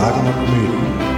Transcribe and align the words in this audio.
Sagen 0.00 0.26
und 0.26 0.48
Mythen. 0.48 1.10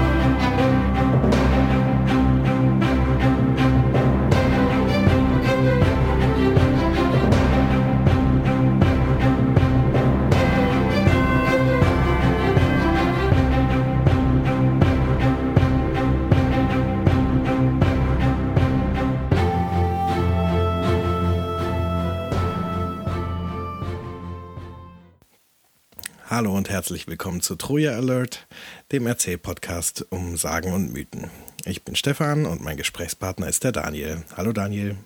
Hallo 26.32 26.56
und 26.56 26.70
herzlich 26.70 27.06
willkommen 27.06 27.42
zu 27.42 27.56
Troja 27.56 27.92
Alert, 27.92 28.46
dem 28.92 29.06
Erzählpodcast 29.06 30.06
um 30.10 30.36
Sagen 30.36 30.72
und 30.72 30.92
Mythen. 30.92 31.30
Ich 31.64 31.82
bin 31.82 31.96
Stefan 31.96 32.44
und 32.44 32.60
mein 32.60 32.76
Gesprächspartner 32.76 33.48
ist 33.48 33.64
der 33.64 33.72
Daniel. 33.72 34.22
Hallo 34.36 34.52
Daniel. 34.52 34.96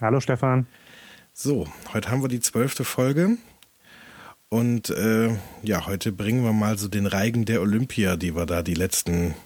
Hallo 0.00 0.18
Stefan. 0.18 0.66
So, 1.32 1.68
heute 1.92 2.10
haben 2.10 2.22
wir 2.22 2.28
die 2.28 2.40
zwölfte 2.40 2.84
Folge 2.84 3.36
und 4.48 4.90
äh, 4.90 5.36
ja, 5.62 5.86
heute 5.86 6.10
bringen 6.10 6.42
wir 6.42 6.52
mal 6.52 6.76
so 6.76 6.88
den 6.88 7.06
Reigen 7.06 7.44
der 7.44 7.62
Olympia, 7.62 8.16
die 8.16 8.34
wir 8.34 8.44
da 8.44 8.62
die 8.62 8.74
letzten, 8.74 9.36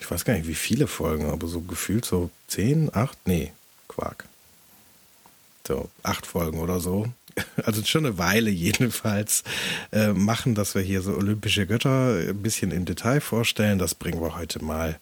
ich 0.00 0.10
weiß 0.10 0.24
gar 0.24 0.32
nicht 0.32 0.48
wie 0.48 0.54
viele 0.54 0.86
Folgen, 0.86 1.26
aber 1.26 1.46
so 1.46 1.60
gefühlt 1.60 2.06
so 2.06 2.30
zehn, 2.48 2.90
acht, 2.94 3.18
nee, 3.26 3.52
Quark. 3.86 4.24
So, 5.68 5.90
acht 6.02 6.26
Folgen 6.26 6.58
oder 6.58 6.80
so 6.80 7.06
also 7.64 7.82
schon 7.84 8.06
eine 8.06 8.18
Weile 8.18 8.50
jedenfalls, 8.50 9.44
äh, 9.92 10.08
machen, 10.08 10.54
dass 10.54 10.74
wir 10.74 10.82
hier 10.82 11.02
so 11.02 11.14
olympische 11.14 11.66
Götter 11.66 12.16
ein 12.28 12.42
bisschen 12.42 12.70
im 12.70 12.84
Detail 12.84 13.20
vorstellen. 13.20 13.78
Das 13.78 13.94
bringen 13.94 14.20
wir 14.20 14.36
heute 14.36 14.64
mal 14.64 14.98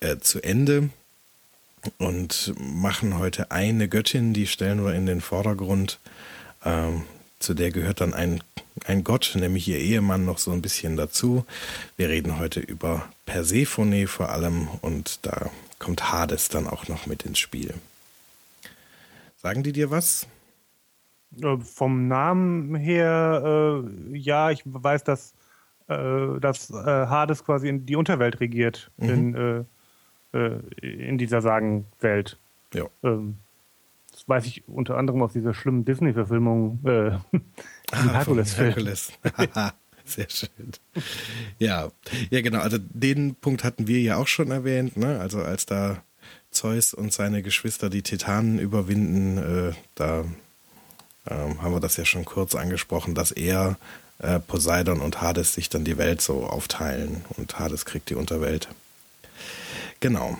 äh, 0.00 0.18
zu 0.18 0.42
Ende 0.42 0.90
und 1.98 2.54
machen 2.58 3.18
heute 3.18 3.50
eine 3.50 3.88
Göttin, 3.88 4.32
die 4.34 4.46
stellen 4.46 4.84
wir 4.84 4.94
in 4.94 5.06
den 5.06 5.20
Vordergrund. 5.20 5.98
Ähm, 6.64 7.02
zu 7.38 7.54
der 7.54 7.72
gehört 7.72 8.00
dann 8.00 8.14
ein, 8.14 8.42
ein 8.84 9.02
Gott, 9.02 9.32
nämlich 9.34 9.66
ihr 9.66 9.78
Ehemann, 9.78 10.24
noch 10.24 10.38
so 10.38 10.52
ein 10.52 10.62
bisschen 10.62 10.96
dazu. 10.96 11.44
Wir 11.96 12.08
reden 12.08 12.38
heute 12.38 12.60
über 12.60 13.08
Persephone 13.26 14.06
vor 14.06 14.30
allem 14.30 14.68
und 14.80 15.18
da 15.22 15.50
kommt 15.78 16.12
Hades 16.12 16.48
dann 16.48 16.68
auch 16.68 16.86
noch 16.86 17.06
mit 17.06 17.24
ins 17.24 17.40
Spiel. 17.40 17.74
Sagen 19.42 19.64
die 19.64 19.72
dir 19.72 19.90
was? 19.90 20.26
Äh, 21.40 21.58
vom 21.58 22.08
Namen 22.08 22.74
her, 22.74 23.84
äh, 23.84 24.16
ja, 24.16 24.50
ich 24.50 24.62
weiß, 24.64 25.04
dass, 25.04 25.34
äh, 25.88 26.38
dass 26.40 26.70
äh, 26.70 26.74
Hades 26.74 27.44
quasi 27.44 27.68
in 27.68 27.86
die 27.86 27.96
Unterwelt 27.96 28.40
regiert 28.40 28.90
mhm. 28.96 29.08
in, 29.08 29.34
äh, 30.32 30.38
äh, 30.38 30.60
in 30.80 31.18
dieser 31.18 31.40
Sagenwelt. 31.40 32.38
Ja. 32.74 32.84
Ähm, 33.02 33.38
das 34.10 34.28
weiß 34.28 34.46
ich 34.46 34.68
unter 34.68 34.98
anderem 34.98 35.22
aus 35.22 35.32
dieser 35.32 35.54
schlimmen 35.54 35.84
Disney-Verfilmung 35.84 36.80
äh, 36.84 37.10
ah, 37.92 38.12
Herkules-Film. 38.12 38.66
Herkules. 38.66 39.12
Sehr 40.04 40.28
schön. 40.28 40.72
Ja, 41.58 41.90
ja, 42.30 42.40
genau. 42.42 42.58
Also 42.58 42.76
den 42.78 43.36
Punkt 43.36 43.64
hatten 43.64 43.86
wir 43.86 44.00
ja 44.00 44.16
auch 44.16 44.26
schon 44.26 44.50
erwähnt. 44.50 44.96
Ne? 44.96 45.18
Also 45.20 45.42
als 45.42 45.64
da 45.64 46.02
Zeus 46.50 46.92
und 46.92 47.12
seine 47.12 47.42
Geschwister 47.42 47.88
die 47.88 48.02
Titanen 48.02 48.58
überwinden, 48.58 49.38
äh, 49.38 49.72
da 49.94 50.24
ähm, 51.28 51.62
haben 51.62 51.72
wir 51.72 51.80
das 51.80 51.96
ja 51.96 52.04
schon 52.04 52.24
kurz 52.24 52.54
angesprochen, 52.54 53.14
dass 53.14 53.30
er, 53.30 53.76
äh, 54.18 54.38
Poseidon 54.38 55.00
und 55.00 55.20
Hades 55.20 55.54
sich 55.54 55.68
dann 55.68 55.84
die 55.84 55.98
Welt 55.98 56.20
so 56.20 56.46
aufteilen 56.46 57.24
und 57.36 57.58
Hades 57.58 57.84
kriegt 57.84 58.10
die 58.10 58.14
Unterwelt. 58.14 58.68
Genau. 60.00 60.38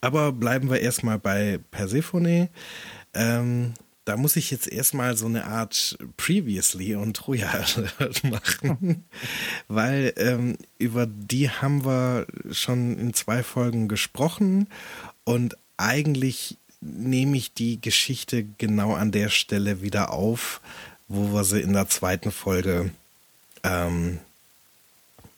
Aber 0.00 0.32
bleiben 0.32 0.70
wir 0.70 0.80
erstmal 0.80 1.18
bei 1.18 1.60
Persephone. 1.70 2.48
Ähm, 3.14 3.74
da 4.04 4.16
muss 4.16 4.36
ich 4.36 4.50
jetzt 4.52 4.68
erstmal 4.68 5.16
so 5.16 5.26
eine 5.26 5.46
Art 5.46 5.98
Previously 6.16 6.94
und 6.94 7.16
Troja 7.16 7.52
machen, 8.22 9.04
weil 9.66 10.12
ähm, 10.16 10.56
über 10.78 11.06
die 11.06 11.50
haben 11.50 11.84
wir 11.84 12.26
schon 12.52 12.98
in 12.98 13.14
zwei 13.14 13.42
Folgen 13.42 13.88
gesprochen 13.88 14.68
und 15.24 15.56
eigentlich 15.76 16.56
nehme 16.86 17.36
ich 17.36 17.52
die 17.52 17.80
Geschichte 17.80 18.44
genau 18.58 18.94
an 18.94 19.12
der 19.12 19.28
Stelle 19.28 19.82
wieder 19.82 20.12
auf, 20.12 20.60
wo 21.08 21.32
wir 21.32 21.44
sie 21.44 21.60
in 21.60 21.72
der 21.72 21.88
zweiten 21.88 22.32
Folge 22.32 22.90
ähm, 23.62 24.18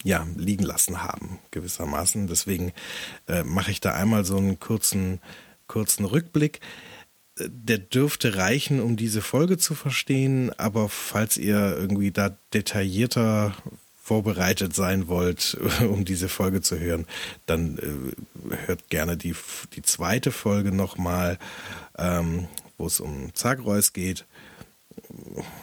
ja, 0.05 0.27
liegen 0.37 0.65
lassen 0.65 1.03
haben, 1.03 1.39
gewissermaßen. 1.51 2.27
Deswegen 2.27 2.73
äh, 3.27 3.43
mache 3.43 3.71
ich 3.71 3.81
da 3.81 3.95
einmal 3.95 4.25
so 4.25 4.37
einen 4.37 4.59
kurzen, 4.61 5.21
kurzen 5.67 6.05
Rückblick. 6.05 6.61
Der 7.39 7.79
dürfte 7.79 8.37
reichen, 8.37 8.81
um 8.81 8.97
diese 8.97 9.23
Folge 9.23 9.59
zu 9.59 9.75
verstehen, 9.75 10.51
aber 10.59 10.89
falls 10.89 11.37
ihr 11.37 11.77
irgendwie 11.77 12.11
da 12.11 12.37
detaillierter 12.53 13.55
vorbereitet 14.09 14.75
sein 14.75 15.07
wollt, 15.09 15.59
um 15.81 16.07
diese 16.07 16.31
Folge 16.31 16.63
zu 16.63 16.79
hören, 16.79 17.07
dann 17.45 17.79
äh, 17.79 18.57
hört 18.67 18.89
gerne 18.89 19.19
die, 19.19 19.35
die 19.75 19.83
zweite 19.83 20.33
Folge 20.33 20.73
nochmal, 20.73 21.39
ähm, 21.99 22.49
wo 22.79 22.87
es 22.87 23.01
um 23.01 23.35
Zagreus 23.35 23.93
geht. 23.93 24.25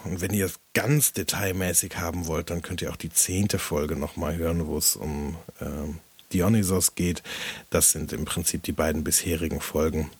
Und 0.03 0.21
wenn 0.21 0.31
ihr 0.31 0.45
es 0.45 0.59
ganz 0.75 1.11
detailmäßig 1.13 1.97
haben 1.97 2.27
wollt, 2.27 2.51
dann 2.51 2.61
könnt 2.61 2.83
ihr 2.83 2.91
auch 2.91 2.95
die 2.97 3.09
zehnte 3.09 3.57
Folge 3.57 3.95
nochmal 3.95 4.37
hören, 4.37 4.67
wo 4.67 4.77
es 4.77 4.95
um 4.95 5.37
ähm, 5.59 5.97
Dionysos 6.31 6.93
geht. 6.93 7.23
Das 7.71 7.91
sind 7.91 8.13
im 8.13 8.25
Prinzip 8.25 8.61
die 8.61 8.73
beiden 8.73 9.03
bisherigen 9.03 9.59
Folgen, 9.59 10.11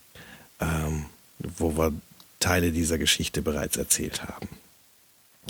ähm, 0.59 1.05
wo 1.37 1.77
wir 1.77 1.93
Teile 2.39 2.71
dieser 2.71 2.97
Geschichte 2.97 3.43
bereits 3.43 3.77
erzählt 3.77 4.23
haben. 4.23 4.49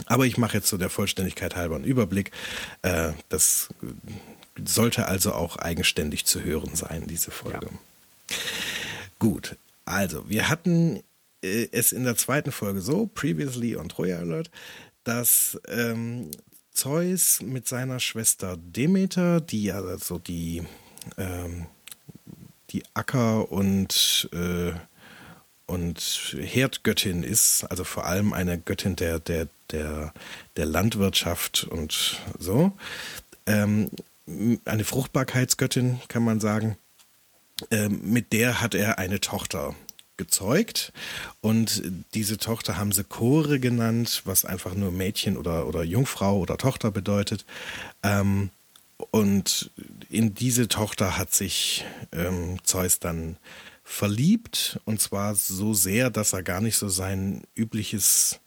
Aber 0.05 0.25
ich 0.25 0.37
mache 0.37 0.57
jetzt 0.57 0.67
so 0.67 0.77
der 0.77 0.89
Vollständigkeit 0.89 1.55
halber 1.55 1.75
einen 1.75 1.85
Überblick. 1.85 2.31
Äh, 2.81 3.13
das 3.29 3.69
sollte 4.63 5.07
also 5.07 5.33
auch 5.33 5.57
eigenständig 5.57 6.25
zu 6.25 6.43
hören 6.43 6.75
sein, 6.75 7.07
diese 7.07 7.31
Folge. 7.31 7.67
Ja. 7.71 8.37
Gut, 9.19 9.57
also 9.85 10.27
wir 10.29 10.49
hatten 10.49 11.03
äh, 11.41 11.67
es 11.71 11.91
in 11.91 12.03
der 12.03 12.17
zweiten 12.17 12.51
Folge 12.51 12.81
so, 12.81 13.07
previously 13.07 13.75
on 13.75 13.89
Troja 13.89 14.19
Alert, 14.19 14.49
dass 15.03 15.59
ähm, 15.67 16.31
Zeus 16.71 17.41
mit 17.41 17.67
seiner 17.67 17.99
Schwester 17.99 18.57
Demeter, 18.57 19.39
die 19.39 19.63
ja 19.63 19.97
so 19.97 20.19
die, 20.19 20.63
ähm, 21.17 21.67
die 22.71 22.83
Acker- 22.93 23.51
und 23.51 24.29
äh, 24.33 24.73
und 25.67 26.35
Herdgöttin 26.39 27.23
ist, 27.23 27.63
also 27.63 27.83
vor 27.83 28.05
allem 28.05 28.33
eine 28.33 28.59
Göttin 28.59 28.95
der, 28.95 29.19
der, 29.19 29.47
der, 29.71 30.13
der 30.57 30.65
Landwirtschaft 30.65 31.65
und 31.65 32.19
so. 32.39 32.71
Ähm, 33.45 33.89
eine 34.65 34.83
Fruchtbarkeitsgöttin, 34.83 35.99
kann 36.07 36.23
man 36.23 36.39
sagen. 36.39 36.77
Ähm, 37.71 38.01
mit 38.03 38.33
der 38.33 38.61
hat 38.61 38.75
er 38.75 38.97
eine 38.97 39.21
Tochter 39.21 39.75
gezeugt 40.17 40.93
und 41.41 41.83
diese 42.13 42.37
Tochter 42.37 42.77
haben 42.77 42.91
sie 42.91 43.03
Chore 43.03 43.59
genannt, 43.59 44.21
was 44.25 44.45
einfach 44.45 44.73
nur 44.73 44.91
Mädchen 44.91 45.37
oder, 45.37 45.67
oder 45.67 45.83
Jungfrau 45.83 46.37
oder 46.37 46.57
Tochter 46.57 46.91
bedeutet. 46.91 47.45
Ähm, 48.01 48.49
und 49.11 49.71
in 50.09 50.33
diese 50.33 50.67
Tochter 50.67 51.17
hat 51.17 51.33
sich 51.33 51.85
ähm, 52.13 52.59
Zeus 52.63 52.99
dann 52.99 53.37
verliebt 53.83 54.79
und 54.85 55.01
zwar 55.01 55.35
so 55.35 55.73
sehr, 55.73 56.09
dass 56.09 56.33
er 56.33 56.43
gar 56.43 56.61
nicht 56.61 56.77
so 56.77 56.89
sein 56.89 57.43
übliches 57.55 58.39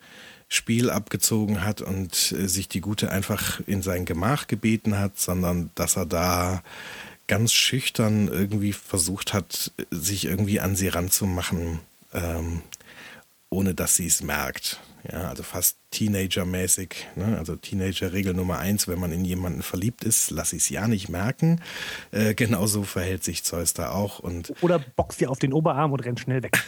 Spiel 0.48 0.90
abgezogen 0.90 1.62
hat 1.62 1.82
und 1.82 2.32
äh, 2.32 2.48
sich 2.48 2.68
die 2.68 2.80
Gute 2.80 3.10
einfach 3.10 3.60
in 3.66 3.82
sein 3.82 4.04
Gemach 4.04 4.46
gebeten 4.46 4.98
hat, 4.98 5.18
sondern 5.18 5.70
dass 5.74 5.96
er 5.96 6.06
da 6.06 6.62
ganz 7.26 7.52
schüchtern 7.52 8.28
irgendwie 8.28 8.72
versucht 8.72 9.34
hat, 9.34 9.72
sich 9.90 10.24
irgendwie 10.24 10.60
an 10.60 10.74
sie 10.74 10.88
ranzumachen, 10.88 11.80
ähm, 12.14 12.62
ohne 13.50 13.74
dass 13.74 13.96
sie 13.96 14.06
es 14.06 14.22
merkt. 14.22 14.80
Ja, 15.10 15.28
also 15.28 15.42
fast 15.42 15.76
Teenager-mäßig. 15.90 17.06
Ne? 17.16 17.38
Also 17.38 17.56
Teenager-Regel 17.56 18.34
Nummer 18.34 18.58
eins, 18.58 18.88
wenn 18.88 18.98
man 18.98 19.12
in 19.12 19.24
jemanden 19.24 19.62
verliebt 19.62 20.04
ist, 20.04 20.30
lass 20.30 20.52
ich 20.52 20.62
es 20.62 20.68
ja 20.70 20.88
nicht 20.88 21.08
merken. 21.08 21.60
Äh, 22.10 22.34
genauso 22.34 22.82
verhält 22.82 23.22
sich 23.22 23.44
Zeus 23.44 23.74
da 23.74 23.90
auch. 23.90 24.18
Und 24.18 24.52
Oder 24.60 24.78
boxt 24.78 25.20
dir 25.20 25.30
auf 25.30 25.38
den 25.38 25.52
Oberarm 25.52 25.92
und 25.92 26.00
rennt 26.00 26.20
schnell 26.20 26.42
weg. 26.42 26.62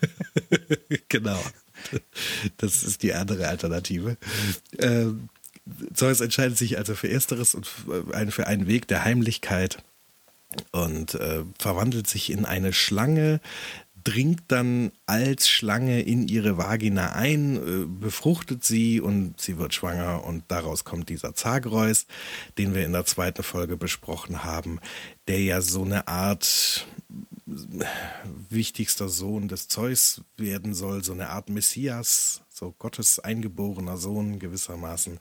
genau. 1.08 1.38
Das 2.58 2.82
ist 2.82 3.02
die 3.02 3.14
andere 3.14 3.48
Alternative. 3.48 4.16
Äh, 4.76 5.06
Zeus 5.94 6.20
entscheidet 6.20 6.56
sich 6.56 6.78
also 6.78 6.94
für 6.94 7.10
Ersteres 7.10 7.54
und 7.54 7.66
für 7.66 8.46
einen 8.46 8.66
Weg 8.66 8.88
der 8.88 9.04
Heimlichkeit 9.04 9.82
und 10.72 11.14
äh, 11.14 11.44
verwandelt 11.58 12.06
sich 12.06 12.30
in 12.30 12.44
eine 12.44 12.72
Schlange, 12.72 13.40
dringt 14.04 14.44
dann 14.48 14.92
als 15.06 15.48
Schlange 15.48 16.00
in 16.00 16.28
ihre 16.28 16.56
Vagina 16.56 17.12
ein, 17.12 17.56
äh, 17.56 17.84
befruchtet 17.86 18.64
sie 18.64 19.00
und 19.00 19.38
sie 19.40 19.58
wird 19.58 19.74
schwanger 19.74 20.24
und 20.24 20.44
daraus 20.48 20.84
kommt 20.84 21.08
dieser 21.10 21.34
Zagreus, 21.34 22.06
den 22.56 22.74
wir 22.74 22.84
in 22.86 22.92
der 22.92 23.04
zweiten 23.04 23.42
Folge 23.42 23.76
besprochen 23.76 24.44
haben, 24.44 24.80
der 25.26 25.40
ja 25.42 25.60
so 25.60 25.84
eine 25.84 26.08
Art 26.08 26.86
wichtigster 28.50 29.08
Sohn 29.08 29.48
des 29.48 29.68
Zeus 29.68 30.22
werden 30.36 30.74
soll, 30.74 31.02
so 31.02 31.12
eine 31.12 31.30
Art 31.30 31.48
Messias, 31.48 32.42
so 32.50 32.74
Gottes 32.78 33.18
eingeborener 33.20 33.96
Sohn 33.96 34.38
gewissermaßen, 34.38 35.18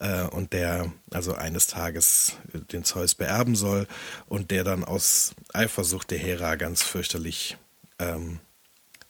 äh, 0.00 0.22
und 0.24 0.52
der 0.52 0.92
also 1.10 1.34
eines 1.34 1.66
Tages 1.66 2.36
den 2.72 2.84
Zeus 2.84 3.14
beerben 3.14 3.54
soll 3.54 3.86
und 4.26 4.50
der 4.50 4.64
dann 4.64 4.84
aus 4.84 5.34
Eifersucht 5.52 6.10
der 6.10 6.18
Hera 6.18 6.56
ganz 6.56 6.82
fürchterlich 6.82 7.56
ähm, 7.98 8.40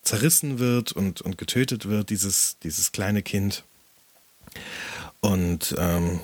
zerrissen 0.03 0.59
wird 0.59 0.93
und, 0.93 1.23
und 1.23 1.39
getötet 1.39 1.89
wird, 1.89 2.11
dieses, 2.11 2.59
dieses 2.59 2.93
kleine 2.93 3.23
Kind. 3.23 3.65
Und 5.21 5.75
ähm, 5.79 6.21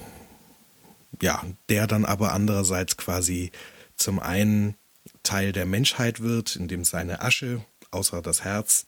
ja, 1.22 1.44
der 1.68 1.86
dann 1.86 2.04
aber 2.04 2.32
andererseits 2.32 2.96
quasi 2.96 3.50
zum 3.96 4.18
einen 4.18 4.74
Teil 5.22 5.52
der 5.52 5.66
Menschheit 5.66 6.20
wird, 6.20 6.56
indem 6.56 6.84
seine 6.84 7.20
Asche, 7.22 7.64
außer 7.90 8.22
das 8.22 8.44
Herz, 8.44 8.86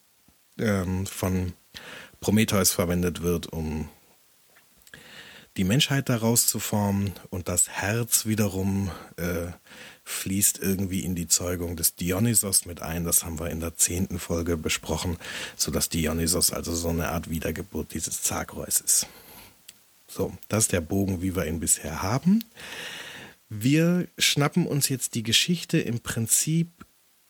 ähm, 0.59 1.07
von 1.07 1.53
Prometheus 2.21 2.73
verwendet 2.73 3.23
wird, 3.23 3.47
um 3.47 3.89
die 5.57 5.65
Menschheit 5.65 6.09
daraus 6.09 6.47
zu 6.47 6.61
formen 6.61 7.13
und 7.31 7.49
das 7.49 7.69
Herz 7.69 8.25
wiederum 8.25 8.91
äh, 9.17 9.49
fließt 10.05 10.59
irgendwie 10.59 11.01
in 11.01 11.15
die 11.15 11.29
Zeugung 11.29 11.77
des 11.77 11.97
Dionysos 11.97 12.67
mit 12.67 12.83
ein. 12.83 13.05
Das 13.05 13.25
haben 13.25 13.39
wir 13.39 13.51
in 13.51 13.61
der 13.61 13.77
zehnten 13.77 14.19
Folge 14.19 14.57
besprochen, 14.57 15.17
sodass 15.57 15.89
Dionysos 15.89 16.53
also 16.53 16.75
so 16.75 16.89
eine 16.89 17.11
Art 17.11 17.31
Wiedergeburt 17.31 17.95
dieses 17.95 18.23
Zagreus 18.23 18.81
ist. 18.81 19.07
So, 20.09 20.37
das 20.49 20.65
ist 20.65 20.73
der 20.73 20.81
Bogen, 20.81 21.23
wie 21.23 21.37
wir 21.37 21.47
ihn 21.47 21.61
bisher 21.61 22.03
haben. 22.03 22.45
Wir 23.51 24.09
schnappen 24.17 24.67
uns 24.67 24.89
jetzt 24.89 25.15
die 25.15 25.23
Geschichte 25.23 25.79
im 25.79 26.01
Prinzip 26.01 26.69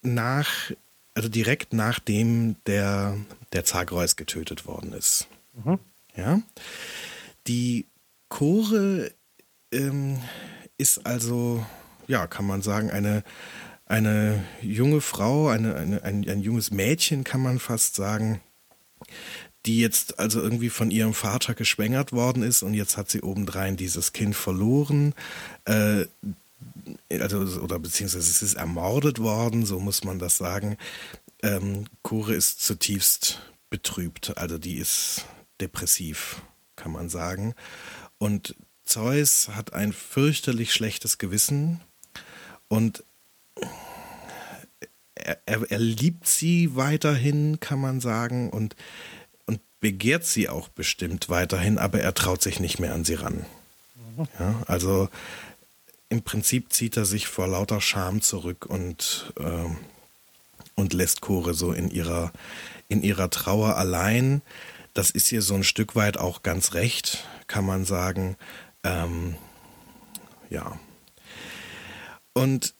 nach, 0.02 0.70
also 1.14 1.28
direkt 1.28 1.72
nachdem 1.72 2.56
der, 2.67 3.19
der 3.52 3.64
Zagreus 3.64 4.14
getötet 4.14 4.67
worden 4.67 4.93
ist. 4.93 5.26
Mhm. 5.64 5.78
Ja. 6.14 6.40
Die 7.49 7.87
Chore 8.28 9.11
ähm, 9.72 10.20
ist 10.78 11.05
also 11.05 11.67
ja, 12.11 12.26
kann 12.26 12.44
man 12.44 12.61
sagen, 12.61 12.90
eine, 12.90 13.23
eine 13.87 14.44
junge 14.61 15.00
Frau, 15.00 15.49
eine, 15.49 15.76
eine, 15.76 16.02
ein, 16.02 16.28
ein 16.28 16.40
junges 16.40 16.70
Mädchen, 16.70 17.25
kann 17.25 17.40
man 17.40 17.58
fast 17.58 17.94
sagen, 17.94 18.40
die 19.66 19.81
jetzt 19.81 20.19
also 20.19 20.40
irgendwie 20.40 20.70
von 20.70 20.90
ihrem 20.90 21.14
Vater 21.14 21.55
geschwängert 21.55 22.12
worden 22.12 22.43
ist 22.43 22.62
und 22.62 22.75
jetzt 22.75 22.96
hat 22.96 23.11
sie 23.11 23.23
obendrein 23.23 23.76
dieses 23.76 24.12
Kind 24.12 24.34
verloren. 24.34 25.14
Äh, 25.70 26.06
also, 27.20 27.38
oder 27.61 27.78
beziehungsweise 27.78 28.31
es 28.31 28.43
ist 28.43 28.55
ermordet 28.55 29.19
worden, 29.20 29.64
so 29.64 29.78
muss 29.78 30.05
man 30.05 30.19
das 30.19 30.37
sagen. 30.37 30.76
Ähm, 31.43 31.87
Kure 32.02 32.34
ist 32.34 32.61
zutiefst 32.62 33.40
betrübt, 33.70 34.37
also 34.37 34.58
die 34.58 34.76
ist 34.76 35.25
depressiv, 35.61 36.43
kann 36.76 36.93
man 36.93 37.08
sagen. 37.08 37.55
Und 38.19 38.56
Zeus 38.84 39.49
hat 39.49 39.72
ein 39.72 39.93
fürchterlich 39.93 40.72
schlechtes 40.72 41.19
Gewissen, 41.19 41.81
und 42.70 43.02
er, 45.16 45.38
er, 45.44 45.70
er, 45.70 45.78
liebt 45.81 46.28
sie 46.28 46.76
weiterhin, 46.76 47.58
kann 47.58 47.81
man 47.81 48.00
sagen, 48.00 48.49
und, 48.49 48.76
und 49.44 49.61
begehrt 49.81 50.25
sie 50.25 50.49
auch 50.49 50.69
bestimmt 50.69 51.28
weiterhin, 51.28 51.78
aber 51.78 52.00
er 52.00 52.14
traut 52.14 52.43
sich 52.43 52.61
nicht 52.61 52.78
mehr 52.78 52.94
an 52.94 53.05
sie 53.05 53.14
ran. 53.14 53.44
Ja, 54.38 54.62
also 54.66 55.08
im 56.10 56.22
Prinzip 56.22 56.72
zieht 56.72 56.96
er 56.96 57.06
sich 57.06 57.28
vor 57.28 57.46
lauter 57.46 57.80
Scham 57.80 58.20
zurück 58.20 58.66
und, 58.66 59.32
äh, 59.38 59.64
und 60.74 60.92
lässt 60.92 61.22
Chore 61.22 61.54
so 61.54 61.72
in 61.72 61.90
ihrer, 61.90 62.32
in 62.88 63.02
ihrer 63.02 63.30
Trauer 63.30 63.76
allein. 63.76 64.42
Das 64.92 65.10
ist 65.10 65.30
ihr 65.32 65.40
so 65.40 65.54
ein 65.54 65.64
Stück 65.64 65.96
weit 65.96 66.18
auch 66.18 66.42
ganz 66.42 66.74
recht, 66.74 67.24
kann 67.46 67.64
man 67.64 67.84
sagen. 67.84 68.36
Ähm, 68.82 69.36
ja, 70.50 70.78
und 72.32 72.74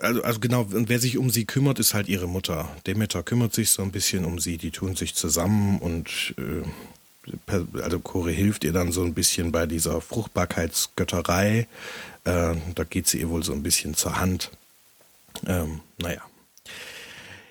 also, 0.00 0.22
also 0.22 0.40
genau, 0.40 0.62
und 0.62 0.88
wer 0.88 0.98
sich 0.98 1.16
um 1.16 1.30
sie 1.30 1.44
kümmert, 1.44 1.78
ist 1.78 1.94
halt 1.94 2.08
ihre 2.08 2.28
Mutter. 2.28 2.74
Demeter 2.86 3.22
kümmert 3.22 3.54
sich 3.54 3.70
so 3.70 3.82
ein 3.82 3.92
bisschen 3.92 4.24
um 4.24 4.38
sie, 4.38 4.58
die 4.58 4.72
tun 4.72 4.96
sich 4.96 5.14
zusammen 5.14 5.78
und 5.78 6.34
äh, 6.38 6.66
also 7.46 8.00
Chore 8.00 8.30
hilft 8.30 8.64
ihr 8.64 8.72
dann 8.72 8.92
so 8.92 9.02
ein 9.02 9.14
bisschen 9.14 9.52
bei 9.52 9.66
dieser 9.66 10.00
Fruchtbarkeitsgötterei. 10.00 11.66
Äh, 12.24 12.54
da 12.74 12.84
geht 12.84 13.08
sie 13.08 13.20
ihr 13.20 13.28
wohl 13.28 13.42
so 13.42 13.52
ein 13.52 13.62
bisschen 13.62 13.94
zur 13.94 14.18
Hand. 14.18 14.50
Ähm, 15.46 15.80
naja. 15.98 16.22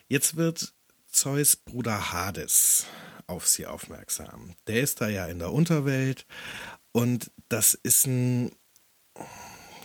Jetzt 0.07 0.35
wird 0.35 0.73
Zeus 1.09 1.55
Bruder 1.55 2.11
Hades 2.11 2.85
auf 3.27 3.47
sie 3.47 3.65
aufmerksam. 3.65 4.55
Der 4.67 4.81
ist 4.81 5.01
da 5.01 5.07
ja 5.07 5.25
in 5.25 5.39
der 5.39 5.51
Unterwelt 5.51 6.25
und 6.91 7.31
das 7.49 7.73
ist 7.73 8.05
ein 8.05 8.51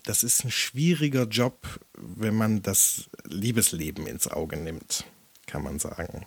das 0.05 0.23
ist 0.23 0.45
ein 0.45 0.51
schwieriger 0.51 1.25
Job, 1.25 1.67
wenn 1.95 2.35
man 2.35 2.63
das 2.63 3.11
Liebesleben 3.25 4.07
ins 4.07 4.27
Auge 4.27 4.57
nimmt, 4.57 5.05
kann 5.47 5.63
man 5.63 5.79
sagen. 5.79 6.27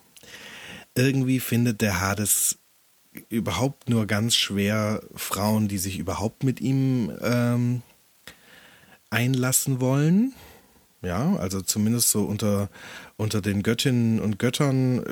Irgendwie 0.95 1.39
findet 1.39 1.81
der 1.81 1.99
Hades 1.99 2.59
überhaupt 3.29 3.89
nur 3.89 4.05
ganz 4.05 4.35
schwer 4.35 5.01
Frauen, 5.15 5.67
die 5.67 5.77
sich 5.77 5.99
überhaupt 5.99 6.43
mit 6.43 6.61
ihm 6.61 7.11
ähm, 7.21 7.81
einlassen 9.09 9.79
wollen. 9.79 10.33
Ja, 11.01 11.35
also 11.35 11.59
zumindest 11.59 12.11
so 12.11 12.23
unter, 12.23 12.69
unter 13.17 13.41
den 13.41 13.61
Göttinnen 13.61 14.21
und 14.21 14.39
Göttern 14.39 15.03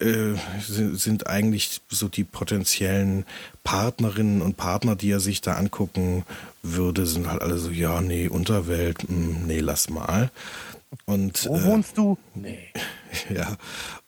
äh, 0.00 0.32
äh 0.32 0.36
sind 0.58 1.26
eigentlich 1.26 1.82
so 1.90 2.08
die 2.08 2.24
potenziellen 2.24 3.26
Partnerinnen 3.62 4.40
und 4.40 4.56
Partner, 4.56 4.96
die 4.96 5.10
er 5.10 5.20
sich 5.20 5.42
da 5.42 5.52
angucken 5.56 6.24
würde, 6.62 7.04
sind 7.04 7.30
halt 7.30 7.42
alle 7.42 7.58
so, 7.58 7.68
ja, 7.70 8.00
nee, 8.00 8.28
Unterwelt, 8.28 9.08
mh, 9.10 9.14
hm, 9.14 9.46
nee, 9.46 9.60
lass 9.60 9.90
mal. 9.90 10.30
Und, 11.04 11.46
Wo 11.46 11.62
wohnst 11.62 11.92
äh, 11.92 11.96
du? 11.96 12.18
Nee. 12.34 12.72
Ja, 13.34 13.56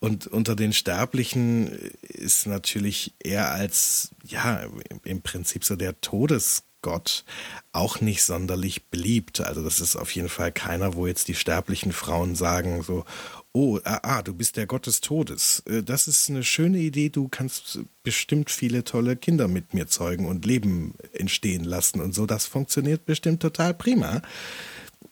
und 0.00 0.26
unter 0.26 0.54
den 0.54 0.74
Sterblichen 0.74 1.68
ist 2.02 2.46
natürlich 2.46 3.14
er 3.20 3.52
als, 3.52 4.10
ja, 4.22 4.66
im 5.04 5.22
Prinzip 5.22 5.64
so 5.64 5.76
der 5.76 5.98
Todes 6.02 6.64
Gott 6.82 7.24
auch 7.72 8.00
nicht 8.00 8.22
sonderlich 8.22 8.86
beliebt. 8.88 9.40
Also 9.40 9.62
das 9.62 9.80
ist 9.80 9.96
auf 9.96 10.10
jeden 10.12 10.28
Fall 10.28 10.52
keiner, 10.52 10.94
wo 10.94 11.06
jetzt 11.06 11.28
die 11.28 11.34
sterblichen 11.34 11.92
Frauen 11.92 12.36
sagen 12.36 12.82
so, 12.82 13.04
oh, 13.52 13.80
ah, 13.84 14.00
ah, 14.02 14.22
du 14.22 14.34
bist 14.34 14.56
der 14.56 14.66
Gott 14.66 14.86
des 14.86 15.00
Todes. 15.00 15.62
Äh, 15.66 15.82
das 15.82 16.06
ist 16.06 16.28
eine 16.28 16.44
schöne 16.44 16.78
Idee, 16.78 17.08
du 17.08 17.28
kannst 17.28 17.80
bestimmt 18.02 18.50
viele 18.50 18.84
tolle 18.84 19.16
Kinder 19.16 19.48
mit 19.48 19.74
mir 19.74 19.86
zeugen 19.88 20.26
und 20.26 20.44
Leben 20.44 20.94
entstehen 21.12 21.64
lassen 21.64 22.00
und 22.00 22.14
so. 22.14 22.26
Das 22.26 22.46
funktioniert 22.46 23.06
bestimmt 23.06 23.40
total 23.40 23.74
prima. 23.74 24.22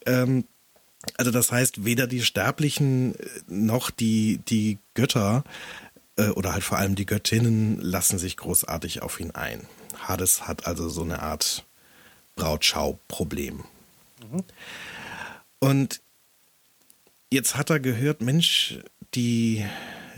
Ähm, 0.05 0.45
also 1.17 1.31
das 1.31 1.53
heißt, 1.53 1.85
weder 1.85 2.07
die 2.07 2.23
Sterblichen 2.23 3.15
äh, 3.15 3.29
noch 3.49 3.91
die, 3.91 4.41
die 4.49 4.79
Götter 4.95 5.45
äh, 6.17 6.29
oder 6.31 6.53
halt 6.53 6.65
vor 6.65 6.79
allem 6.79 6.95
die 6.95 7.07
Göttinnen 7.07 7.81
lassen 7.81 8.19
sich 8.19 8.37
großartig 8.37 9.03
auf 9.03 9.21
ihn 9.21 9.31
ein. 9.33 9.67
Hades 9.99 10.47
hat 10.47 10.67
also 10.67 10.89
so 10.89 11.03
eine 11.03 11.23
Art 11.23 11.65
Brautschau-Problem. 12.37 13.65
Mhm. 14.31 14.45
Und 15.59 16.01
jetzt 17.33 17.57
hat 17.57 17.71
er 17.71 17.81
gehört, 17.81 18.21
Mensch, 18.21 18.79
die, 19.15 19.65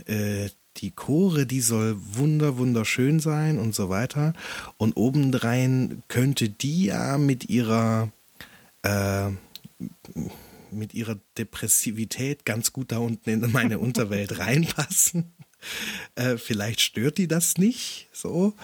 äh, 0.06 0.48
die 0.78 0.90
Chore, 0.90 1.46
die 1.46 1.60
soll 1.60 1.96
wunder, 1.98 2.58
wunderschön 2.58 3.20
sein 3.20 3.58
und 3.58 3.74
so 3.74 3.88
weiter. 3.88 4.32
Und 4.76 4.96
obendrein 4.96 6.02
könnte 6.08 6.48
die 6.48 6.86
ja 6.86 7.18
mit 7.18 7.48
ihrer, 7.48 8.10
äh, 8.82 9.30
mit 10.70 10.94
ihrer 10.94 11.18
Depressivität 11.36 12.44
ganz 12.44 12.72
gut 12.72 12.92
da 12.92 12.98
unten 12.98 13.30
in 13.30 13.52
meine 13.52 13.78
Unterwelt 13.78 14.38
reinpassen. 14.38 15.32
Äh, 16.14 16.36
vielleicht 16.36 16.80
stört 16.80 17.18
die 17.18 17.28
das 17.28 17.58
nicht 17.58 18.08
so. 18.12 18.54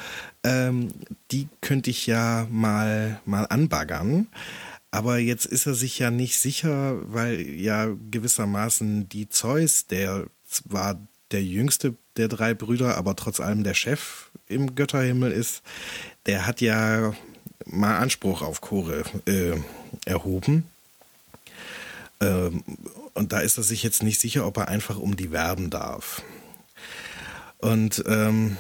Ähm, 0.44 0.92
die 1.30 1.49
könnte 1.61 1.90
ich 1.90 2.06
ja 2.06 2.46
mal, 2.50 3.20
mal 3.25 3.44
anbaggern. 3.44 4.28
Aber 4.90 5.18
jetzt 5.18 5.46
ist 5.46 5.66
er 5.66 5.75
sich 5.75 5.99
ja 5.99 6.12
nicht 6.12 6.38
sicher, 6.38 7.00
weil 7.12 7.40
ja 7.40 7.88
gewissermaßen 8.11 9.08
die 9.08 9.28
Zeus, 9.28 9.87
der 9.87 10.26
zwar 10.46 11.00
der 11.32 11.42
jüngste 11.42 11.96
der 12.16 12.28
drei 12.28 12.54
Brüder, 12.54 12.96
aber 12.96 13.16
trotz 13.16 13.40
allem 13.40 13.64
der 13.64 13.75
Chef 13.75 14.30
im 14.46 14.76
Götterhimmel 14.76 15.32
ist, 15.32 15.62
der 16.26 16.46
hat 16.46 16.61
ja 16.61 17.12
mal 17.66 17.99
Anspruch 17.99 18.42
auf 18.42 18.61
Chore 18.61 19.02
äh, 19.26 19.58
erhoben. 20.04 20.64
Ähm, 22.21 22.64
und 23.14 23.33
da 23.33 23.40
ist 23.40 23.56
er 23.59 23.64
sich 23.64 23.83
jetzt 23.83 24.02
nicht 24.02 24.21
sicher, 24.21 24.47
ob 24.47 24.56
er 24.56 24.68
einfach 24.68 24.99
um 24.99 25.16
die 25.16 25.30
werben 25.30 25.71
darf. 25.71 26.23
Und 27.59 28.04
ähm, 28.06 28.56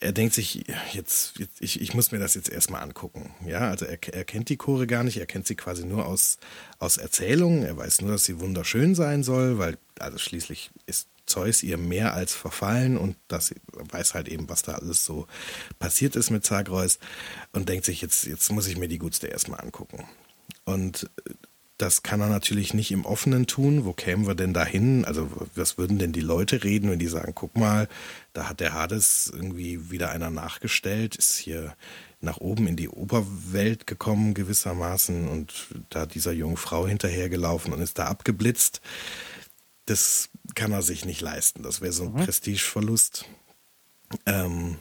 er 0.00 0.12
denkt 0.12 0.34
sich, 0.34 0.64
jetzt, 0.92 1.38
jetzt 1.38 1.60
ich, 1.60 1.80
ich 1.80 1.94
muss 1.94 2.12
mir 2.12 2.18
das 2.18 2.34
jetzt 2.34 2.48
erstmal 2.48 2.82
angucken. 2.82 3.30
Ja, 3.44 3.68
also 3.70 3.84
er, 3.84 3.98
er 4.12 4.24
kennt 4.24 4.48
die 4.48 4.56
Chore 4.56 4.86
gar 4.86 5.02
nicht, 5.02 5.16
er 5.16 5.26
kennt 5.26 5.46
sie 5.46 5.56
quasi 5.56 5.84
nur 5.84 6.06
aus, 6.06 6.38
aus 6.78 6.98
Erzählungen. 6.98 7.64
Er 7.64 7.76
weiß 7.76 8.00
nur, 8.02 8.12
dass 8.12 8.24
sie 8.24 8.38
wunderschön 8.38 8.94
sein 8.94 9.22
soll, 9.22 9.58
weil, 9.58 9.76
also 9.98 10.18
schließlich 10.18 10.70
ist 10.86 11.08
Zeus 11.26 11.62
ihr 11.62 11.76
mehr 11.76 12.14
als 12.14 12.34
verfallen 12.34 12.96
und 12.96 13.16
das 13.28 13.54
weiß 13.72 14.14
halt 14.14 14.28
eben, 14.28 14.48
was 14.48 14.62
da 14.62 14.74
alles 14.74 15.04
so 15.04 15.26
passiert 15.78 16.16
ist 16.16 16.30
mit 16.30 16.44
Zagreus 16.44 16.98
und 17.52 17.68
denkt 17.68 17.84
sich, 17.84 18.00
jetzt, 18.00 18.24
jetzt 18.24 18.50
muss 18.50 18.66
ich 18.66 18.78
mir 18.78 18.88
die 18.88 18.98
Gutste 18.98 19.26
erstmal 19.26 19.60
angucken. 19.60 20.04
Und 20.64 21.10
das 21.78 22.02
kann 22.02 22.20
er 22.20 22.28
natürlich 22.28 22.74
nicht 22.74 22.90
im 22.90 23.04
Offenen 23.04 23.46
tun. 23.46 23.84
Wo 23.84 23.92
kämen 23.92 24.26
wir 24.26 24.34
denn 24.34 24.52
da 24.52 24.64
hin? 24.64 25.04
Also, 25.04 25.30
was 25.54 25.78
würden 25.78 25.98
denn 25.98 26.12
die 26.12 26.20
Leute 26.20 26.64
reden, 26.64 26.90
wenn 26.90 26.98
die 26.98 27.06
sagen, 27.06 27.32
guck 27.34 27.56
mal, 27.56 27.88
da 28.32 28.48
hat 28.48 28.58
der 28.58 28.74
Hades 28.74 29.30
irgendwie 29.32 29.90
wieder 29.90 30.10
einer 30.10 30.30
nachgestellt, 30.30 31.14
ist 31.14 31.36
hier 31.36 31.76
nach 32.20 32.38
oben 32.38 32.66
in 32.66 32.74
die 32.74 32.88
Oberwelt 32.88 33.86
gekommen 33.86 34.34
gewissermaßen 34.34 35.28
und 35.28 35.68
da 35.88 36.04
dieser 36.04 36.32
jungen 36.32 36.56
Frau 36.56 36.86
hinterhergelaufen 36.86 37.72
und 37.72 37.80
ist 37.80 37.98
da 38.00 38.06
abgeblitzt. 38.06 38.80
Das 39.86 40.30
kann 40.56 40.72
er 40.72 40.82
sich 40.82 41.04
nicht 41.04 41.20
leisten. 41.20 41.62
Das 41.62 41.80
wäre 41.80 41.92
so 41.92 42.04
ein 42.04 42.12
mhm. 42.12 42.24
Prestigeverlust. 42.24 43.24
Ähm, 44.26 44.78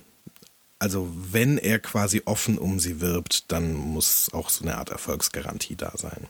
also 0.79 1.11
wenn 1.13 1.59
er 1.59 1.77
quasi 1.77 2.23
offen 2.25 2.57
um 2.57 2.79
sie 2.79 3.01
wirbt, 3.01 3.51
dann 3.51 3.73
muss 3.73 4.29
auch 4.33 4.49
so 4.49 4.63
eine 4.63 4.77
Art 4.77 4.89
Erfolgsgarantie 4.89 5.75
da 5.75 5.91
sein. 5.95 6.27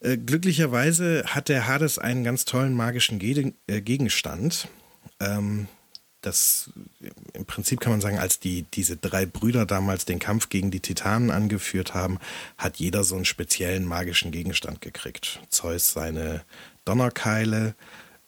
Äh, 0.00 0.16
glücklicherweise 0.16 1.24
hat 1.26 1.48
der 1.48 1.66
Hades 1.66 1.98
einen 1.98 2.24
ganz 2.24 2.44
tollen 2.44 2.74
magischen 2.74 3.20
äh, 3.20 3.80
Gegenstand. 3.80 4.68
Ähm, 5.20 5.68
das 6.22 6.70
im 7.32 7.44
Prinzip 7.46 7.80
kann 7.80 7.92
man 7.92 8.00
sagen, 8.00 8.18
als 8.18 8.38
die 8.38 8.62
diese 8.74 8.96
drei 8.96 9.26
Brüder 9.26 9.66
damals 9.66 10.04
den 10.04 10.20
Kampf 10.20 10.48
gegen 10.48 10.70
die 10.70 10.80
Titanen 10.80 11.30
angeführt 11.30 11.94
haben, 11.94 12.18
hat 12.56 12.76
jeder 12.76 13.02
so 13.04 13.16
einen 13.16 13.24
speziellen 13.24 13.84
magischen 13.84 14.30
Gegenstand 14.30 14.80
gekriegt. 14.80 15.40
Zeus 15.48 15.92
seine 15.92 16.42
Donnerkeile, 16.84 17.74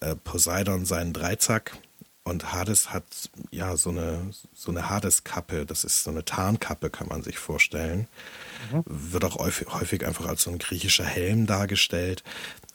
äh, 0.00 0.16
Poseidon 0.16 0.84
seinen 0.84 1.12
Dreizack 1.12 1.76
und 2.24 2.52
Hades 2.52 2.90
hat 2.90 3.04
ja 3.50 3.76
so 3.76 3.90
eine 3.90 4.32
so 4.54 4.70
eine 4.70 4.88
Hades-Kappe. 4.88 5.66
Das 5.66 5.84
ist 5.84 6.04
so 6.04 6.10
eine 6.10 6.24
Tarnkappe, 6.24 6.88
kann 6.88 7.08
man 7.08 7.22
sich 7.22 7.38
vorstellen. 7.38 8.08
Mhm. 8.72 8.82
Wird 8.86 9.24
auch 9.24 9.36
häufig, 9.36 9.68
häufig 9.68 10.06
einfach 10.06 10.26
als 10.26 10.42
so 10.42 10.50
ein 10.50 10.58
griechischer 10.58 11.04
Helm 11.04 11.46
dargestellt. 11.46 12.24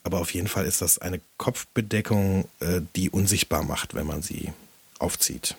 Aber 0.03 0.19
auf 0.19 0.33
jeden 0.33 0.47
Fall 0.47 0.65
ist 0.65 0.81
das 0.81 0.99
eine 0.99 1.19
Kopfbedeckung, 1.37 2.47
äh, 2.59 2.81
die 2.95 3.09
unsichtbar 3.09 3.63
macht, 3.63 3.95
wenn 3.95 4.05
man 4.07 4.21
sie 4.21 4.53
aufzieht. 4.99 5.55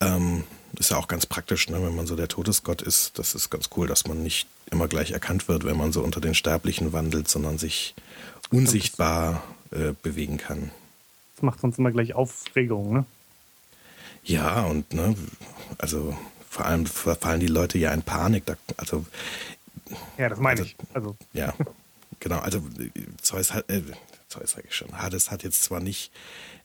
Ähm, 0.00 0.44
ist 0.78 0.90
ja 0.90 0.96
auch 0.96 1.08
ganz 1.08 1.26
praktisch, 1.26 1.68
ne, 1.68 1.82
wenn 1.82 1.94
man 1.94 2.06
so 2.06 2.16
der 2.16 2.28
Todesgott 2.28 2.80
ist. 2.80 3.18
Das 3.18 3.34
ist 3.34 3.50
ganz 3.50 3.68
cool, 3.76 3.86
dass 3.86 4.06
man 4.06 4.22
nicht 4.22 4.48
immer 4.70 4.88
gleich 4.88 5.10
erkannt 5.10 5.48
wird, 5.48 5.64
wenn 5.64 5.76
man 5.76 5.92
so 5.92 6.02
unter 6.02 6.20
den 6.20 6.34
Sterblichen 6.34 6.92
wandelt, 6.92 7.28
sondern 7.28 7.58
sich 7.58 7.94
unsichtbar 8.50 9.42
äh, 9.70 9.92
bewegen 10.02 10.38
kann. 10.38 10.70
Das 11.36 11.42
macht 11.42 11.60
sonst 11.60 11.78
immer 11.78 11.92
gleich 11.92 12.14
Aufregung, 12.14 12.92
ne? 12.92 13.04
Ja, 14.24 14.64
und 14.64 14.92
ne, 14.92 15.14
also 15.78 16.16
vor 16.48 16.66
allem 16.66 16.86
verfallen 16.86 17.40
die 17.40 17.46
Leute 17.46 17.78
ja 17.78 17.92
in 17.92 18.02
Panik. 18.02 18.46
Da, 18.46 18.56
also, 18.76 19.04
ja, 20.18 20.28
das 20.28 20.38
meine 20.40 20.60
also, 20.60 20.64
ich. 20.64 20.76
Also. 20.94 21.16
Ja, 21.32 21.54
genau. 22.20 22.38
Also 22.38 22.62
Zeus 23.20 23.52
hat, 23.52 23.70
äh, 23.70 23.82
Zeus 24.28 24.52
sage 24.52 24.66
ich 24.68 24.74
schon, 24.74 24.98
Hades 24.98 25.30
hat 25.30 25.44
jetzt 25.44 25.62
zwar 25.62 25.80
nicht, 25.80 26.10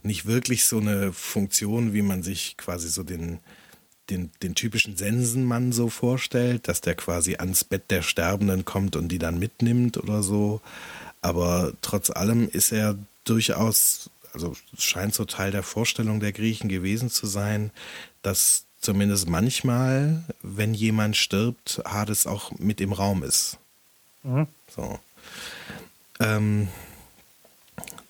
nicht 0.02 0.26
wirklich 0.26 0.64
so 0.64 0.80
eine 0.80 1.14
Funktion, 1.14 1.94
wie 1.94 2.02
man 2.02 2.24
sich 2.24 2.56
quasi 2.58 2.88
so 2.88 3.04
den, 3.04 3.40
den, 4.10 4.32
den 4.42 4.56
typischen 4.56 4.98
Sensenmann 4.98 5.72
so 5.72 5.90
vorstellt, 5.90 6.68
dass 6.68 6.82
der 6.82 6.96
quasi 6.96 7.36
ans 7.36 7.64
Bett 7.64 7.92
der 7.92 8.02
Sterbenden 8.02 8.66
kommt 8.66 8.96
und 8.96 9.10
die 9.10 9.20
dann 9.20 9.40
mitnimmt 9.40 9.98
oder 9.98 10.24
so. 10.24 10.62
Aber 11.22 11.74
trotz 11.82 12.10
allem 12.10 12.50
ist 12.50 12.72
er 12.72 12.98
durchaus, 13.26 14.10
also 14.34 14.56
scheint 14.78 15.14
so 15.14 15.26
Teil 15.26 15.52
der 15.52 15.64
Vorstellung 15.64 16.20
der 16.20 16.32
Griechen 16.32 16.70
gewesen 16.70 17.10
zu 17.10 17.28
sein, 17.28 17.72
dass 18.22 18.66
zumindest 18.80 19.30
manchmal, 19.30 20.24
wenn 20.42 20.74
jemand 20.74 21.16
stirbt, 21.16 21.82
Hades 21.86 22.28
auch 22.28 22.52
mit 22.58 22.82
im 22.82 22.94
Raum 22.94 23.24
ist. 23.24 23.58
Mhm. 24.24 24.48
So. 24.68 25.00
Ähm, 26.20 26.68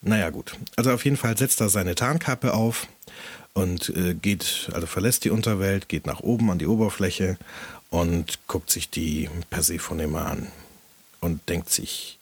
naja, 0.01 0.29
gut. 0.29 0.57
Also 0.75 0.91
auf 0.91 1.05
jeden 1.05 1.17
Fall 1.17 1.37
setzt 1.37 1.61
er 1.61 1.69
seine 1.69 1.95
Tarnkappe 1.95 2.53
auf 2.53 2.87
und 3.53 3.89
äh, 3.89 4.13
geht, 4.13 4.69
also 4.73 4.87
verlässt 4.87 5.25
die 5.25 5.29
Unterwelt, 5.29 5.89
geht 5.89 6.07
nach 6.07 6.21
oben 6.21 6.49
an 6.49 6.59
die 6.59 6.67
Oberfläche 6.67 7.37
und 7.89 8.39
guckt 8.47 8.71
sich 8.71 8.89
die 8.89 9.29
Persephone 9.49 10.09
mal 10.09 10.25
an 10.25 10.47
und 11.19 11.47
denkt 11.49 11.69
sich, 11.69 12.17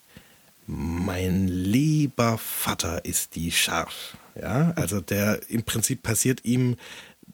mein 0.70 1.48
lieber 1.48 2.38
Vater 2.38 3.04
ist 3.04 3.34
die 3.34 3.50
scharf. 3.50 4.16
Ja, 4.40 4.72
also 4.76 5.00
der 5.00 5.40
im 5.50 5.64
Prinzip 5.64 6.02
passiert 6.02 6.44
ihm 6.44 6.76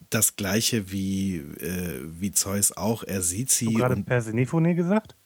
das 0.08 0.36
gleiche 0.36 0.90
wie, 0.90 1.36
äh, 1.36 2.00
wie 2.04 2.32
Zeus 2.32 2.76
auch. 2.76 3.02
Er 3.02 3.20
sieht 3.20 3.50
sie. 3.50 3.66
Hast 3.66 3.74
du 3.74 3.78
gerade 3.78 4.02
Persephone 4.02 4.74
gesagt? 4.74 5.16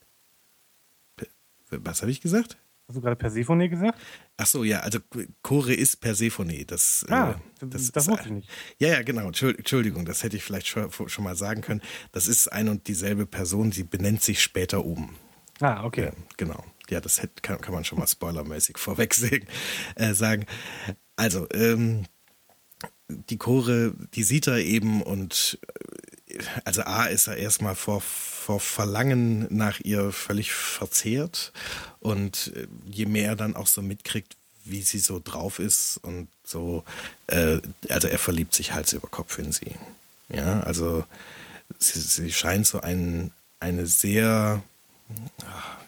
Was 1.71 2.02
habe 2.02 2.11
ich 2.11 2.21
gesagt? 2.21 2.59
Hast 2.88 2.97
du 2.97 3.00
gerade 3.00 3.14
Persephone 3.14 3.71
gesagt? 3.71 3.97
Ach 4.37 4.47
so, 4.47 4.64
ja, 4.64 4.81
also 4.81 4.99
Chore 5.43 5.75
ist 5.75 6.00
Persephone. 6.00 6.64
Das, 6.67 7.07
äh, 7.09 7.12
ah, 7.12 7.31
äh, 7.62 7.67
das, 7.67 7.93
das 7.93 8.09
wusste 8.09 8.25
ich 8.25 8.33
nicht. 8.33 8.49
Ja, 8.79 8.88
ja, 8.88 9.02
genau. 9.02 9.29
Entschuldigung, 9.29 10.05
das 10.05 10.25
hätte 10.25 10.37
ich 10.37 10.43
vielleicht 10.43 10.67
schon, 10.67 10.90
schon 10.90 11.23
mal 11.23 11.37
sagen 11.37 11.61
können. 11.61 11.83
Das 12.11 12.26
ist 12.26 12.49
ein 12.49 12.69
und 12.69 12.88
dieselbe 12.88 13.26
Person, 13.26 13.71
sie 13.71 13.85
benennt 13.85 14.23
sich 14.23 14.43
später 14.43 14.85
um. 14.85 15.14
Ah, 15.61 15.85
okay. 15.85 16.07
Ja, 16.07 16.12
genau. 16.37 16.64
Ja, 16.90 17.00
das 17.00 17.23
hätte, 17.23 17.40
kann, 17.42 17.61
kann 17.61 17.75
man 17.75 17.85
schon 17.85 17.99
mal 17.99 18.06
spoilermäßig 18.06 18.78
vorweg 18.78 19.16
äh, 19.97 20.14
sagen. 20.14 20.47
Also, 21.16 21.47
ähm, 21.52 22.04
die 23.09 23.38
Chore, 23.38 23.92
die 24.14 24.23
sieht 24.23 24.47
er 24.47 24.59
eben 24.59 25.02
und 25.02 25.59
äh, 25.66 26.42
also 26.64 26.82
A 26.82 27.06
ist 27.06 27.26
er 27.26 27.37
erstmal 27.37 27.75
vor, 27.75 28.00
vor 28.00 28.61
Verlangen 28.61 29.47
nach 29.50 29.80
ihr 29.80 30.12
völlig 30.12 30.52
verzehrt 30.52 31.52
und 31.99 32.52
äh, 32.54 32.66
je 32.87 33.06
mehr 33.06 33.30
er 33.30 33.37
dann 33.37 33.56
auch 33.56 33.66
so 33.66 33.82
mitkriegt, 33.82 34.37
wie 34.64 34.82
sie 34.82 34.99
so 34.99 35.20
drauf 35.23 35.59
ist 35.59 35.99
und 36.02 36.28
so, 36.44 36.85
äh, 37.26 37.59
also 37.88 38.09
er 38.09 38.18
verliebt 38.18 38.54
sich 38.54 38.73
Hals 38.73 38.92
über 38.92 39.09
Kopf 39.09 39.38
in 39.38 39.52
sie. 39.52 39.75
Ja, 40.28 40.61
also 40.61 41.04
sie, 41.78 42.00
sie 42.00 42.32
scheint 42.32 42.66
so 42.66 42.80
ein, 42.80 43.32
eine 43.59 43.87
sehr, 43.87 44.62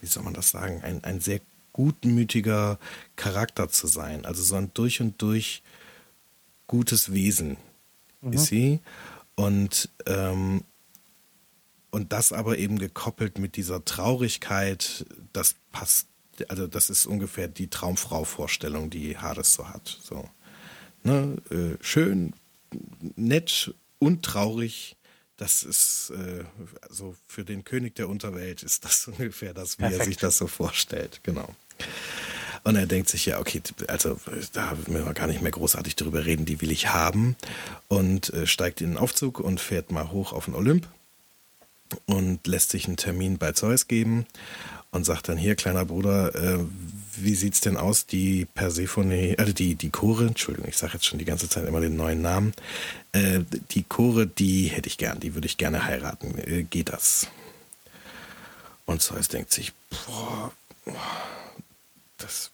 wie 0.01 0.07
soll 0.07 0.23
man 0.23 0.33
das 0.33 0.49
sagen, 0.49 0.81
ein, 0.83 1.03
ein 1.03 1.19
sehr 1.19 1.39
gutmütiger 1.73 2.79
Charakter 3.15 3.69
zu 3.69 3.87
sein. 3.87 4.25
Also 4.25 4.43
so 4.43 4.55
ein 4.55 4.71
durch 4.73 5.01
und 5.01 5.21
durch 5.21 5.63
gutes 6.67 7.11
Wesen 7.11 7.57
mhm. 8.21 8.33
ist 8.33 8.45
sie. 8.45 8.79
Und, 9.35 9.89
ähm, 10.05 10.63
und 11.91 12.13
das 12.13 12.31
aber 12.31 12.57
eben 12.57 12.77
gekoppelt 12.77 13.39
mit 13.39 13.55
dieser 13.55 13.83
Traurigkeit, 13.83 15.05
das 15.33 15.55
passt, 15.71 16.07
also 16.47 16.67
das 16.67 16.89
ist 16.89 17.05
ungefähr 17.05 17.47
die 17.47 17.67
Traumfrau-Vorstellung, 17.67 18.89
die 18.89 19.17
Hades 19.17 19.53
so 19.53 19.69
hat. 19.69 19.99
So. 20.01 20.29
Ne? 21.03 21.37
Äh, 21.49 21.83
schön, 21.83 22.33
nett 23.15 23.73
und 23.99 24.23
traurig. 24.23 24.95
Das 25.43 25.61
ist 25.63 26.13
äh, 26.15 26.45
also 26.87 27.17
für 27.27 27.43
den 27.43 27.65
König 27.65 27.95
der 27.95 28.07
Unterwelt 28.07 28.63
ist 28.63 28.85
das 28.85 29.07
ungefähr 29.09 29.53
das, 29.53 29.77
wie 29.77 29.81
Perfekt. 29.81 29.99
er 29.99 30.05
sich 30.05 30.15
das 30.15 30.37
so 30.37 30.47
vorstellt. 30.47 31.19
Genau. 31.23 31.53
Und 32.63 32.77
er 32.77 32.85
denkt 32.85 33.09
sich, 33.09 33.25
ja, 33.25 33.41
okay, 33.41 33.61
also 33.89 34.17
da 34.53 34.73
müssen 34.87 35.05
wir 35.05 35.13
gar 35.13 35.27
nicht 35.27 35.41
mehr 35.41 35.51
großartig 35.51 35.97
drüber 35.97 36.25
reden, 36.25 36.45
die 36.45 36.61
will 36.61 36.71
ich 36.71 36.93
haben. 36.93 37.35
Und 37.89 38.29
äh, 38.29 38.47
steigt 38.47 38.79
in 38.79 38.91
den 38.91 38.97
Aufzug 38.97 39.41
und 39.41 39.59
fährt 39.59 39.91
mal 39.91 40.11
hoch 40.11 40.31
auf 40.31 40.45
den 40.45 40.55
Olymp 40.55 40.87
und 42.05 42.47
lässt 42.47 42.69
sich 42.69 42.87
einen 42.87 42.95
Termin 42.95 43.37
bei 43.37 43.51
Zeus 43.51 43.89
geben 43.89 44.25
und 44.93 45.03
sagt 45.05 45.27
dann 45.27 45.37
hier, 45.37 45.55
kleiner 45.55 45.85
Bruder, 45.85 46.33
äh, 46.35 46.59
wie 47.17 47.35
sieht's 47.35 47.61
denn 47.61 47.77
aus, 47.77 48.05
die 48.05 48.45
Persephone, 48.45 49.35
also 49.37 49.51
die, 49.51 49.75
die 49.75 49.89
Chore, 49.89 50.27
Entschuldigung, 50.27 50.69
ich 50.69 50.77
sage 50.77 50.93
jetzt 50.93 51.05
schon 51.05 51.19
die 51.19 51.25
ganze 51.25 51.49
Zeit 51.49 51.67
immer 51.67 51.81
den 51.81 51.95
neuen 51.95 52.21
Namen, 52.21 52.53
äh, 53.11 53.41
die 53.71 53.83
Chore, 53.83 54.27
die 54.27 54.67
hätte 54.67 54.87
ich 54.87 54.97
gern, 54.97 55.19
die 55.19 55.33
würde 55.33 55.47
ich 55.47 55.57
gerne 55.57 55.85
heiraten. 55.85 56.37
Äh, 56.37 56.63
geht 56.63 56.89
das? 56.89 57.27
Und 58.85 59.01
Zeus 59.01 59.27
denkt 59.27 59.51
sich, 59.51 59.73
boah, 59.89 60.51
das 62.17 62.51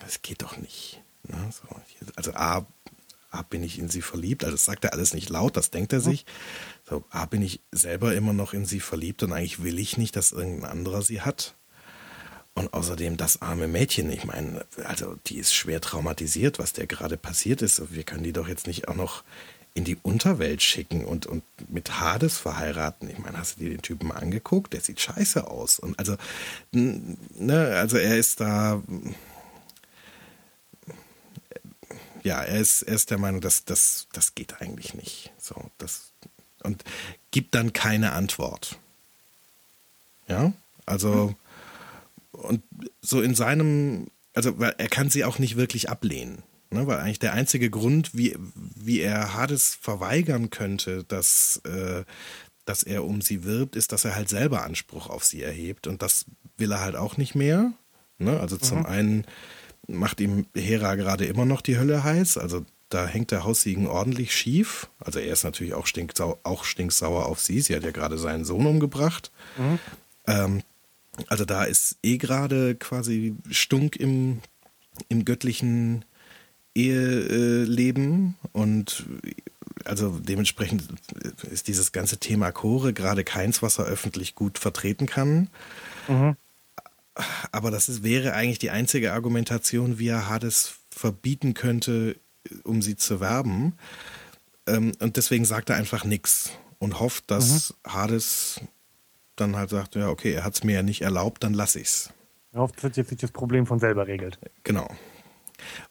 das 0.00 0.22
geht 0.22 0.40
doch 0.40 0.56
nicht. 0.56 1.02
Ne? 1.24 1.50
So, 1.52 1.68
also 2.16 2.32
A, 2.32 2.66
A, 3.30 3.42
bin 3.42 3.62
ich 3.62 3.78
in 3.78 3.90
sie 3.90 4.00
verliebt, 4.00 4.42
also 4.42 4.54
das 4.54 4.64
sagt 4.64 4.84
er 4.84 4.94
alles 4.94 5.12
nicht 5.12 5.28
laut, 5.28 5.58
das 5.58 5.70
denkt 5.70 5.92
er 5.92 6.00
sich. 6.00 6.24
So, 6.88 7.04
A, 7.10 7.26
bin 7.26 7.42
ich 7.42 7.60
selber 7.70 8.14
immer 8.14 8.32
noch 8.32 8.54
in 8.54 8.64
sie 8.64 8.80
verliebt 8.80 9.22
und 9.22 9.32
eigentlich 9.32 9.62
will 9.62 9.78
ich 9.78 9.98
nicht, 9.98 10.16
dass 10.16 10.32
irgendein 10.32 10.70
anderer 10.70 11.02
sie 11.02 11.20
hat. 11.20 11.54
Und 12.54 12.72
außerdem 12.72 13.16
das 13.16 13.42
arme 13.42 13.68
Mädchen, 13.68 14.10
ich 14.10 14.24
meine, 14.24 14.64
also 14.84 15.16
die 15.26 15.36
ist 15.36 15.54
schwer 15.54 15.80
traumatisiert, 15.80 16.58
was 16.58 16.72
der 16.72 16.86
gerade 16.86 17.16
passiert 17.16 17.62
ist. 17.62 17.94
Wir 17.94 18.04
können 18.04 18.24
die 18.24 18.32
doch 18.32 18.48
jetzt 18.48 18.66
nicht 18.66 18.88
auch 18.88 18.96
noch 18.96 19.22
in 19.74 19.84
die 19.84 19.96
Unterwelt 20.02 20.62
schicken 20.62 21.04
und, 21.04 21.26
und 21.26 21.44
mit 21.68 22.00
Hades 22.00 22.38
verheiraten. 22.38 23.08
Ich 23.10 23.18
meine, 23.18 23.38
hast 23.38 23.56
du 23.56 23.60
dir 23.60 23.70
den 23.70 23.82
Typen 23.82 24.08
mal 24.08 24.16
angeguckt? 24.16 24.72
Der 24.72 24.80
sieht 24.80 25.00
scheiße 25.00 25.46
aus. 25.46 25.78
Und 25.78 25.98
also, 25.98 26.16
ne, 26.72 27.76
also 27.76 27.96
er 27.96 28.16
ist 28.16 28.40
da. 28.40 28.82
Ja, 32.24 32.42
er 32.42 32.58
ist, 32.58 32.82
er 32.82 32.94
ist 32.94 33.10
der 33.10 33.18
Meinung, 33.18 33.40
dass 33.40 33.64
das, 33.64 34.08
das 34.12 34.34
geht 34.34 34.60
eigentlich 34.60 34.94
nicht. 34.94 35.32
So, 35.38 35.70
das, 35.78 36.12
und 36.62 36.84
gibt 37.30 37.54
dann 37.54 37.72
keine 37.72 38.12
Antwort. 38.12 38.78
Ja, 40.28 40.52
also, 40.86 41.34
und 42.32 42.62
so 43.00 43.20
in 43.20 43.34
seinem, 43.34 44.08
also 44.34 44.54
er 44.58 44.88
kann 44.88 45.10
sie 45.10 45.24
auch 45.24 45.38
nicht 45.38 45.56
wirklich 45.56 45.88
ablehnen. 45.88 46.42
Ne, 46.70 46.86
weil 46.86 46.98
eigentlich 46.98 47.18
der 47.18 47.32
einzige 47.32 47.70
Grund, 47.70 48.14
wie, 48.14 48.36
wie 48.54 49.00
er 49.00 49.32
Hades 49.32 49.78
verweigern 49.80 50.50
könnte, 50.50 51.02
dass, 51.04 51.62
äh, 51.64 52.04
dass 52.66 52.82
er 52.82 53.04
um 53.04 53.22
sie 53.22 53.44
wirbt, 53.44 53.74
ist, 53.74 53.92
dass 53.92 54.04
er 54.04 54.14
halt 54.14 54.28
selber 54.28 54.64
Anspruch 54.64 55.08
auf 55.08 55.24
sie 55.24 55.42
erhebt. 55.42 55.86
Und 55.86 56.02
das 56.02 56.26
will 56.58 56.70
er 56.70 56.80
halt 56.80 56.94
auch 56.94 57.16
nicht 57.16 57.34
mehr. 57.34 57.72
Ne? 58.18 58.38
Also 58.38 58.56
mhm. 58.56 58.60
zum 58.60 58.84
einen 58.84 59.24
macht 59.86 60.20
ihm 60.20 60.44
Hera 60.54 60.94
gerade 60.96 61.24
immer 61.24 61.46
noch 61.46 61.62
die 61.62 61.78
Hölle 61.78 62.04
heiß. 62.04 62.36
Also 62.36 62.66
da 62.88 63.06
hängt 63.06 63.30
der 63.30 63.44
Haussiegen 63.44 63.86
ordentlich 63.86 64.34
schief. 64.34 64.88
Also 64.98 65.18
er 65.18 65.32
ist 65.32 65.44
natürlich 65.44 65.74
auch, 65.74 65.86
stinksau 65.86 66.38
auch 66.42 66.64
stinksauer 66.64 67.26
auf 67.26 67.40
sie. 67.40 67.60
Sie 67.60 67.74
hat 67.74 67.82
ja 67.84 67.90
gerade 67.90 68.18
seinen 68.18 68.44
Sohn 68.44 68.66
umgebracht. 68.66 69.30
Mhm. 69.56 69.78
Ähm, 70.26 70.62
also 71.26 71.44
da 71.44 71.64
ist 71.64 71.96
eh 72.02 72.16
gerade 72.16 72.74
quasi 72.76 73.36
Stunk 73.50 73.96
im, 73.96 74.40
im 75.08 75.24
göttlichen 75.24 76.04
Eheleben 76.74 78.36
und 78.52 79.04
also 79.84 80.18
dementsprechend 80.20 80.84
ist 81.50 81.66
dieses 81.66 81.92
ganze 81.92 82.18
Thema 82.18 82.52
Chore 82.52 82.92
gerade 82.92 83.24
keins, 83.24 83.62
was 83.62 83.78
er 83.78 83.86
öffentlich 83.86 84.34
gut 84.34 84.58
vertreten 84.58 85.06
kann. 85.06 85.48
Mhm. 86.06 86.36
Aber 87.50 87.70
das 87.70 87.88
ist, 87.88 88.04
wäre 88.04 88.34
eigentlich 88.34 88.60
die 88.60 88.70
einzige 88.70 89.12
Argumentation, 89.12 89.98
wie 89.98 90.08
er 90.08 90.28
Hades 90.28 90.74
verbieten 90.90 91.54
könnte, 91.54 92.16
um 92.64 92.82
sie 92.82 92.96
zu 92.96 93.20
werben. 93.20 93.74
Ähm, 94.66 94.92
und 95.00 95.16
deswegen 95.16 95.44
sagt 95.44 95.70
er 95.70 95.76
einfach 95.76 96.04
nichts 96.04 96.50
und 96.78 97.00
hofft, 97.00 97.30
dass 97.30 97.74
mhm. 97.84 97.92
Hades 97.92 98.60
dann 99.36 99.56
halt 99.56 99.70
sagt, 99.70 99.94
ja, 99.94 100.08
okay, 100.08 100.32
er 100.32 100.44
hat 100.44 100.54
es 100.54 100.64
mir 100.64 100.74
ja 100.74 100.82
nicht 100.82 101.02
erlaubt, 101.02 101.44
dann 101.44 101.54
lass 101.54 101.76
ich's. 101.76 102.10
Er 102.52 102.60
hofft, 102.60 102.82
dass 102.82 102.96
jetzt 102.96 103.10
sich 103.10 103.18
das 103.18 103.30
Problem 103.30 103.66
von 103.66 103.78
selber 103.78 104.06
regelt. 104.06 104.38
Genau. 104.64 104.88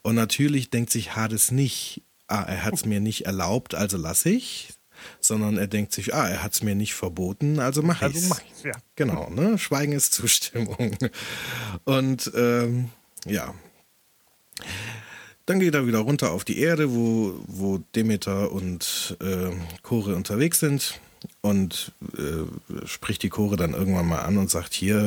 Und 0.02 0.14
natürlich 0.14 0.70
denkt 0.70 0.90
sich 0.90 1.16
Hades 1.16 1.50
nicht, 1.50 2.02
ah, 2.26 2.42
er 2.42 2.64
hat 2.64 2.74
es 2.74 2.84
mir 2.84 3.00
nicht 3.00 3.26
erlaubt, 3.26 3.74
also 3.74 3.96
lasse 3.96 4.30
ich, 4.30 4.74
sondern 5.20 5.56
er 5.56 5.66
denkt 5.66 5.92
sich, 5.92 6.14
ah, 6.14 6.28
er 6.28 6.42
hat 6.42 6.54
es 6.54 6.62
mir 6.62 6.74
nicht 6.74 6.94
verboten, 6.94 7.60
also 7.60 7.82
mache 7.82 8.08
ich 8.08 8.16
Also 8.16 8.28
mach 8.28 8.42
ich's, 8.42 8.62
ja. 8.64 8.72
Genau, 8.96 9.30
ne? 9.30 9.58
Schweigen 9.58 9.92
ist 9.92 10.14
Zustimmung. 10.14 10.96
Und 11.84 12.30
ähm, 12.34 12.90
ja. 13.24 13.54
Dann 15.48 15.60
geht 15.60 15.74
er 15.74 15.86
wieder 15.86 16.00
runter 16.00 16.32
auf 16.32 16.44
die 16.44 16.58
Erde, 16.58 16.94
wo, 16.94 17.32
wo 17.46 17.78
Demeter 17.96 18.52
und 18.52 19.16
äh, 19.22 19.50
Chore 19.80 20.14
unterwegs 20.14 20.60
sind 20.60 21.00
und 21.40 21.92
äh, 22.18 22.86
spricht 22.86 23.22
die 23.22 23.30
Chore 23.30 23.56
dann 23.56 23.72
irgendwann 23.72 24.06
mal 24.06 24.20
an 24.20 24.36
und 24.36 24.50
sagt, 24.50 24.74
hier, 24.74 24.98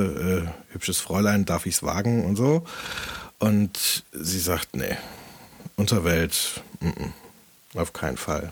äh, 0.50 0.74
hübsches 0.74 0.98
Fräulein, 0.98 1.46
darf 1.46 1.68
ich 1.68 1.76
es 1.76 1.84
wagen 1.84 2.26
und 2.26 2.38
so. 2.38 2.64
Und 3.38 4.04
sie 4.14 4.40
sagt, 4.40 4.76
nee, 4.76 4.98
Unterwelt, 5.76 6.64
m 6.80 6.90
-m, 6.90 7.80
auf 7.80 7.94
keinen 7.94 8.18
Fall. 8.18 8.52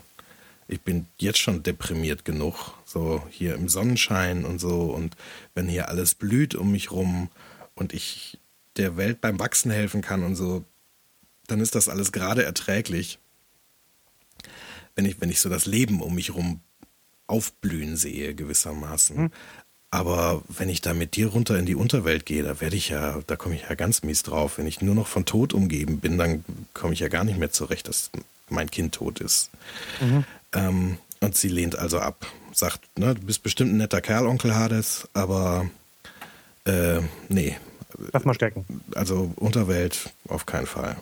Ich 0.68 0.82
bin 0.82 1.06
jetzt 1.18 1.40
schon 1.40 1.64
deprimiert 1.64 2.24
genug, 2.24 2.74
so 2.84 3.24
hier 3.30 3.56
im 3.56 3.68
Sonnenschein 3.68 4.44
und 4.44 4.60
so. 4.60 4.82
Und 4.82 5.16
wenn 5.56 5.66
hier 5.66 5.88
alles 5.88 6.14
blüht 6.14 6.54
um 6.54 6.70
mich 6.70 6.92
rum 6.92 7.30
und 7.74 7.92
ich 7.92 8.38
der 8.76 8.96
Welt 8.96 9.20
beim 9.20 9.40
Wachsen 9.40 9.72
helfen 9.72 10.02
kann 10.02 10.22
und 10.22 10.36
so, 10.36 10.64
dann 11.50 11.60
ist 11.60 11.74
das 11.74 11.88
alles 11.88 12.12
gerade 12.12 12.44
erträglich. 12.44 13.18
Wenn 14.94 15.04
ich, 15.04 15.20
wenn 15.20 15.30
ich 15.30 15.40
so 15.40 15.48
das 15.48 15.66
Leben 15.66 16.00
um 16.00 16.14
mich 16.14 16.34
rum 16.34 16.60
aufblühen 17.26 17.96
sehe, 17.96 18.34
gewissermaßen. 18.34 19.16
Hm. 19.16 19.30
Aber 19.92 20.42
wenn 20.48 20.68
ich 20.68 20.80
da 20.80 20.94
mit 20.94 21.16
dir 21.16 21.28
runter 21.28 21.58
in 21.58 21.66
die 21.66 21.74
Unterwelt 21.74 22.24
gehe, 22.24 22.44
da 22.44 22.60
werde 22.60 22.76
ich 22.76 22.90
ja, 22.90 23.20
da 23.26 23.36
komme 23.36 23.56
ich 23.56 23.62
ja 23.62 23.74
ganz 23.74 24.02
mies 24.02 24.22
drauf. 24.22 24.58
Wenn 24.58 24.66
ich 24.66 24.80
nur 24.80 24.94
noch 24.94 25.08
von 25.08 25.24
Tod 25.24 25.52
umgeben 25.52 25.98
bin, 25.98 26.16
dann 26.16 26.44
komme 26.74 26.92
ich 26.92 27.00
ja 27.00 27.08
gar 27.08 27.24
nicht 27.24 27.38
mehr 27.38 27.50
zurecht, 27.50 27.88
dass 27.88 28.10
mein 28.48 28.70
Kind 28.70 28.94
tot 28.94 29.20
ist. 29.20 29.50
Mhm. 30.00 30.24
Ähm, 30.52 30.98
und 31.20 31.36
sie 31.36 31.48
lehnt 31.48 31.76
also 31.76 31.98
ab. 31.98 32.26
Sagt, 32.52 32.80
ne, 32.98 33.14
du 33.14 33.22
bist 33.22 33.42
bestimmt 33.42 33.72
ein 33.72 33.78
netter 33.78 34.00
Kerl, 34.00 34.26
Onkel 34.26 34.54
Hades, 34.54 35.08
aber 35.12 35.68
äh, 36.64 37.00
nee. 37.28 37.56
Lass 38.12 38.24
mal 38.24 38.34
stecken. 38.34 38.64
Also 38.94 39.32
Unterwelt 39.36 40.10
auf 40.28 40.46
keinen 40.46 40.66
Fall. 40.66 40.96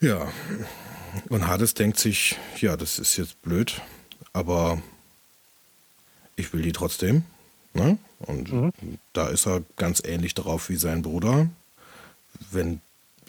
Ja. 0.00 0.32
Und 1.28 1.46
Hades 1.46 1.74
denkt 1.74 1.98
sich, 1.98 2.36
ja, 2.60 2.76
das 2.76 2.98
ist 2.98 3.16
jetzt 3.16 3.40
blöd, 3.42 3.80
aber 4.32 4.80
ich 6.36 6.52
will 6.52 6.62
die 6.62 6.72
trotzdem. 6.72 7.24
Ne? 7.74 7.98
Und 8.20 8.52
mhm. 8.52 8.72
da 9.12 9.28
ist 9.28 9.46
er 9.46 9.62
ganz 9.76 10.02
ähnlich 10.04 10.34
darauf 10.34 10.68
wie 10.68 10.76
sein 10.76 11.02
Bruder. 11.02 11.48
Wenn 12.50 12.80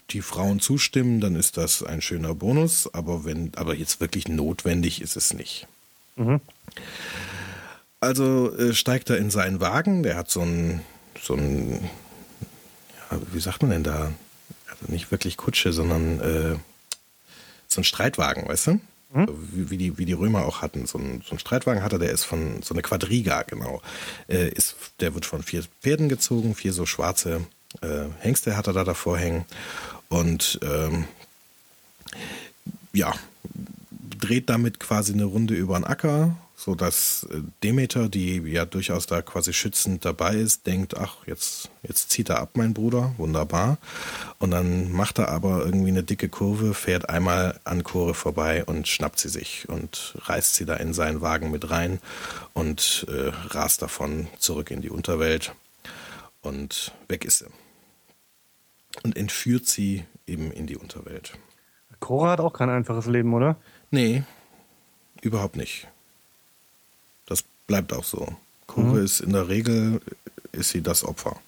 die 0.10 0.22
Frauen 0.22 0.60
zustimmen, 0.60 1.22
dann 1.22 1.36
ist 1.36 1.58
das 1.58 1.84
ein 1.84 2.02
schöner 2.02 2.36
Bonus, 2.36 2.94
aber 2.94 3.24
wenn, 3.26 3.52
aber 3.56 3.76
jetzt 3.76 4.00
wirklich 4.00 4.28
notwendig 4.28 5.02
ist 5.02 5.16
es 5.16 5.34
nicht. 5.34 5.68
Mhm. 6.16 6.42
Also 8.00 8.56
äh, 8.58 8.74
steigt 8.74 9.10
er 9.10 9.18
in 9.18 9.30
seinen 9.30 9.60
Wagen, 9.62 10.04
der 10.04 10.18
hat 10.18 10.30
so 10.30 10.42
ein, 10.42 10.82
so 11.22 11.36
ein, 11.36 11.90
ja, 13.12 13.20
wie 13.32 13.40
sagt 13.40 13.62
man 13.62 13.72
denn 13.72 13.84
da? 13.84 14.12
Nicht 14.88 15.12
wirklich 15.12 15.38
Kutsche, 15.38 15.74
sondern 15.74 16.20
äh, 16.20 16.56
so 17.68 17.82
ein 17.82 17.84
Streitwagen, 17.84 18.48
weißt 18.48 18.68
du? 18.68 18.72
Mhm. 19.14 19.28
Wie, 19.52 19.70
wie, 19.70 19.78
die, 19.78 19.98
wie 19.98 20.06
die 20.06 20.14
Römer 20.14 20.46
auch 20.46 20.62
hatten. 20.62 20.86
So 20.86 20.98
ein, 20.98 21.22
so 21.26 21.36
ein 21.36 21.40
Streitwagen 21.40 21.84
hatte, 21.84 22.00
der 22.00 22.12
ist 22.12 22.24
von, 22.24 22.62
so 22.62 22.74
eine 22.74 22.82
Quadriga, 22.82 23.44
genau. 23.44 23.82
Äh, 24.28 24.50
ist, 24.50 24.76
der 25.00 25.14
wird 25.14 25.26
von 25.26 25.44
vier 25.44 25.64
Pferden 25.82 26.10
gezogen, 26.10 26.56
vier 26.56 26.74
so 26.74 26.86
schwarze 26.86 27.42
äh, 27.82 28.06
Hengste 28.20 28.58
hat 28.58 28.68
er 28.68 28.74
da 28.74 28.84
davor 28.84 29.18
hängen. 29.18 29.46
Und 30.10 30.60
ähm, 30.62 31.06
ja, 32.94 33.14
dreht 34.20 34.50
damit 34.50 34.80
quasi 34.80 35.14
eine 35.14 35.24
Runde 35.24 35.54
über 35.54 35.80
den 35.80 35.86
Acker, 35.86 36.36
so 36.64 36.76
dass 36.76 37.28
äh, 37.32 37.42
Demeter, 37.64 38.08
die 38.08 38.38
ja 38.38 38.66
durchaus 38.66 39.08
da 39.08 39.24
quasi 39.24 39.52
schützend 39.52 40.06
dabei 40.06 40.36
ist, 40.36 40.68
denkt, 40.68 40.96
ach, 40.96 41.16
jetzt, 41.26 41.72
jetzt 41.82 42.12
zieht 42.12 42.30
er 42.30 42.40
ab, 42.40 42.52
mein 42.54 42.76
Bruder, 42.76 43.16
wunderbar. 43.18 43.80
Und 44.38 44.52
dann 44.52 44.92
macht 44.92 45.18
er 45.18 45.30
aber 45.30 45.66
irgendwie 45.66 45.90
eine 45.90 46.04
dicke 46.04 46.30
Kurve, 46.30 46.76
fährt 46.76 47.10
einmal 47.10 47.60
an 47.64 47.84
Chore 47.84 48.14
vorbei 48.14 48.64
und 48.64 48.88
schnappt 48.88 49.20
sie 49.20 49.30
sich 49.30 49.68
und 49.70 50.16
reißt 50.20 50.54
sie 50.54 50.66
da 50.66 50.76
in 50.76 50.94
seinen 50.94 51.22
Wagen 51.22 51.50
mit 51.50 51.72
rein 51.72 52.00
und 52.54 53.08
äh, 53.10 53.32
rast 53.56 53.82
davon 53.82 54.28
zurück 54.38 54.70
in 54.70 54.82
die 54.82 54.92
Unterwelt. 54.92 55.56
Und 56.44 56.92
weg 57.08 57.26
ist 57.26 57.40
sie. 57.40 57.48
Und 59.04 59.18
entführt 59.18 59.66
sie 59.66 60.06
eben 60.28 60.52
in 60.52 60.68
die 60.68 60.78
Unterwelt. 60.78 61.34
Cora 62.00 62.32
hat 62.32 62.40
auch 62.40 62.54
kein 62.54 62.70
einfaches 62.70 63.08
Leben, 63.08 63.34
oder? 63.34 63.56
Nee, 63.90 64.24
überhaupt 65.22 65.56
nicht 65.56 65.88
bleibt 67.72 67.94
auch 67.94 68.04
so. 68.04 68.28
Kurve 68.68 69.00
mhm. 69.00 69.06
ist 69.06 69.22
in 69.22 69.32
der 69.32 69.48
Regel, 69.48 70.02
ist 70.52 70.72
sie 70.72 70.82
das 70.82 71.06
Opfer. 71.06 71.40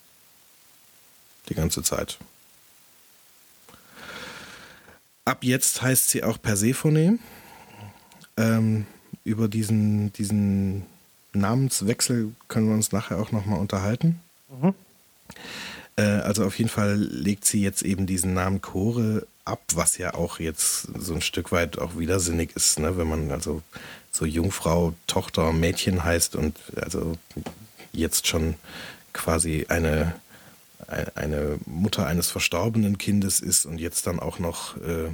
Die 1.49 1.53
ganze 1.53 1.83
Zeit. 1.83 2.17
Ab 5.25 5.39
jetzt 5.43 5.81
heißt 5.81 6.11
sie 6.11 6.23
auch 6.23 6.41
Persephone. 6.41 7.19
Ähm, 8.37 8.85
über 9.25 9.49
diesen, 9.49 10.13
diesen 10.13 10.85
Namenswechsel 11.33 12.31
können 12.47 12.67
wir 12.69 12.75
uns 12.75 12.93
nachher 12.93 13.19
auch 13.19 13.33
nochmal 13.33 13.59
unterhalten. 13.59 14.21
Mhm. 14.47 14.73
Äh, 15.97 16.03
also 16.03 16.45
auf 16.45 16.57
jeden 16.57 16.69
Fall 16.69 16.95
legt 16.95 17.43
sie 17.43 17.61
jetzt 17.61 17.81
eben 17.81 18.05
diesen 18.05 18.33
Namen 18.33 18.61
Chore 18.61 19.27
ab, 19.43 19.61
was 19.73 19.97
ja 19.97 20.13
auch 20.13 20.39
jetzt 20.39 20.87
so 20.97 21.15
ein 21.15 21.21
Stück 21.21 21.51
weit 21.51 21.79
auch 21.79 21.97
widersinnig 21.97 22.55
ist, 22.55 22.79
ne? 22.79 22.97
wenn 22.97 23.09
man 23.09 23.29
also 23.29 23.61
so 24.13 24.25
Jungfrau, 24.25 24.93
Tochter, 25.07 25.51
Mädchen 25.51 26.03
heißt 26.03 26.35
und 26.35 26.55
also 26.75 27.17
jetzt 27.91 28.27
schon 28.27 28.55
quasi 29.11 29.65
eine, 29.69 30.13
eine 31.15 31.59
Mutter 31.65 32.05
eines 32.05 32.29
verstorbenen 32.29 32.97
Kindes 32.97 33.39
ist 33.39 33.65
und 33.65 33.79
jetzt 33.79 34.05
dann 34.05 34.19
auch 34.19 34.37
noch 34.37 34.77
äh, 34.77 35.09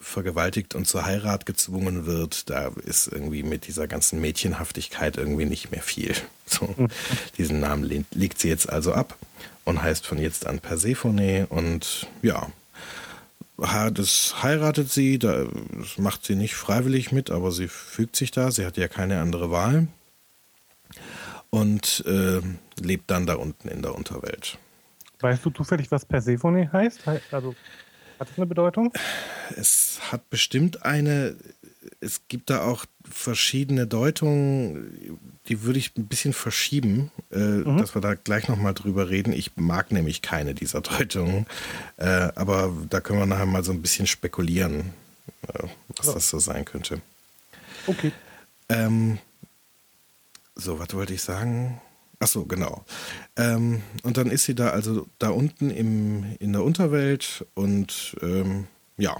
vergewaltigt 0.00 0.74
und 0.74 0.86
zur 0.86 1.04
Heirat 1.04 1.46
gezwungen 1.46 2.06
wird, 2.06 2.50
da 2.50 2.72
ist 2.84 3.06
irgendwie 3.06 3.44
mit 3.44 3.66
dieser 3.66 3.86
ganzen 3.86 4.20
Mädchenhaftigkeit 4.20 5.16
irgendwie 5.16 5.46
nicht 5.46 5.70
mehr 5.70 5.82
viel. 5.82 6.14
So, 6.44 6.74
diesen 7.38 7.60
Namen 7.60 8.04
legt 8.10 8.38
sie 8.38 8.48
jetzt 8.48 8.68
also 8.68 8.92
ab 8.92 9.16
und 9.64 9.80
heißt 9.80 10.06
von 10.06 10.18
jetzt 10.18 10.46
an 10.46 10.58
Persephone 10.58 11.46
und 11.46 12.08
ja, 12.20 12.52
das 13.58 14.42
heiratet 14.42 14.90
sie, 14.90 15.18
das 15.18 15.98
macht 15.98 16.24
sie 16.24 16.34
nicht 16.34 16.54
freiwillig 16.54 17.12
mit, 17.12 17.30
aber 17.30 17.52
sie 17.52 17.68
fügt 17.68 18.16
sich 18.16 18.30
da, 18.30 18.50
sie 18.50 18.66
hat 18.66 18.76
ja 18.76 18.88
keine 18.88 19.20
andere 19.20 19.50
Wahl 19.50 19.88
und 21.50 22.02
äh, 22.06 22.40
lebt 22.80 23.10
dann 23.10 23.26
da 23.26 23.34
unten 23.34 23.68
in 23.68 23.82
der 23.82 23.94
Unterwelt. 23.94 24.58
Weißt 25.20 25.44
du 25.44 25.50
zufällig, 25.50 25.90
was 25.90 26.04
Persephone 26.04 26.72
heißt? 26.72 27.02
Also 27.30 27.54
hat 28.18 28.28
das 28.28 28.36
eine 28.36 28.46
Bedeutung? 28.46 28.92
Es 29.56 30.00
hat 30.10 30.30
bestimmt 30.30 30.84
eine. 30.84 31.36
Es 32.00 32.22
gibt 32.28 32.50
da 32.50 32.62
auch 32.64 32.86
verschiedene 33.08 33.86
Deutungen, 33.86 35.18
die 35.48 35.62
würde 35.62 35.78
ich 35.78 35.96
ein 35.96 36.06
bisschen 36.06 36.32
verschieben, 36.32 37.10
äh, 37.30 37.38
mhm. 37.38 37.78
dass 37.78 37.94
wir 37.94 38.00
da 38.00 38.14
gleich 38.14 38.48
nochmal 38.48 38.74
drüber 38.74 39.10
reden. 39.10 39.32
Ich 39.32 39.56
mag 39.56 39.90
nämlich 39.92 40.22
keine 40.22 40.54
dieser 40.54 40.80
Deutungen, 40.80 41.46
äh, 41.96 42.28
aber 42.34 42.72
da 42.88 43.00
können 43.00 43.18
wir 43.18 43.26
nachher 43.26 43.46
mal 43.46 43.64
so 43.64 43.72
ein 43.72 43.82
bisschen 43.82 44.06
spekulieren, 44.06 44.92
äh, 45.48 45.66
was 45.96 46.06
ja. 46.06 46.14
das 46.14 46.28
so 46.28 46.38
sein 46.38 46.64
könnte. 46.64 47.00
Okay. 47.86 48.12
Ähm, 48.68 49.18
so, 50.54 50.78
was 50.78 50.92
wollte 50.94 51.14
ich 51.14 51.22
sagen? 51.22 51.80
Ach 52.20 52.28
so, 52.28 52.44
genau. 52.44 52.84
Ähm, 53.36 53.82
und 54.04 54.16
dann 54.16 54.30
ist 54.30 54.44
sie 54.44 54.54
da 54.54 54.70
also 54.70 55.08
da 55.18 55.30
unten 55.30 55.70
im, 55.70 56.36
in 56.38 56.52
der 56.52 56.62
Unterwelt 56.62 57.44
und 57.54 58.16
ähm, 58.22 58.68
ja. 58.96 59.16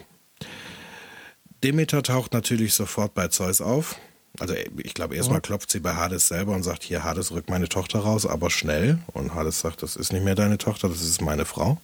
Demeter 1.62 2.02
taucht 2.02 2.32
natürlich 2.32 2.74
sofort 2.74 3.14
bei 3.14 3.28
Zeus 3.28 3.60
auf. 3.60 3.96
Also 4.38 4.54
ich 4.78 4.94
glaube, 4.94 5.14
erstmal 5.14 5.38
mhm. 5.38 5.42
klopft 5.42 5.70
sie 5.70 5.80
bei 5.80 5.94
Hades 5.94 6.28
selber 6.28 6.54
und 6.54 6.62
sagt, 6.62 6.82
hier 6.82 7.04
Hades, 7.04 7.32
rück 7.32 7.48
meine 7.50 7.68
Tochter 7.68 8.00
raus, 8.00 8.26
aber 8.26 8.50
schnell. 8.50 8.98
Und 9.08 9.34
Hades 9.34 9.60
sagt, 9.60 9.82
das 9.82 9.96
ist 9.96 10.12
nicht 10.12 10.24
mehr 10.24 10.34
deine 10.34 10.58
Tochter, 10.58 10.88
das 10.88 11.02
ist 11.02 11.20
meine 11.20 11.44
Frau. 11.44 11.78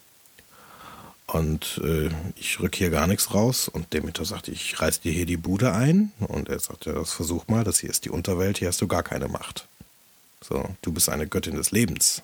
Und 1.27 1.79
äh, 1.85 2.09
ich 2.37 2.59
rück 2.59 2.75
hier 2.75 2.88
gar 2.88 3.07
nichts 3.07 3.35
raus. 3.35 3.69
Und 3.69 3.93
Demeter 3.93 4.25
sagt, 4.25 4.49
ich 4.49 4.81
reiß 4.81 5.01
dir 5.01 5.12
hier 5.12 5.27
die 5.27 5.37
Bude 5.37 5.73
ein. 5.73 6.11
Und 6.21 6.49
er 6.49 6.59
sagt, 6.59 6.87
ja, 6.87 6.95
das 6.95 7.12
versuch 7.12 7.49
mal, 7.49 7.64
das 7.64 7.79
hier 7.81 7.91
ist 7.91 8.07
die 8.07 8.11
Unterwelt, 8.11 8.59
hier 8.59 8.69
hast 8.69 8.81
du 8.81 8.88
gar 8.88 9.03
keine 9.03 9.29
Macht. 9.29 9.69
So, 10.41 10.75
du 10.81 10.93
bist 10.93 11.11
eine 11.11 11.27
Göttin 11.27 11.57
des 11.57 11.71
Lebens. 11.71 12.23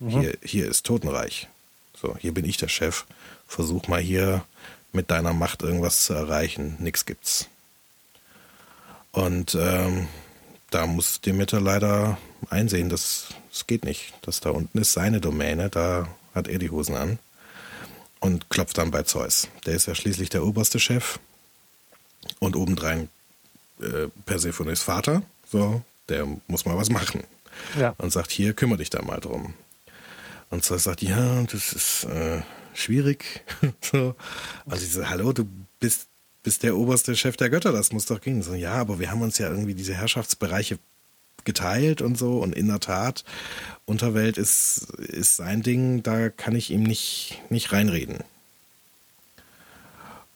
Mhm. 0.00 0.08
Hier, 0.08 0.38
hier 0.42 0.68
ist 0.70 0.86
Totenreich. 0.86 1.48
So, 2.00 2.16
hier 2.16 2.32
bin 2.32 2.46
ich 2.46 2.56
der 2.56 2.68
Chef. 2.68 3.04
Versuch 3.46 3.88
mal 3.88 4.00
hier 4.00 4.42
mit 4.94 5.10
deiner 5.10 5.32
Macht 5.32 5.62
irgendwas 5.62 6.04
zu 6.04 6.14
erreichen. 6.14 6.76
Nix 6.78 7.04
gibt's. 7.04 7.48
Und 9.12 9.54
ähm, 9.54 10.08
da 10.70 10.86
muss 10.86 11.20
Demeter 11.20 11.60
leider 11.60 12.18
einsehen, 12.50 12.88
dass 12.88 13.28
es 13.52 13.66
geht 13.66 13.84
nicht. 13.84 14.12
Das 14.22 14.40
da 14.40 14.50
unten 14.50 14.78
ist 14.78 14.92
seine 14.92 15.20
Domäne, 15.20 15.70
da 15.70 16.08
hat 16.34 16.48
er 16.48 16.58
die 16.58 16.70
Hosen 16.70 16.96
an. 16.96 17.18
Und 18.20 18.48
klopft 18.48 18.78
dann 18.78 18.90
bei 18.90 19.02
Zeus. 19.02 19.48
Der 19.66 19.74
ist 19.74 19.86
ja 19.86 19.94
schließlich 19.94 20.30
der 20.30 20.44
oberste 20.44 20.80
Chef. 20.80 21.18
Und 22.38 22.56
obendrein 22.56 23.08
äh, 23.80 24.08
Persephones 24.24 24.82
Vater. 24.82 25.22
So, 25.50 25.82
der 26.08 26.26
muss 26.46 26.64
mal 26.64 26.76
was 26.76 26.90
machen. 26.90 27.22
Ja. 27.78 27.94
Und 27.98 28.12
sagt, 28.12 28.30
hier, 28.30 28.54
kümmere 28.54 28.78
dich 28.78 28.90
da 28.90 29.02
mal 29.02 29.20
drum. 29.20 29.54
Und 30.50 30.64
Zeus 30.64 30.84
sagt, 30.84 31.02
ja, 31.02 31.42
das 31.42 31.72
ist 31.72 32.04
äh, 32.04 32.42
schwierig. 32.74 33.42
so. 33.80 34.14
Also 34.66 34.84
ich 34.84 34.92
so, 34.92 35.08
hallo, 35.08 35.32
du 35.32 35.46
bist, 35.80 36.08
bist 36.42 36.62
der 36.62 36.76
oberste 36.76 37.16
Chef 37.16 37.36
der 37.36 37.50
Götter, 37.50 37.72
das 37.72 37.92
muss 37.92 38.06
doch 38.06 38.20
gehen. 38.20 38.42
So, 38.42 38.54
ja, 38.54 38.74
aber 38.74 38.98
wir 38.98 39.10
haben 39.10 39.22
uns 39.22 39.38
ja 39.38 39.48
irgendwie 39.48 39.74
diese 39.74 39.94
Herrschaftsbereiche 39.94 40.78
geteilt 41.44 42.02
und 42.02 42.18
so. 42.18 42.38
Und 42.38 42.54
in 42.54 42.68
der 42.68 42.80
Tat, 42.80 43.24
Unterwelt 43.86 44.38
ist, 44.38 44.90
ist 44.98 45.36
sein 45.36 45.62
Ding, 45.62 46.02
da 46.02 46.30
kann 46.30 46.56
ich 46.56 46.70
ihm 46.70 46.82
nicht, 46.82 47.40
nicht 47.50 47.72
reinreden. 47.72 48.18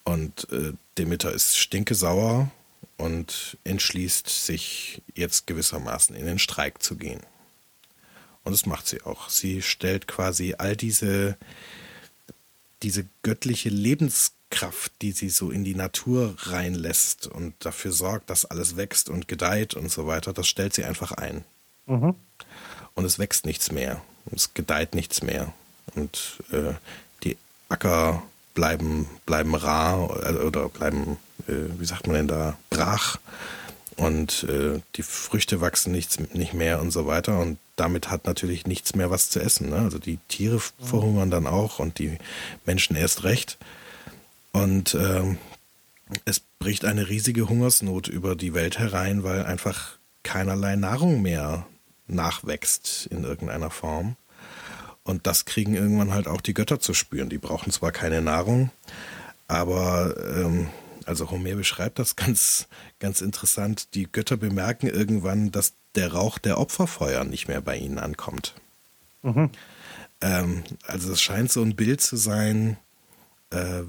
Und 0.05 0.51
äh, 0.53 0.73
Demeter 0.97 1.33
ist 1.33 1.59
stinkesauer 1.59 2.51
und 2.97 3.59
entschließt 3.65 4.29
sich 4.29 5.03
jetzt 5.15 5.47
gewissermaßen 5.47 6.17
in 6.17 6.27
den 6.27 6.39
Streik 6.39 6.83
zu 6.83 6.97
gehen. 6.97 7.21
Und 8.45 8.53
das 8.53 8.67
macht 8.67 8.87
sie 8.87 9.03
auch. 9.03 9.29
Sie 9.29 9.61
stellt 9.61 10.07
quasi 10.07 10.55
all 10.57 10.77
diese, 10.77 11.37
diese 12.83 13.07
göttliche 13.23 13.69
Lebenskraft, 13.69 14.93
die 15.03 15.13
sie 15.13 15.29
so 15.29 15.51
in 15.51 15.65
die 15.65 15.75
Natur 15.75 16.35
reinlässt 16.39 17.27
und 17.27 17.55
dafür 17.61 17.93
sorgt, 17.93 18.31
dass 18.31 18.45
alles 18.45 18.77
wächst 18.77 19.09
und 19.09 19.29
gedeiht 19.29 19.75
und 19.75 19.91
so 19.91 20.07
weiter, 20.07 20.33
das 20.33 20.49
stellt 20.49 20.75
sie 20.75 20.85
einfach 20.85 21.13
ein. 21.13 21.45
Mhm. 21.87 22.15
Und 22.95 23.05
es 23.05 23.19
wächst 23.19 23.47
nichts 23.47 23.73
mehr. 23.73 24.03
Es 24.33 24.55
gedeiht 24.55 24.95
nichts 24.95 25.23
mehr. 25.23 25.53
Und 25.95 26.39
äh, 26.51 26.75
die 27.25 27.37
Acker 27.69 28.23
bleiben, 28.55 29.09
bleiben 29.27 29.55
rar 29.55 30.25
äh, 30.25 30.35
oder 30.35 30.69
bleiben, 30.69 31.17
äh, 31.47 31.53
wie 31.79 31.87
sagt 31.87 32.07
man 32.07 32.17
denn 32.17 32.29
da, 32.29 32.59
brach 32.71 33.19
und 33.99 34.45
äh, 34.45 34.81
die 34.95 35.03
Früchte 35.03 35.61
wachsen 35.61 35.93
nichts, 35.93 36.19
nicht 36.33 36.55
mehr 36.55 36.81
und 36.81 36.93
so 36.93 37.07
weiter 37.07 37.41
und 37.41 37.59
damit 37.77 38.11
hat 38.11 38.27
natürlich 38.27 38.67
nichts 38.67 38.95
mehr 38.95 39.11
was 39.11 39.29
zu 39.29 39.41
essen. 39.41 39.71
Ne? 39.71 39.77
Also 39.77 39.99
die 39.99 40.19
Tiere 40.29 40.61
verhungern 40.61 41.31
dann 41.31 41.47
auch 41.47 41.81
und 41.81 41.99
die 41.99 42.17
Menschen 42.65 42.97
erst 42.97 43.25
recht. 43.25 43.59
Und 44.53 44.95
ähm, 44.95 45.39
es 46.25 46.41
bricht 46.59 46.85
eine 46.85 47.09
riesige 47.09 47.49
Hungersnot 47.49 48.09
über 48.09 48.37
die 48.37 48.55
Welt 48.55 48.79
herein, 48.79 49.25
weil 49.25 49.45
einfach 49.45 49.99
keinerlei 50.23 50.77
Nahrung 50.77 51.21
mehr 51.21 51.67
nachwächst 52.07 53.07
in 53.07 53.25
irgendeiner 53.25 53.71
Form. 53.71 54.17
Und 55.03 55.27
das 55.27 55.45
kriegen 55.45 55.75
irgendwann 55.75 56.13
halt 56.13 56.29
auch 56.29 56.41
die 56.41 56.55
Götter 56.55 56.81
zu 56.81 56.95
spüren. 56.95 57.29
Die 57.29 57.39
brauchen 57.39 57.73
zwar 57.73 57.93
keine 57.93 58.23
Nahrung, 58.23 58.71
aber 59.49 60.15
ähm, 60.37 60.69
also 61.09 61.31
Homer 61.31 61.55
beschreibt 61.55 61.99
das 61.99 62.17
ganz, 62.17 62.69
ganz 62.99 63.23
interessant. 63.23 63.95
Die 63.95 64.11
Götter 64.11 64.37
bemerken 64.37 64.89
irgendwann, 64.89 65.51
dass 65.51 65.73
der 65.95 66.13
Rauch 66.13 66.37
der 66.39 66.59
Opferfeuer 66.59 67.25
nicht 67.25 67.49
mehr 67.49 67.63
bei 67.63 67.79
ihnen 67.79 67.99
ankommt. 67.99 68.55
Mhm. 69.23 69.51
Ähm, 70.21 70.65
also 70.83 71.11
es 71.11 71.23
scheint 71.23 71.51
so 71.51 71.63
ein 71.63 71.77
Bild 71.77 72.03
zu 72.03 72.17
sein, 72.17 72.77
äh, 73.51 73.85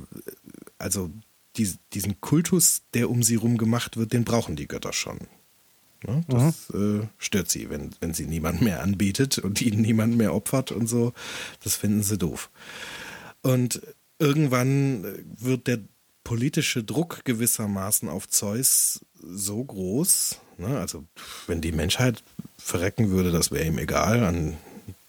also 0.77 1.11
die, 1.57 1.75
diesen 1.91 2.21
Kultus, 2.21 2.83
der 2.93 3.09
um 3.09 3.21
sie 3.21 3.35
rum 3.35 3.57
gemacht 3.57 3.97
wird, 3.97 4.13
den 4.13 4.23
brauchen 4.23 4.55
die 4.55 4.67
Götter 4.67 4.93
schon. 4.93 5.19
Ne? 6.07 6.23
Das 6.29 6.69
mhm. 6.69 7.01
äh, 7.01 7.07
stört 7.17 7.49
sie, 7.49 7.69
wenn, 7.69 7.89
wenn 7.99 8.13
sie 8.13 8.27
niemand 8.27 8.61
mehr 8.61 8.81
anbietet 8.81 9.39
und 9.39 9.61
ihnen 9.61 9.81
niemand 9.81 10.15
mehr 10.15 10.33
opfert 10.33 10.71
und 10.71 10.87
so. 10.87 11.11
Das 11.65 11.75
finden 11.75 12.01
sie 12.01 12.17
doof. 12.17 12.49
Und 13.41 13.81
irgendwann 14.19 15.03
wird 15.37 15.67
der 15.67 15.79
politische 16.29 16.83
Druck 16.83 17.25
gewissermaßen 17.25 18.07
auf 18.07 18.29
Zeus 18.29 19.03
so 19.19 19.63
groß, 19.63 20.39
ne? 20.59 20.77
also 20.77 21.03
wenn 21.47 21.59
die 21.59 21.71
Menschheit 21.71 22.23
verrecken 22.59 23.09
würde, 23.09 23.31
das 23.31 23.49
wäre 23.49 23.65
ihm 23.65 23.79
egal, 23.79 24.23
an 24.23 24.55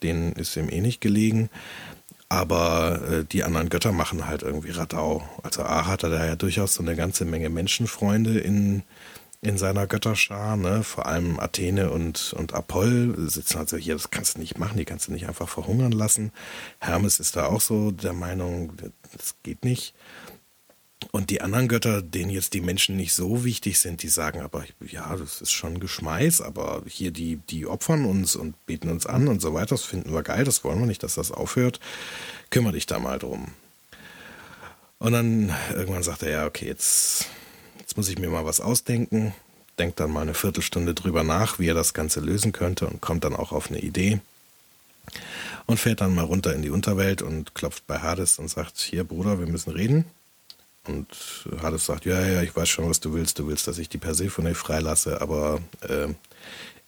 denen 0.02 0.32
ist 0.32 0.56
ihm 0.56 0.70
eh 0.70 0.80
nicht 0.80 1.02
gelegen. 1.02 1.50
Aber 2.30 3.02
äh, 3.06 3.24
die 3.26 3.44
anderen 3.44 3.68
Götter 3.68 3.92
machen 3.92 4.26
halt 4.26 4.42
irgendwie 4.42 4.70
Radau. 4.70 5.22
Also 5.42 5.62
A 5.62 5.84
hat 5.84 6.04
er 6.04 6.08
da 6.08 6.24
ja 6.24 6.36
durchaus 6.36 6.72
so 6.72 6.82
eine 6.82 6.96
ganze 6.96 7.26
Menge 7.26 7.50
Menschenfreunde 7.50 8.38
in, 8.38 8.82
in 9.42 9.58
seiner 9.58 9.86
Götterschar, 9.86 10.56
ne? 10.56 10.82
Vor 10.84 11.04
allem 11.04 11.38
Athene 11.38 11.90
und, 11.90 12.32
und 12.32 12.54
Apoll 12.54 13.14
sitzen 13.28 13.58
also 13.58 13.76
hier, 13.76 13.92
das 13.92 14.08
kannst 14.08 14.36
du 14.36 14.40
nicht 14.40 14.58
machen, 14.58 14.78
die 14.78 14.86
kannst 14.86 15.08
du 15.08 15.12
nicht 15.12 15.28
einfach 15.28 15.50
verhungern 15.50 15.92
lassen. 15.92 16.32
Hermes 16.78 17.20
ist 17.20 17.36
da 17.36 17.44
auch 17.44 17.60
so 17.60 17.90
der 17.90 18.14
Meinung, 18.14 18.72
das 19.12 19.34
geht 19.42 19.66
nicht. 19.66 19.92
Und 21.12 21.30
die 21.30 21.40
anderen 21.40 21.68
Götter, 21.68 22.02
denen 22.02 22.30
jetzt 22.30 22.52
die 22.52 22.60
Menschen 22.60 22.96
nicht 22.96 23.14
so 23.14 23.44
wichtig 23.44 23.78
sind, 23.78 24.02
die 24.02 24.08
sagen 24.08 24.40
aber, 24.40 24.64
ja, 24.86 25.16
das 25.16 25.40
ist 25.40 25.50
schon 25.50 25.80
Geschmeiß, 25.80 26.40
aber 26.42 26.82
hier 26.86 27.10
die, 27.10 27.36
die 27.36 27.66
opfern 27.66 28.04
uns 28.04 28.36
und 28.36 28.54
beten 28.66 28.90
uns 28.90 29.06
an 29.06 29.28
und 29.28 29.40
so 29.40 29.54
weiter, 29.54 29.70
das 29.70 29.84
finden 29.84 30.12
wir 30.12 30.22
geil, 30.22 30.44
das 30.44 30.62
wollen 30.62 30.78
wir 30.78 30.86
nicht, 30.86 31.02
dass 31.02 31.14
das 31.14 31.32
aufhört. 31.32 31.80
Kümmer 32.50 32.72
dich 32.72 32.86
da 32.86 32.98
mal 32.98 33.18
drum. 33.18 33.48
Und 34.98 35.12
dann 35.12 35.54
irgendwann 35.74 36.02
sagt 36.02 36.22
er, 36.22 36.30
ja, 36.30 36.46
okay, 36.46 36.66
jetzt 36.66 37.26
Jetzt 37.90 37.96
muss 37.96 38.08
ich 38.08 38.20
mir 38.20 38.30
mal 38.30 38.44
was 38.44 38.60
ausdenken, 38.60 39.34
denkt 39.76 39.98
dann 39.98 40.12
mal 40.12 40.20
eine 40.20 40.34
Viertelstunde 40.34 40.94
drüber 40.94 41.24
nach, 41.24 41.58
wie 41.58 41.66
er 41.66 41.74
das 41.74 41.92
Ganze 41.92 42.20
lösen 42.20 42.52
könnte 42.52 42.86
und 42.86 43.00
kommt 43.00 43.24
dann 43.24 43.34
auch 43.34 43.50
auf 43.50 43.68
eine 43.68 43.80
Idee 43.80 44.20
und 45.66 45.80
fährt 45.80 46.00
dann 46.00 46.14
mal 46.14 46.24
runter 46.24 46.54
in 46.54 46.62
die 46.62 46.70
Unterwelt 46.70 47.20
und 47.20 47.52
klopft 47.56 47.88
bei 47.88 47.98
Hades 47.98 48.38
und 48.38 48.46
sagt, 48.46 48.78
hier 48.78 49.02
Bruder, 49.02 49.40
wir 49.40 49.48
müssen 49.48 49.72
reden. 49.72 50.04
Und 50.86 51.46
Hades 51.62 51.86
sagt, 51.86 52.06
ja, 52.06 52.26
ja, 52.26 52.42
ich 52.42 52.56
weiß 52.56 52.68
schon, 52.68 52.88
was 52.88 53.00
du 53.00 53.12
willst. 53.12 53.38
Du 53.38 53.46
willst, 53.46 53.66
dass 53.66 53.78
ich 53.78 53.88
die 53.88 53.98
Persephone 53.98 54.54
freilasse, 54.54 55.20
aber 55.20 55.60
äh, 55.82 56.08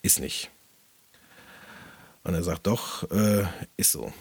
ist 0.02 0.18
nicht. 0.18 0.50
Und 2.24 2.35
er 2.35 2.42
sagt, 2.42 2.66
doch, 2.66 3.11
äh, 3.11 3.44
ist 3.76 3.92
so. 3.92 4.12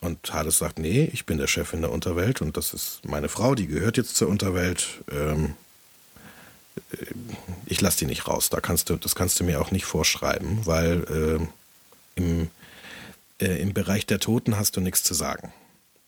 Und 0.00 0.32
Hades 0.32 0.58
sagt, 0.58 0.78
nee, 0.78 1.08
ich 1.12 1.26
bin 1.26 1.38
der 1.38 1.46
Chef 1.46 1.72
in 1.72 1.82
der 1.82 1.92
Unterwelt 1.92 2.40
und 2.40 2.56
das 2.56 2.74
ist 2.74 3.04
meine 3.04 3.28
Frau, 3.28 3.54
die 3.54 3.66
gehört 3.66 3.96
jetzt 3.96 4.16
zur 4.16 4.28
Unterwelt. 4.28 5.02
Ähm, 5.10 5.54
äh, 6.92 7.06
ich 7.66 7.80
lasse 7.80 7.98
die 7.98 8.06
nicht 8.06 8.26
raus. 8.26 8.48
Da 8.48 8.60
kannst 8.60 8.88
du, 8.90 8.96
das 8.96 9.14
kannst 9.14 9.38
du 9.38 9.44
mir 9.44 9.60
auch 9.60 9.70
nicht 9.70 9.84
vorschreiben, 9.84 10.64
weil 10.66 11.48
äh, 12.16 12.20
im, 12.20 12.50
im 13.38 13.74
Bereich 13.74 14.06
der 14.06 14.18
Toten 14.18 14.56
hast 14.56 14.76
du 14.76 14.80
nichts 14.80 15.02
zu 15.02 15.14
sagen. 15.14 15.52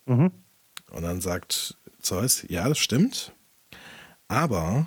Mhm. 0.07 0.31
Und 0.90 1.03
dann 1.03 1.20
sagt 1.20 1.77
Zeus, 2.05 2.45
ja, 2.49 2.69
das 2.69 2.79
stimmt, 2.79 3.33
aber 4.29 4.87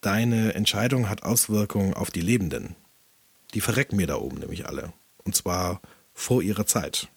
deine 0.00 0.54
Entscheidung 0.54 1.08
hat 1.08 1.22
Auswirkungen 1.22 1.94
auf 1.94 2.10
die 2.10 2.20
Lebenden. 2.20 2.76
Die 3.54 3.60
verrecken 3.60 3.96
mir 3.96 4.06
da 4.06 4.16
oben 4.16 4.38
nämlich 4.38 4.66
alle. 4.66 4.92
Und 5.24 5.34
zwar 5.34 5.80
vor 6.12 6.42
ihrer 6.42 6.66
Zeit 6.66 7.08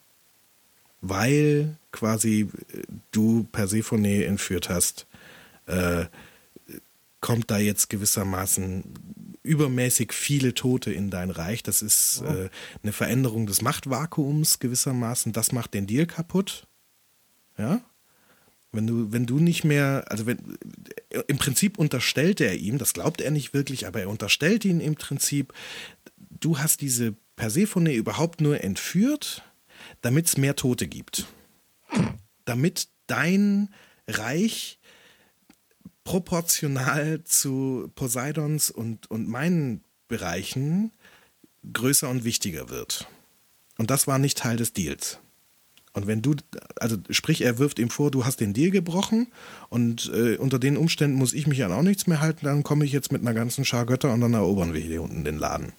weil 1.01 1.77
quasi 1.91 2.49
äh, 2.73 2.83
du 3.11 3.47
Persephone 3.51 4.05
entführt 4.05 4.69
hast, 4.69 5.07
äh, 5.65 6.05
kommt 7.19 7.51
da 7.51 7.57
jetzt 7.57 7.89
gewissermaßen 7.89 8.83
übermäßig 9.43 10.13
viele 10.13 10.53
Tote 10.53 10.91
in 10.91 11.09
dein 11.09 11.31
Reich. 11.31 11.63
Das 11.63 11.81
ist 11.81 12.21
äh, 12.21 12.49
eine 12.83 12.91
Veränderung 12.91 13.47
des 13.47 13.61
Machtvakuums 13.61 14.59
gewissermaßen. 14.59 15.33
Das 15.33 15.51
macht 15.51 15.73
den 15.73 15.87
Deal 15.87 16.05
kaputt. 16.05 16.67
Ja. 17.57 17.81
Wenn 18.71 18.87
du, 18.87 19.11
wenn 19.11 19.25
du 19.25 19.39
nicht 19.39 19.63
mehr, 19.63 20.05
also 20.09 20.25
wenn, 20.25 20.57
im 21.27 21.37
Prinzip 21.37 21.77
unterstellt 21.77 22.41
er 22.41 22.55
ihm, 22.55 22.77
das 22.77 22.93
glaubt 22.93 23.21
er 23.21 23.31
nicht 23.31 23.53
wirklich, 23.53 23.87
aber 23.87 24.01
er 24.01 24.09
unterstellt 24.09 24.65
ihn 24.65 24.81
im 24.81 24.95
Prinzip, 24.95 25.53
du 26.17 26.59
hast 26.59 26.81
diese 26.81 27.15
Persephone 27.35 27.93
überhaupt 27.93 28.41
nur 28.41 28.61
entführt, 28.63 29.43
damit 30.01 30.27
es 30.27 30.37
mehr 30.37 30.55
Tote 30.55 30.87
gibt. 30.87 31.27
Damit 32.45 32.89
dein 33.07 33.69
Reich 34.07 34.79
proportional 36.03 37.23
zu 37.23 37.91
Poseidons 37.95 38.69
und, 38.69 39.09
und 39.11 39.27
meinen 39.27 39.83
Bereichen 40.07 40.91
größer 41.73 42.09
und 42.09 42.23
wichtiger 42.23 42.69
wird. 42.69 43.07
Und 43.77 43.91
das 43.91 44.07
war 44.07 44.17
nicht 44.17 44.37
Teil 44.37 44.57
des 44.57 44.73
Deals. 44.73 45.19
Und 45.97 46.05
wenn 46.05 46.21
du, 46.21 46.35
also 46.75 46.95
sprich, 47.09 47.41
er 47.41 47.57
wirft 47.57 47.79
ihm 47.79 47.89
vor, 47.89 48.11
du 48.11 48.23
hast 48.23 48.39
den 48.39 48.53
Deal 48.53 48.69
gebrochen 48.69 49.25
und 49.69 50.11
äh, 50.13 50.37
unter 50.37 50.59
den 50.59 50.77
Umständen 50.77 51.17
muss 51.17 51.33
ich 51.33 51.47
mich 51.47 51.63
an 51.65 51.71
auch 51.71 51.81
nichts 51.81 52.05
mehr 52.05 52.21
halten, 52.21 52.45
dann 52.45 52.61
komme 52.61 52.85
ich 52.85 52.91
jetzt 52.91 53.11
mit 53.11 53.21
einer 53.21 53.33
ganzen 53.33 53.65
Schar 53.65 53.87
Götter 53.87 54.13
und 54.13 54.21
dann 54.21 54.35
erobern 54.35 54.75
wir 54.75 54.79
hier 54.79 55.01
unten 55.01 55.23
den 55.23 55.39
Laden. 55.39 55.73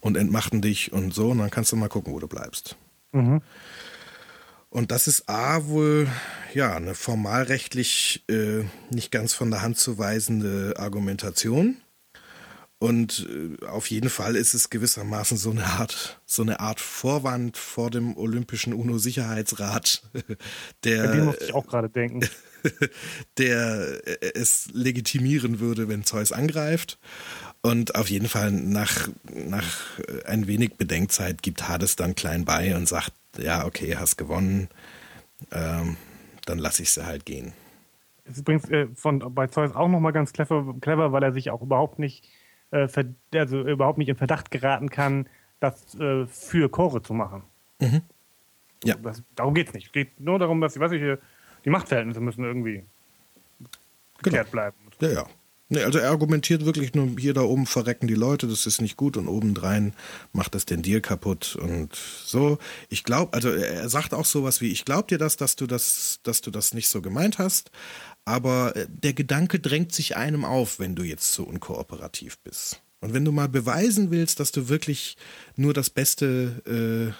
Und 0.00 0.18
entmachten 0.18 0.60
dich 0.60 0.92
und 0.92 1.14
so, 1.14 1.30
und 1.30 1.38
dann 1.38 1.50
kannst 1.50 1.72
du 1.72 1.76
mal 1.76 1.88
gucken, 1.88 2.12
wo 2.12 2.18
du 2.18 2.28
bleibst. 2.28 2.76
Mhm. 3.12 3.40
Und 4.68 4.90
das 4.90 5.06
ist 5.06 5.26
A 5.26 5.64
wohl 5.68 6.06
ja 6.52 6.76
eine 6.76 6.94
formalrechtlich 6.94 8.24
äh, 8.28 8.64
nicht 8.90 9.10
ganz 9.10 9.32
von 9.32 9.50
der 9.50 9.62
Hand 9.62 9.78
zu 9.78 9.96
weisende 9.96 10.74
Argumentation. 10.76 11.78
Und 12.82 13.28
äh, 13.30 13.64
auf 13.66 13.92
jeden 13.92 14.10
Fall 14.10 14.34
ist 14.34 14.54
es 14.54 14.68
gewissermaßen 14.68 15.36
so 15.36 15.52
eine 15.52 15.64
Art, 15.64 16.20
so 16.26 16.42
eine 16.42 16.58
Art 16.58 16.80
Vorwand 16.80 17.56
vor 17.56 17.92
dem 17.92 18.16
Olympischen 18.16 18.74
UNO-Sicherheitsrat, 18.74 20.02
der. 20.84 21.04
An 21.04 21.12
den 21.12 21.24
musste 21.26 21.44
ich 21.44 21.54
auch 21.54 21.64
gerade 21.64 21.88
denken. 21.88 22.28
der 23.38 24.04
äh, 24.04 24.32
es 24.34 24.68
legitimieren 24.72 25.60
würde, 25.60 25.88
wenn 25.88 26.02
Zeus 26.02 26.32
angreift. 26.32 26.98
Und 27.60 27.94
auf 27.94 28.10
jeden 28.10 28.26
Fall 28.26 28.50
nach, 28.50 29.08
nach 29.32 30.00
ein 30.26 30.48
wenig 30.48 30.74
Bedenkzeit 30.74 31.40
gibt 31.40 31.68
Hades 31.68 31.94
dann 31.94 32.16
klein 32.16 32.44
bei 32.44 32.74
und 32.74 32.88
sagt, 32.88 33.12
ja, 33.38 33.64
okay, 33.64 33.96
hast 33.96 34.16
gewonnen, 34.16 34.66
ähm, 35.52 35.96
dann 36.46 36.58
lasse 36.58 36.82
ich 36.82 36.90
sie 36.90 37.06
halt 37.06 37.26
gehen. 37.26 37.52
Das 38.24 38.34
ist 38.34 38.40
übrigens 38.40 38.68
äh, 38.70 38.88
von, 38.96 39.20
bei 39.32 39.46
Zeus 39.46 39.72
auch 39.72 39.86
nochmal 39.86 40.12
ganz 40.12 40.32
clever, 40.32 40.74
clever, 40.80 41.12
weil 41.12 41.22
er 41.22 41.32
sich 41.32 41.50
auch 41.50 41.62
überhaupt 41.62 42.00
nicht, 42.00 42.28
äh, 42.72 42.88
also 43.34 43.60
überhaupt 43.60 43.98
nicht 43.98 44.08
in 44.08 44.16
Verdacht 44.16 44.50
geraten 44.50 44.90
kann, 44.90 45.28
das 45.60 45.94
äh, 45.94 46.26
für 46.26 46.68
Chore 46.70 47.02
zu 47.02 47.14
machen. 47.14 47.44
Mhm. 47.80 48.02
Ja. 48.84 48.96
Das, 48.96 49.22
darum 49.36 49.54
geht 49.54 49.68
es 49.68 49.74
nicht. 49.74 49.86
Es 49.86 49.92
geht 49.92 50.18
nur 50.18 50.38
darum, 50.38 50.60
dass, 50.60 50.78
weiß 50.78 50.92
ich, 50.92 51.18
die 51.64 51.70
Machtverhältnisse 51.70 52.20
müssen 52.20 52.44
irgendwie 52.44 52.84
geklärt 54.22 54.50
genau. 54.50 54.72
bleiben. 54.72 54.76
Ja, 55.00 55.08
ja. 55.10 55.26
Nee, 55.72 55.84
also 55.84 55.98
er 55.98 56.10
argumentiert 56.10 56.66
wirklich 56.66 56.92
nur, 56.92 57.08
hier 57.18 57.32
da 57.32 57.40
oben 57.40 57.64
verrecken 57.64 58.06
die 58.06 58.14
Leute, 58.14 58.46
das 58.46 58.66
ist 58.66 58.82
nicht 58.82 58.98
gut 58.98 59.16
und 59.16 59.26
obendrein 59.26 59.94
macht 60.34 60.54
es 60.54 60.66
den 60.66 60.82
Deal 60.82 61.00
kaputt 61.00 61.56
und 61.56 61.94
so. 61.94 62.58
Ich 62.90 63.04
glaube, 63.04 63.32
also 63.32 63.48
er 63.48 63.88
sagt 63.88 64.12
auch 64.12 64.26
sowas 64.26 64.60
wie, 64.60 64.70
ich 64.70 64.84
glaube 64.84 65.08
dir 65.08 65.16
das, 65.16 65.38
dass 65.38 65.56
du 65.56 65.66
das, 65.66 66.20
dass 66.24 66.42
du 66.42 66.50
das 66.50 66.74
nicht 66.74 66.90
so 66.90 67.00
gemeint 67.00 67.38
hast, 67.38 67.70
aber 68.24 68.76
äh, 68.76 68.86
der 68.88 69.12
Gedanke 69.12 69.60
drängt 69.60 69.92
sich 69.92 70.16
einem 70.16 70.44
auf, 70.44 70.78
wenn 70.78 70.94
du 70.94 71.02
jetzt 71.02 71.32
so 71.32 71.44
unkooperativ 71.44 72.38
bist. 72.38 72.80
Und 73.00 73.14
wenn 73.14 73.24
du 73.24 73.32
mal 73.32 73.48
beweisen 73.48 74.10
willst, 74.10 74.38
dass 74.38 74.52
du 74.52 74.68
wirklich 74.68 75.16
nur 75.56 75.74
das 75.74 75.90
Beste, 75.90 77.14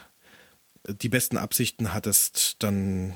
äh, 0.87 0.93
die 0.93 1.09
besten 1.09 1.37
Absichten 1.37 1.93
hattest, 1.93 2.57
dann 2.62 3.15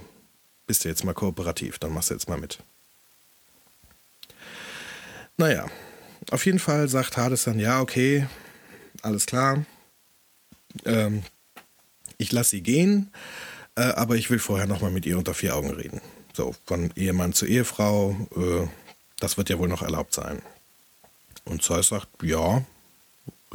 bist 0.66 0.84
du 0.84 0.88
jetzt 0.88 1.04
mal 1.04 1.14
kooperativ, 1.14 1.78
dann 1.78 1.92
machst 1.92 2.10
du 2.10 2.14
jetzt 2.14 2.28
mal 2.28 2.38
mit. 2.38 2.58
Naja, 5.36 5.66
auf 6.30 6.44
jeden 6.44 6.58
Fall 6.58 6.88
sagt 6.88 7.16
Hades 7.16 7.44
dann, 7.44 7.60
ja, 7.60 7.80
okay, 7.80 8.26
alles 9.02 9.26
klar. 9.26 9.64
Ähm, 10.84 11.22
ich 12.18 12.32
lasse 12.32 12.50
sie 12.50 12.62
gehen, 12.62 13.12
äh, 13.76 13.82
aber 13.82 14.16
ich 14.16 14.30
will 14.30 14.38
vorher 14.38 14.66
nochmal 14.66 14.90
mit 14.90 15.06
ihr 15.06 15.18
unter 15.18 15.34
vier 15.34 15.54
Augen 15.54 15.70
reden. 15.70 16.00
So, 16.36 16.54
von 16.66 16.90
Ehemann 16.96 17.32
zu 17.32 17.46
Ehefrau, 17.46 18.14
äh, 18.36 18.68
das 19.20 19.38
wird 19.38 19.48
ja 19.48 19.58
wohl 19.58 19.68
noch 19.68 19.80
erlaubt 19.80 20.12
sein. 20.12 20.42
Und 21.46 21.62
Zeus 21.62 21.88
sagt, 21.88 22.08
ja, 22.22 22.62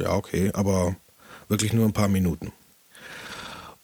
ja, 0.00 0.12
okay, 0.14 0.50
aber 0.52 0.96
wirklich 1.46 1.72
nur 1.72 1.86
ein 1.86 1.92
paar 1.92 2.08
Minuten. 2.08 2.50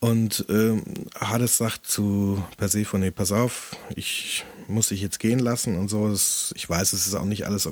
Und 0.00 0.44
ähm, 0.48 0.82
Hades 1.14 1.58
sagt 1.58 1.86
zu 1.86 2.42
Persephone, 2.56 3.12
pass 3.12 3.30
auf, 3.30 3.76
ich 3.94 4.44
muss 4.66 4.88
dich 4.88 5.00
jetzt 5.00 5.20
gehen 5.20 5.38
lassen 5.38 5.78
und 5.78 5.86
so. 5.86 6.12
Ich 6.56 6.68
weiß, 6.68 6.92
es 6.92 7.06
ist 7.06 7.14
auch 7.14 7.24
nicht 7.24 7.46
alles 7.46 7.68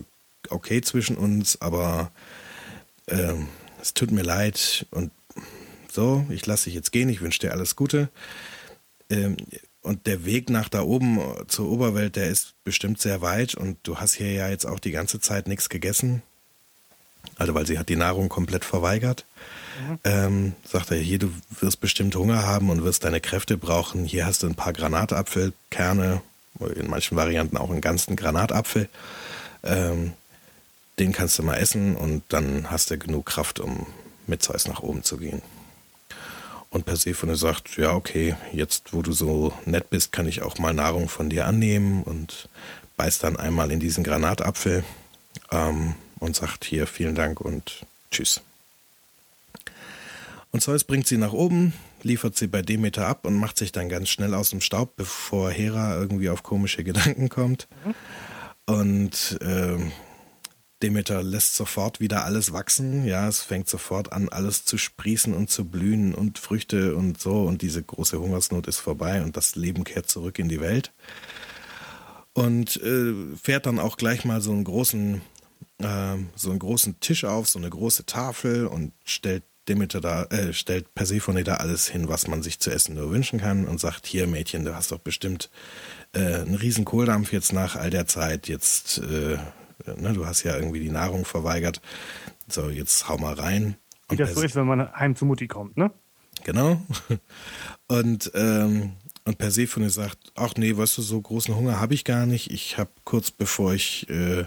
okay 0.49 0.81
zwischen 0.81 1.17
uns, 1.17 1.61
aber 1.61 2.13
ähm, 3.09 3.49
es 3.83 3.95
tut 3.95 4.13
mir 4.13 4.23
leid 4.23 4.87
und 4.93 5.11
so, 5.91 6.25
ich 6.31 6.47
lasse 6.47 6.67
dich 6.67 6.75
jetzt 6.75 6.93
gehen, 6.93 7.09
ich 7.09 7.21
wünsche 7.21 7.41
dir 7.41 7.51
alles 7.51 7.75
Gute. 7.75 8.11
Ähm, 9.11 9.37
und 9.87 10.07
der 10.07 10.25
Weg 10.25 10.51
nach 10.51 10.69
da 10.69 10.83
oben 10.83 11.21
zur 11.47 11.71
Oberwelt, 11.71 12.17
der 12.17 12.27
ist 12.29 12.55
bestimmt 12.65 13.01
sehr 13.01 13.23
weit 13.23 13.55
und 13.55 13.79
du 13.85 13.99
hast 13.99 14.15
hier 14.15 14.33
ja 14.33 14.49
jetzt 14.49 14.67
auch 14.67 14.81
die 14.81 14.91
ganze 14.91 15.21
Zeit 15.21 15.47
nichts 15.47 15.69
gegessen. 15.69 16.23
Also 17.37 17.55
weil 17.55 17.67
sie 17.67 17.79
hat 17.79 17.89
die 17.89 17.97
Nahrung 17.97 18.29
komplett 18.29 18.65
verweigert. 18.65 19.25
Mhm. 19.89 19.99
Ähm, 20.05 20.53
sagt 20.65 20.91
er, 20.91 20.97
hier, 20.97 21.21
du 21.21 21.31
wirst 21.61 21.81
bestimmt 21.81 22.17
Hunger 22.17 22.45
haben 22.45 22.71
und 22.71 22.83
wirst 22.83 23.05
deine 23.05 23.21
Kräfte 23.21 23.57
brauchen. 23.57 24.05
Hier 24.05 24.27
hast 24.27 24.43
du 24.43 24.49
ein 24.49 24.57
paar 24.57 24.73
Granatapfelkerne, 24.73 26.21
in 26.75 26.91
manchen 26.91 27.17
Varianten 27.17 27.57
auch 27.57 27.71
einen 27.71 27.81
ganzen 27.81 28.17
Granatapfel. 28.17 28.89
Ähm, 29.63 30.15
den 30.99 31.13
kannst 31.13 31.39
du 31.39 31.45
mal 31.45 31.57
essen 31.57 31.95
und 31.95 32.25
dann 32.29 32.71
hast 32.71 32.91
du 32.91 32.99
genug 32.99 33.27
Kraft, 33.27 33.61
um 33.61 33.87
mit 34.27 34.43
Zeus 34.43 34.67
nach 34.67 34.83
oben 34.83 35.05
zu 35.05 35.19
gehen. 35.19 35.43
Und 36.77 36.85
Persephone 36.85 37.37
sagt, 37.37 37.79
ja, 37.79 37.95
okay, 37.95 38.37
jetzt 38.53 38.93
wo 38.93 39.01
du 39.01 39.11
so 39.13 39.55
nett 39.65 39.89
bist, 39.89 40.13
kann 40.13 40.29
ich 40.29 40.43
auch 40.43 40.59
mal 40.59 40.75
Nahrung 40.75 41.09
von 41.09 41.31
dir 41.31 41.47
annehmen 41.47 42.03
und 42.03 42.51
beißt 42.99 43.25
dann 43.25 43.39
einmal 43.39 43.73
in 43.73 43.81
diesen 43.81 44.05
Granatapfel 44.05 44.85
ähm, 45.51 45.95
und 46.19 46.37
sagt 46.37 46.67
hier 46.67 46.87
vielen 46.87 47.15
Dank 47.15 47.41
und 47.41 47.87
tschüss. 48.11 48.43
Und 50.53 50.61
Zeus 50.61 50.85
bringt 50.85 51.07
sie 51.07 51.17
nach 51.17 51.33
oben, 51.33 51.73
liefert 52.03 52.37
sie 52.37 52.47
bei 52.47 52.61
Demeter 52.61 53.07
ab 53.07 53.25
und 53.25 53.37
macht 53.37 53.57
sich 53.57 53.73
dann 53.73 53.89
ganz 53.89 54.11
schnell 54.11 54.35
aus 54.35 54.51
dem 54.51 54.61
Staub, 54.61 54.97
bevor 54.97 55.51
Hera 55.51 55.97
irgendwie 55.97 56.29
auf 56.29 56.43
komische 56.43 56.85
Gedanken 56.85 57.31
kommt. 57.31 57.69
Mhm. 57.87 57.95
Und 58.67 59.39
äh, 59.41 59.79
Demeter 60.83 61.23
lässt 61.23 61.55
sofort 61.55 62.01
wieder 62.01 62.25
alles 62.25 62.53
wachsen. 62.53 63.07
Ja, 63.07 63.29
es 63.29 63.41
fängt 63.41 63.69
sofort 63.69 64.13
an, 64.13 64.29
alles 64.29 64.65
zu 64.65 64.77
sprießen 64.77 65.33
und 65.33 65.49
zu 65.51 65.65
blühen 65.65 66.15
und 66.15 66.39
Früchte 66.39 66.97
und 66.97 67.19
so. 67.19 67.43
Und 67.43 67.63
diese 67.63 67.83
große 67.83 68.21
Hungersnot 68.21 68.67
ist 68.67 68.79
vorbei 68.79 69.23
und 69.23 69.37
das 69.37 69.57
Leben 69.57 69.85
kehrt 69.85 70.11
zurück 70.11 70.39
in 70.39 70.49
die 70.49 70.61
Welt. 70.61 70.93
Und 72.35 72.77
äh, 72.83 73.15
fährt 73.43 73.65
dann 73.65 73.79
auch 73.79 73.97
gleich 73.97 74.27
mal 74.27 74.43
so 74.43 74.53
einen 74.53 74.65
großen, 74.65 75.23
äh, 75.79 76.17
so 76.35 76.51
einen 76.51 76.59
großen 76.59 77.01
Tisch 77.01 77.25
auf, 77.25 77.49
so 77.49 77.59
eine 77.59 77.71
große 77.71 78.05
Tafel 78.05 78.67
und 78.67 78.93
stellt 79.05 79.45
Demeter 79.69 80.03
da, 80.03 80.25
äh, 80.25 80.53
stellt 80.53 80.95
Persephone 80.95 81.43
da 81.43 81.55
alles 81.55 81.89
hin, 81.89 82.09
was 82.09 82.29
man 82.29 82.43
sich 82.43 82.61
zu 82.61 82.71
essen 82.71 82.95
nur 82.95 83.11
wünschen 83.11 83.41
kann 83.41 83.67
und 83.67 83.81
sagt, 83.81 84.07
hier 84.07 84.27
Mädchen, 84.27 84.65
du 84.65 84.77
hast 84.77 84.93
doch 84.93 84.99
bestimmt 84.99 85.51
äh, 86.13 86.21
einen 86.21 86.55
riesen 86.55 86.85
Kohldampf 86.85 87.33
jetzt 87.33 87.55
nach 87.55 87.75
all 87.75 87.91
der 87.91 88.07
Zeit, 88.07 88.49
jetzt 88.49 88.99
äh, 88.99 89.39
ne, 89.95 90.13
du 90.13 90.27
hast 90.27 90.43
ja 90.43 90.57
irgendwie 90.57 90.81
die 90.81 90.91
Nahrung 90.91 91.25
verweigert. 91.25 91.81
So, 92.49 92.69
jetzt 92.71 93.09
hau 93.09 93.19
mal 93.19 93.35
rein. 93.35 93.77
Wie 94.09 94.17
das 94.17 94.35
so 94.35 94.43
ist, 94.43 94.55
wenn 94.57 94.67
man 94.67 94.93
heim 94.93 95.17
zu 95.17 95.25
Mutti 95.25 95.49
kommt, 95.49 95.77
ne? 95.77 95.91
Genau. 96.45 96.81
Und, 97.89 98.31
ähm, 98.35 98.93
und 99.25 99.39
Persephone 99.39 99.91
sagt, 99.91 100.19
ach 100.37 100.55
nee, 100.57 100.77
weißt 100.77 100.99
du, 100.99 101.03
so 101.03 101.21
großen 101.21 101.55
Hunger 101.55 101.81
habe 101.81 101.95
ich 101.95 102.05
gar 102.05 102.27
nicht. 102.27 102.51
Ich 102.53 102.79
habe 102.79 102.91
kurz 103.05 103.33
bevor 103.33 103.75
ich, 103.75 104.09
äh, 104.09 104.45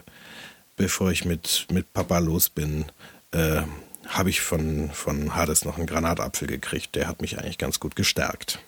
bevor 0.78 1.12
ich 1.12 1.26
mit, 1.26 1.68
mit 1.70 1.92
Papa 1.92 2.20
los 2.20 2.50
bin, 2.50 2.86
äh, 3.32 3.62
habe 4.08 4.30
ich 4.30 4.40
von, 4.40 4.90
von 4.92 5.36
Hades 5.36 5.66
noch 5.66 5.78
einen 5.78 5.86
Granatapfel 5.86 6.48
gekriegt. 6.48 6.96
Der 6.96 7.08
hat 7.08 7.22
mich 7.22 7.38
eigentlich 7.40 7.58
ganz 7.58 7.80
gut 7.82 7.96
gestärkt. 7.98 8.60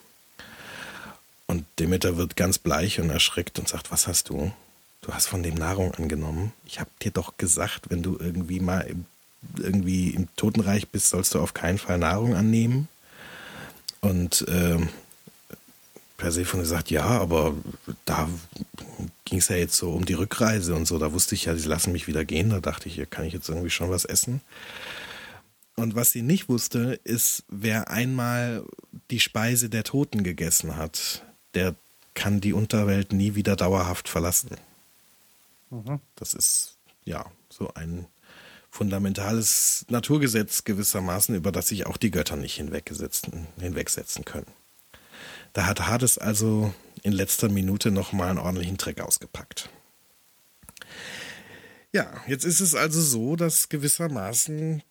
Und 1.47 1.65
Demeter 1.79 2.17
wird 2.17 2.35
ganz 2.35 2.57
bleich 2.57 2.99
und 2.99 3.09
erschreckt 3.09 3.59
und 3.59 3.67
sagt, 3.67 3.91
was 3.91 4.07
hast 4.07 4.29
du? 4.29 4.51
Du 5.01 5.13
hast 5.13 5.27
von 5.27 5.41
dem 5.41 5.55
Nahrung 5.55 5.93
angenommen. 5.95 6.53
Ich 6.65 6.79
habe 6.79 6.91
dir 7.01 7.11
doch 7.11 7.37
gesagt, 7.37 7.89
wenn 7.89 8.03
du 8.03 8.17
irgendwie 8.19 8.59
mal 8.59 8.81
im, 8.81 9.05
irgendwie 9.57 10.11
im 10.11 10.27
Totenreich 10.35 10.89
bist, 10.89 11.09
sollst 11.09 11.33
du 11.33 11.39
auf 11.39 11.55
keinen 11.55 11.79
Fall 11.79 11.97
Nahrung 11.97 12.35
annehmen. 12.35 12.87
Und 13.99 14.47
äh, 14.47 14.77
Persephone 16.17 16.65
sagt, 16.65 16.91
ja, 16.91 17.05
aber 17.05 17.55
da 18.05 18.29
ging 19.25 19.39
es 19.39 19.47
ja 19.47 19.55
jetzt 19.55 19.75
so 19.75 19.91
um 19.91 20.05
die 20.05 20.13
Rückreise 20.13 20.75
und 20.75 20.87
so. 20.87 20.99
Da 20.99 21.13
wusste 21.13 21.33
ich 21.33 21.45
ja, 21.45 21.55
sie 21.55 21.67
lassen 21.67 21.91
mich 21.91 22.05
wieder 22.05 22.23
gehen. 22.23 22.51
Da 22.51 22.59
dachte 22.59 22.87
ich, 22.87 22.93
hier 22.93 23.07
kann 23.07 23.25
ich 23.25 23.33
jetzt 23.33 23.49
irgendwie 23.49 23.71
schon 23.71 23.89
was 23.89 24.05
essen. 24.05 24.41
Und 25.75 25.95
was 25.95 26.11
sie 26.11 26.21
nicht 26.21 26.47
wusste, 26.47 26.99
ist, 27.03 27.43
wer 27.47 27.89
einmal 27.89 28.63
die 29.09 29.19
Speise 29.19 29.67
der 29.67 29.83
Toten 29.83 30.23
gegessen 30.23 30.75
hat, 30.75 31.23
der 31.55 31.73
kann 32.13 32.39
die 32.39 32.53
Unterwelt 32.53 33.13
nie 33.13 33.33
wieder 33.33 33.55
dauerhaft 33.55 34.07
verlassen. 34.07 34.49
Mhm. 35.71 35.99
Das 36.15 36.33
ist 36.33 36.77
ja 37.03 37.25
so 37.49 37.73
ein 37.73 38.07
fundamentales 38.69 39.85
Naturgesetz 39.89 40.63
gewissermaßen, 40.63 41.35
über 41.35 41.51
das 41.51 41.67
sich 41.67 41.87
auch 41.87 41.97
die 41.97 42.11
Götter 42.11 42.35
nicht 42.37 42.55
hinwegsetzen 42.55 44.25
können. 44.25 44.47
Da 45.53 45.65
hat 45.65 45.87
Hades 45.87 46.17
also 46.17 46.73
in 47.03 47.11
letzter 47.11 47.49
Minute 47.49 47.91
nochmal 47.91 48.29
einen 48.29 48.39
ordentlichen 48.39 48.77
Trick 48.77 49.01
ausgepackt. 49.01 49.69
Ja, 51.91 52.09
jetzt 52.27 52.45
ist 52.45 52.61
es 52.61 52.73
also 52.73 53.01
so, 53.01 53.35
dass 53.35 53.67
gewissermaßen 53.67 54.81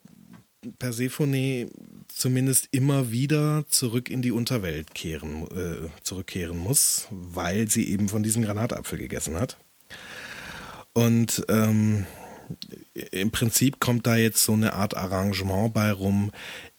Persephone 0.79 1.71
zumindest 2.09 2.69
immer 2.73 3.11
wieder 3.11 3.65
zurück 3.69 4.11
in 4.11 4.21
die 4.21 4.33
Unterwelt 4.33 4.95
kehren, 4.95 5.47
äh, 5.57 5.89
zurückkehren 6.03 6.59
muss, 6.59 7.07
weil 7.11 7.71
sie 7.71 7.89
eben 7.89 8.11
von 8.11 8.23
diesem 8.23 8.43
Granatapfel 8.43 8.99
gegessen 8.99 9.37
hat. 9.37 9.57
Und 10.93 11.45
ähm, 11.49 12.07
im 13.13 13.31
Prinzip 13.31 13.81
kommt 13.81 14.07
da 14.07 14.17
jetzt 14.17 14.45
so 14.45 14.53
eine 14.53 14.73
Art 14.73 14.97
Arrangement 14.97 15.73
bei 15.73 15.93
rum. 15.93 16.33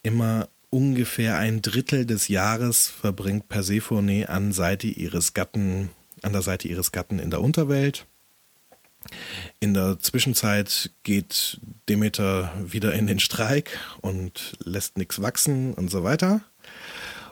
Immer 0.04 0.50
ungefähr 0.70 1.38
ein 1.38 1.62
Drittel 1.62 2.06
des 2.06 2.28
Jahres 2.28 2.88
verbringt 2.88 3.50
Persephone 3.50 4.26
an 4.26 4.52
Seite 4.52 4.88
ihres 4.88 5.34
Gatten, 5.34 5.90
an 6.22 6.34
der 6.34 6.42
Seite 6.42 6.68
ihres 6.68 6.92
Gatten 6.92 7.20
in 7.20 7.30
der 7.30 7.42
Unterwelt. 7.42 8.06
In 9.60 9.74
der 9.74 9.98
Zwischenzeit 10.00 10.92
geht 11.04 11.60
Demeter 11.90 12.54
wieder 12.64 12.94
in 12.94 13.08
den 13.08 13.20
Streik 13.20 13.80
und 14.02 14.58
lässt 14.64 14.98
nichts 14.98 15.22
wachsen 15.22 15.74
und 15.74 15.90
so 15.90 16.04
weiter. 16.04 16.42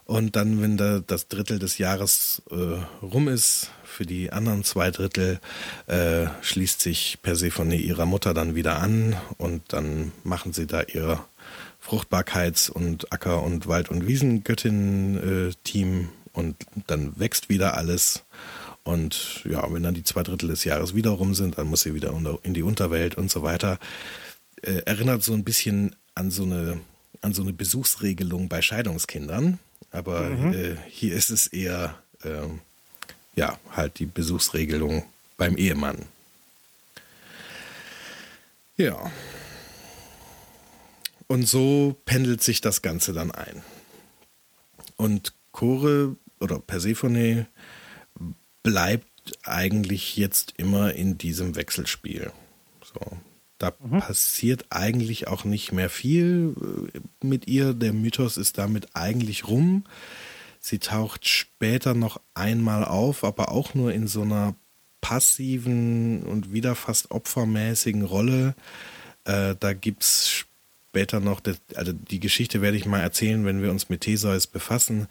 Und 0.09 0.35
dann, 0.35 0.59
wenn 0.59 0.75
da 0.75 1.01
das 1.05 1.27
Drittel 1.27 1.59
des 1.59 1.77
Jahres 1.77 2.41
äh, 2.49 2.79
rum 3.05 3.27
ist, 3.27 3.69
für 3.83 4.07
die 4.07 4.31
anderen 4.31 4.63
zwei 4.63 4.89
Drittel 4.89 5.39
äh, 5.85 6.25
schließt 6.41 6.81
sich 6.81 7.19
Persephone 7.21 7.73
ihrer 7.73 8.07
Mutter 8.07 8.33
dann 8.33 8.55
wieder 8.55 8.81
an 8.81 9.15
und 9.37 9.61
dann 9.67 10.11
machen 10.23 10.51
sie 10.51 10.65
da 10.65 10.81
ihr 10.81 11.23
Fruchtbarkeits- 11.79 12.71
und 12.71 13.13
Acker- 13.13 13.43
und 13.43 13.67
Wald- 13.67 13.89
und 13.89 14.07
Wiesengöttin-Team 14.07 15.99
äh, 15.99 16.07
und 16.33 16.55
dann 16.87 17.19
wächst 17.19 17.49
wieder 17.49 17.77
alles. 17.77 18.23
Und 18.81 19.43
ja, 19.47 19.71
wenn 19.71 19.83
dann 19.83 19.93
die 19.93 20.03
zwei 20.03 20.23
Drittel 20.23 20.49
des 20.49 20.63
Jahres 20.63 20.95
wieder 20.95 21.11
rum 21.11 21.35
sind, 21.35 21.59
dann 21.59 21.67
muss 21.67 21.81
sie 21.81 21.93
wieder 21.93 22.11
in 22.41 22.55
die 22.55 22.63
Unterwelt 22.63 23.13
und 23.13 23.29
so 23.29 23.43
weiter. 23.43 23.77
Äh, 24.63 24.81
erinnert 24.87 25.21
so 25.21 25.33
ein 25.33 25.43
bisschen 25.43 25.95
an 26.15 26.31
so 26.31 26.45
eine, 26.45 26.79
an 27.21 27.35
so 27.35 27.43
eine 27.43 27.53
Besuchsregelung 27.53 28.49
bei 28.49 28.63
Scheidungskindern 28.63 29.59
aber 29.91 30.29
mhm. 30.29 30.53
äh, 30.53 30.75
hier 30.87 31.15
ist 31.15 31.29
es 31.29 31.47
eher, 31.47 31.97
äh, 32.23 32.47
ja, 33.35 33.57
halt 33.71 33.99
die 33.99 34.05
Besuchsregelung 34.05 35.03
beim 35.37 35.57
Ehemann. 35.57 36.05
Ja. 38.77 39.11
Und 41.27 41.47
so 41.47 41.95
pendelt 42.05 42.41
sich 42.41 42.61
das 42.61 42.81
Ganze 42.81 43.13
dann 43.13 43.31
ein. 43.31 43.63
Und 44.95 45.33
Chore 45.51 46.15
oder 46.39 46.59
Persephone 46.59 47.47
bleibt 48.63 49.07
eigentlich 49.43 50.17
jetzt 50.17 50.53
immer 50.57 50.93
in 50.93 51.17
diesem 51.17 51.55
Wechselspiel. 51.55 52.31
So. 52.83 53.17
Da 53.59 53.73
mhm. 53.79 53.99
passiert 53.99 54.65
eigentlich 54.69 55.27
auch 55.27 55.43
nicht 55.43 55.71
mehr 55.71 55.89
viel 55.89 56.55
äh, 56.93 56.99
mit 57.25 57.47
ihr. 57.47 57.73
Der 57.73 57.93
Mythos 57.93 58.37
ist 58.37 58.57
damit 58.57 58.95
eigentlich 58.95 59.47
rum. 59.47 59.83
Sie 60.59 60.79
taucht 60.79 61.27
später 61.27 61.93
noch 61.93 62.19
einmal 62.33 62.83
auf, 62.83 63.23
aber 63.23 63.51
auch 63.51 63.75
nur 63.75 63.93
in 63.93 64.07
so 64.07 64.23
einer 64.23 64.55
passiven 65.01 66.23
und 66.23 66.51
wieder 66.51 66.75
fast 66.75 67.11
opfermäßigen 67.11 68.03
Rolle. 68.03 68.55
Äh, 69.25 69.55
da 69.59 69.73
gibt 69.73 70.03
es 70.03 70.45
später 70.89 71.19
noch, 71.19 71.41
also 71.75 71.93
die 71.93 72.19
Geschichte 72.19 72.61
werde 72.61 72.77
ich 72.77 72.85
mal 72.85 72.99
erzählen, 72.99 73.45
wenn 73.45 73.61
wir 73.61 73.71
uns 73.71 73.89
mit 73.89 74.01
Theseus 74.01 74.47
befassen. 74.47 75.07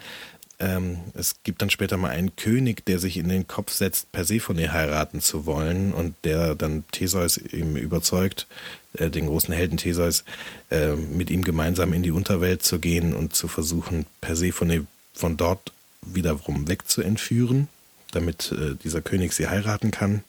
Ähm, 0.60 0.98
es 1.14 1.36
gibt 1.44 1.62
dann 1.62 1.70
später 1.70 1.96
mal 1.96 2.10
einen 2.10 2.34
König, 2.34 2.84
der 2.84 2.98
sich 2.98 3.16
in 3.16 3.28
den 3.28 3.46
Kopf 3.46 3.72
setzt, 3.72 4.10
Persephone 4.10 4.72
heiraten 4.72 5.20
zu 5.20 5.46
wollen 5.46 5.92
und 5.92 6.14
der 6.24 6.54
dann 6.56 6.84
Theseus 6.90 7.36
eben 7.36 7.76
überzeugt, 7.76 8.46
äh, 8.94 9.08
den 9.08 9.26
großen 9.26 9.54
Helden 9.54 9.78
Theseus, 9.78 10.24
äh, 10.70 10.94
mit 10.94 11.30
ihm 11.30 11.44
gemeinsam 11.44 11.92
in 11.92 12.02
die 12.02 12.10
Unterwelt 12.10 12.62
zu 12.62 12.80
gehen 12.80 13.14
und 13.14 13.36
zu 13.36 13.46
versuchen, 13.46 14.06
Persephone 14.20 14.88
von 15.14 15.36
dort 15.36 15.72
wiederum 16.02 16.66
wegzuentführen, 16.68 17.68
damit 18.10 18.52
äh, 18.52 18.74
dieser 18.82 19.00
König 19.00 19.34
sie 19.34 19.48
heiraten 19.48 19.92
kann. 19.92 20.24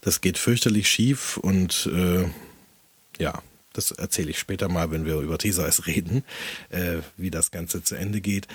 Das 0.00 0.20
geht 0.20 0.38
fürchterlich 0.38 0.88
schief 0.88 1.36
und 1.36 1.88
äh, 1.92 2.24
ja, 3.18 3.42
das 3.78 3.92
erzähle 3.92 4.30
ich 4.30 4.38
später 4.38 4.68
mal, 4.68 4.90
wenn 4.90 5.06
wir 5.06 5.20
über 5.20 5.38
Theseus 5.38 5.86
reden, 5.86 6.24
äh, 6.70 6.96
wie 7.16 7.30
das 7.30 7.50
Ganze 7.50 7.82
zu 7.82 7.94
Ende 7.94 8.20
geht. 8.20 8.48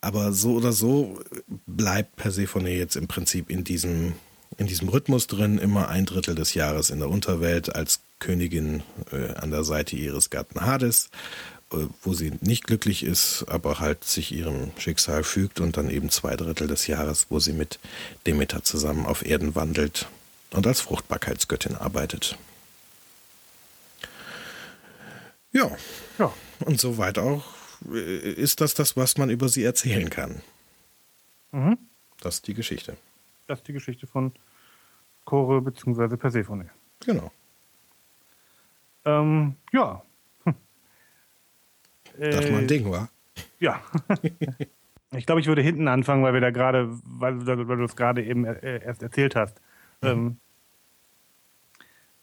Aber 0.00 0.32
so 0.32 0.54
oder 0.54 0.72
so 0.72 1.20
bleibt 1.66 2.16
Persephone 2.16 2.66
jetzt 2.66 2.96
im 2.96 3.06
Prinzip 3.06 3.50
in 3.50 3.62
diesem, 3.62 4.14
in 4.56 4.66
diesem 4.66 4.88
Rhythmus 4.88 5.26
drin, 5.26 5.58
immer 5.58 5.88
ein 5.88 6.06
Drittel 6.06 6.34
des 6.34 6.54
Jahres 6.54 6.90
in 6.90 6.98
der 6.98 7.10
Unterwelt 7.10 7.74
als 7.74 8.00
Königin 8.18 8.82
äh, 9.12 9.34
an 9.34 9.50
der 9.50 9.62
Seite 9.62 9.94
ihres 9.94 10.30
Gatten 10.30 10.62
Hades, 10.62 11.10
äh, 11.72 11.76
wo 12.02 12.14
sie 12.14 12.32
nicht 12.40 12.66
glücklich 12.66 13.04
ist, 13.04 13.44
aber 13.48 13.78
halt 13.78 14.04
sich 14.04 14.32
ihrem 14.32 14.70
Schicksal 14.78 15.22
fügt 15.22 15.60
und 15.60 15.76
dann 15.76 15.90
eben 15.90 16.08
zwei 16.08 16.34
Drittel 16.34 16.66
des 16.66 16.86
Jahres, 16.86 17.26
wo 17.28 17.38
sie 17.38 17.52
mit 17.52 17.78
Demeter 18.26 18.64
zusammen 18.64 19.04
auf 19.04 19.24
Erden 19.24 19.54
wandelt 19.54 20.08
und 20.50 20.66
als 20.66 20.80
Fruchtbarkeitsgöttin 20.80 21.76
arbeitet. 21.76 22.38
Ja. 25.52 25.70
Ja. 26.18 26.32
Und 26.64 26.80
soweit 26.80 27.18
auch 27.18 27.44
äh, 27.90 28.32
ist 28.32 28.60
das 28.60 28.74
das, 28.74 28.96
was 28.96 29.18
man 29.18 29.30
über 29.30 29.48
sie 29.48 29.64
erzählen 29.64 30.10
kann. 30.10 30.42
Mhm. 31.52 31.78
Das 32.20 32.36
ist 32.36 32.46
die 32.46 32.54
Geschichte. 32.54 32.96
Das 33.46 33.58
ist 33.60 33.68
die 33.68 33.72
Geschichte 33.72 34.06
von 34.06 34.32
Chore 35.24 35.60
bzw. 35.60 36.16
Persephone. 36.16 36.70
Genau. 37.04 37.30
Ähm, 39.04 39.56
ja. 39.72 40.02
Hm. 40.44 40.54
Das 42.18 42.50
mal 42.50 42.60
ein 42.60 42.68
Ding, 42.68 42.90
wa? 42.90 43.08
Ja. 43.58 43.82
ich 45.16 45.26
glaube, 45.26 45.40
ich 45.40 45.46
würde 45.46 45.62
hinten 45.62 45.88
anfangen, 45.88 46.22
weil 46.22 46.34
wir 46.34 46.40
da 46.40 46.50
gerade, 46.50 46.88
weil, 47.04 47.46
weil 47.46 47.76
du 47.76 47.84
es 47.84 47.96
gerade 47.96 48.24
eben 48.24 48.44
äh, 48.44 48.84
erst 48.84 49.02
erzählt 49.02 49.34
hast. 49.34 49.60
Mhm. 50.00 50.08
Ähm, 50.08 50.36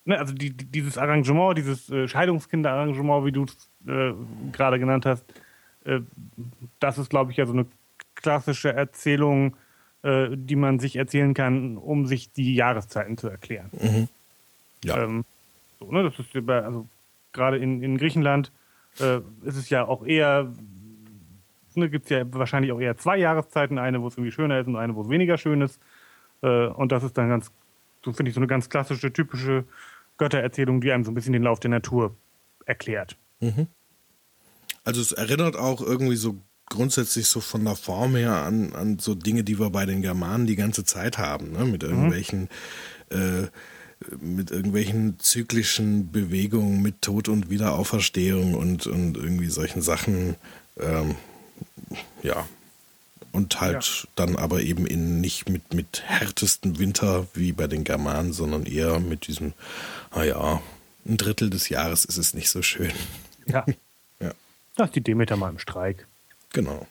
ne, 0.06 0.18
also 0.18 0.34
die, 0.34 0.52
dieses 0.52 0.98
Arrangement, 0.98 1.58
dieses 1.58 1.90
äh, 1.90 2.08
Scheidungskinder-Arrangement, 2.08 3.26
wie 3.26 3.32
du 3.32 3.46
es 3.46 3.70
äh, 3.88 4.14
gerade 4.52 4.80
genannt 4.80 5.06
hast, 5.06 5.26
äh, 5.86 6.02
das 6.80 6.98
ist, 6.98 7.10
glaube 7.10 7.32
ich, 7.32 7.38
ja 7.38 7.46
so 7.46 7.54
eine 7.54 7.66
klassische 8.16 8.74
Erzählung, 8.74 9.56
äh, 10.04 10.30
die 10.32 10.56
man 10.56 10.80
sich 10.80 10.96
erzählen 10.96 11.34
kann, 11.34 11.78
um 11.78 12.06
sich 12.06 12.32
die 12.32 12.56
Jahreszeiten 12.56 13.18
zu 13.18 13.28
erklären. 13.28 13.70
Mhm. 13.72 14.08
Ja. 14.84 15.04
Ähm, 15.04 15.26
so, 15.80 15.92
ne, 15.92 16.04
das 16.04 16.20
ist 16.20 16.36
also 16.50 16.88
gerade 17.32 17.58
in, 17.58 17.82
in 17.82 17.98
Griechenland 17.98 18.52
äh, 19.00 19.18
ist 19.44 19.58
es 19.58 19.70
ja 19.70 19.86
auch 19.86 20.06
eher, 20.06 20.52
ne, 21.76 21.90
gibt 21.90 22.06
es 22.06 22.12
ja 22.12 22.24
wahrscheinlich 22.34 22.72
auch 22.72 22.80
eher 22.80 22.98
zwei 22.98 23.18
Jahreszeiten, 23.18 23.78
eine, 23.78 24.02
wo 24.02 24.08
es 24.08 24.16
irgendwie 24.16 24.32
schöner 24.32 24.60
ist 24.60 24.68
und 24.68 24.76
eine, 24.76 24.96
wo 24.96 25.02
es 25.02 25.10
weniger 25.10 25.38
schön 25.38 25.62
ist. 25.62 25.80
Äh, 26.42 26.68
und 26.68 26.92
das 26.92 27.04
ist 27.04 27.18
dann 27.18 27.30
ganz, 27.30 27.52
so 28.04 28.14
finde 28.14 28.30
ich, 28.30 28.36
so 28.36 28.40
eine 28.40 28.48
ganz 28.48 28.70
klassische, 28.70 29.12
typische 29.14 29.66
Göttererzählung, 30.20 30.82
die 30.82 30.92
einem 30.92 31.04
so 31.04 31.12
ein 31.12 31.16
bisschen 31.16 31.34
den 31.34 31.44
Lauf 31.44 31.60
der 31.60 31.72
Natur 31.72 32.16
erklärt. 32.66 33.18
Mhm. 33.40 33.68
Also 34.84 35.02
es 35.02 35.12
erinnert 35.12 35.56
auch 35.56 35.82
irgendwie 35.82 36.16
so 36.16 36.38
grundsätzlich 36.68 37.28
so 37.28 37.42
von 37.42 37.66
der 37.66 37.76
Form 37.76 38.16
her 38.16 38.36
an, 38.36 38.74
an 38.74 39.00
so 39.00 39.16
Dinge, 39.16 39.44
die 39.44 39.60
wir 39.60 39.72
bei 39.72 39.86
den 39.88 40.04
Germanen 40.04 40.46
die 40.46 40.56
ganze 40.56 40.84
Zeit 40.86 41.18
haben, 41.18 41.52
ne? 41.52 41.66
mit 41.66 41.82
mhm. 41.82 41.90
irgendwelchen 41.90 42.50
mhm. 43.10 43.18
äh, 43.18 43.48
mit 44.22 44.50
irgendwelchen 44.52 45.20
zyklischen 45.20 46.12
Bewegungen, 46.12 46.82
mit 46.82 47.02
Tod 47.02 47.28
und 47.28 47.50
Wiederauferstehung 47.50 48.54
und, 48.54 48.88
und 48.88 49.18
irgendwie 49.18 49.50
solchen 49.50 49.82
Sachen. 49.82 50.36
Ähm, 50.80 51.16
ja. 52.24 52.48
Und 53.32 53.62
halt 53.62 54.04
ja. 54.04 54.10
dann 54.16 54.36
aber 54.36 54.62
eben 54.62 54.88
in 54.88 55.22
nicht 55.22 55.50
mit, 55.50 55.74
mit 55.74 56.04
härtesten 56.06 56.80
Winter 56.80 57.28
wie 57.34 57.52
bei 57.52 57.68
den 57.68 57.84
Germanen, 57.84 58.34
sondern 58.34 58.66
eher 58.66 59.00
mit 59.00 59.28
diesem, 59.28 59.54
naja, 60.14 60.62
ein 61.06 61.18
Drittel 61.18 61.50
des 61.50 61.70
Jahres 61.70 62.06
ist 62.06 62.18
es 62.18 62.34
nicht 62.34 62.50
so 62.50 62.62
schön. 62.62 62.92
Ja. 63.46 63.66
ja. 64.20 64.32
Da 64.76 64.86
ist 64.86 64.96
die 64.96 65.02
Demeter 65.02 65.38
mal 65.38 65.50
im 65.50 65.60
Streik. 65.60 66.08
Genau. 66.54 66.88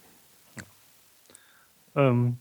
Ähm, 1.97 2.39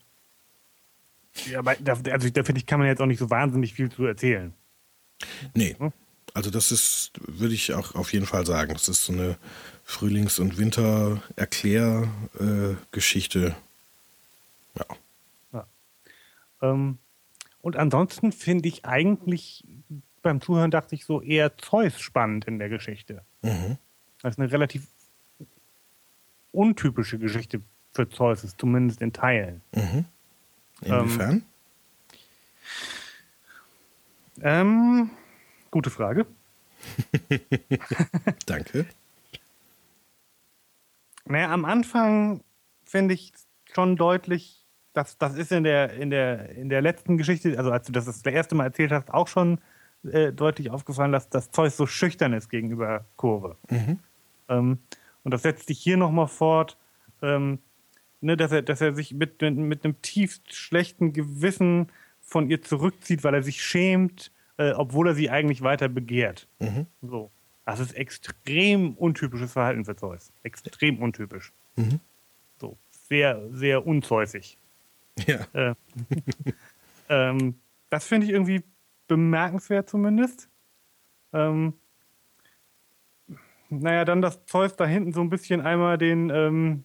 ja, 1.50 1.60
aber 1.60 1.76
da, 1.76 1.94
also 2.12 2.30
da 2.30 2.44
finde 2.44 2.60
ich, 2.60 2.66
kann 2.66 2.80
man 2.80 2.88
jetzt 2.88 3.02
auch 3.02 3.06
nicht 3.06 3.20
so 3.20 3.30
wahnsinnig 3.30 3.74
viel 3.74 3.92
zu 3.92 4.06
erzählen. 4.06 4.54
Nee. 5.54 5.76
Also 6.34 6.50
das 6.52 6.72
ist, 6.72 7.12
würde 7.26 7.56
ich 7.56 7.74
auch 7.74 7.96
auf 7.96 8.14
jeden 8.14 8.28
Fall 8.28 8.46
sagen, 8.46 8.74
das 8.74 8.90
ist 8.90 9.06
so 9.06 9.14
eine 9.14 9.38
Frühlings- 9.84 10.40
und 10.40 10.58
Winter-Erklärgeschichte. 10.58 13.56
Äh. 16.62 16.68
Ähm, 16.68 16.98
und 17.62 17.76
ansonsten 17.76 18.32
finde 18.32 18.70
ich 18.70 18.86
eigentlich 18.86 19.64
beim 20.28 20.42
Zuhören 20.42 20.72
dachte 20.72 20.94
ich 20.94 21.06
so 21.06 21.22
eher 21.22 21.58
Zeus 21.58 22.00
spannend 22.00 22.46
in 22.46 22.60
der 22.60 22.70
Geschichte. 22.70 23.24
Mhm. 23.44 23.78
Das 24.22 24.34
ist 24.34 24.40
eine 24.40 24.52
relativ 24.52 24.88
untypische 26.52 27.18
Geschichte 27.18 27.62
für 27.94 28.10
Zeus 28.10 28.44
ist, 28.44 28.60
zumindest 28.60 29.02
in 29.02 29.14
Teilen. 29.14 29.62
Mhm. 29.74 30.06
Inwiefern? 30.82 31.46
Ähm, 34.42 34.42
ähm, 34.42 35.10
gute 35.72 35.90
Frage. 35.90 36.26
Danke. 38.46 38.86
Naja, 41.26 41.52
am 41.52 41.66
Anfang 41.66 42.44
finde 42.84 43.14
ich 43.14 43.34
schon 43.74 43.96
deutlich, 43.96 44.67
dass 44.98 45.18
das 45.18 45.36
ist 45.36 45.52
in 45.52 45.64
der, 45.64 45.94
in, 45.94 46.10
der, 46.10 46.50
in 46.50 46.70
der 46.70 46.82
letzten 46.82 47.18
Geschichte, 47.18 47.56
also 47.58 47.72
als 47.72 47.86
du 47.86 47.92
das 47.92 48.06
das 48.06 48.22
erste 48.24 48.56
Mal 48.56 48.66
erzählt 48.66 48.92
hast, 48.92 49.14
auch 49.14 49.28
schon 49.28 49.60
äh, 50.04 50.34
deutlich 50.34 50.72
aufgefallen, 50.72 51.12
dass 51.12 51.30
das 51.30 51.52
Zeus 51.52 51.78
so 51.78 51.86
schüchtern 51.86 52.34
ist 52.34 52.50
gegenüber 52.50 53.06
Kurve. 53.16 53.58
Mhm. 53.70 54.00
Ähm, 54.50 54.80
und 55.24 55.34
das 55.34 55.44
setzt 55.44 55.68
sich 55.68 55.80
hier 55.80 55.98
nochmal 55.98 56.28
fort, 56.28 56.78
ähm, 57.22 57.60
ne, 58.22 58.36
dass, 58.36 58.52
er, 58.52 58.64
dass 58.64 58.82
er 58.82 58.96
sich 58.96 59.14
mit, 59.14 59.40
mit, 59.40 59.56
mit 59.56 59.86
einem 59.86 60.02
tief 60.02 60.40
schlechten 60.50 61.14
Gewissen 61.14 61.92
von 62.22 62.50
ihr 62.50 62.64
zurückzieht, 62.64 63.24
weil 63.24 63.36
er 63.36 63.44
sich 63.44 63.62
schämt, 63.62 64.32
äh, 64.58 64.72
obwohl 64.72 65.10
er 65.10 65.14
sie 65.14 65.30
eigentlich 65.30 65.62
weiter 65.62 65.90
begehrt. 65.90 66.48
Mhm. 66.60 66.88
So. 67.02 67.30
Das 67.66 67.80
ist 67.80 67.92
extrem 67.92 68.94
untypisches 68.94 69.54
Verhalten 69.54 69.86
für 69.86 69.96
Zeus. 69.96 70.32
Extrem 70.42 71.00
untypisch. 71.00 71.52
Mhm. 71.76 72.00
So. 72.60 72.78
Sehr, 72.90 73.44
sehr 73.52 73.86
unzeusig. 73.86 74.58
Ja. 75.26 75.48
Äh, 75.54 75.76
ähm, 77.10 77.56
das 77.90 78.06
finde 78.06 78.28
ich 78.28 78.34
irgendwie 78.34 78.64
bemerkenswert 79.08 79.90
zumindest. 79.90 80.50
Ähm, 81.34 81.74
naja, 83.70 84.06
dann 84.06 84.22
das 84.22 84.46
Zeus 84.46 84.76
da 84.76 84.86
hinten 84.86 85.14
so 85.14 85.22
ein 85.22 85.30
bisschen 85.30 85.62
einmal 85.62 85.98
den, 85.98 86.30
ähm, 86.30 86.84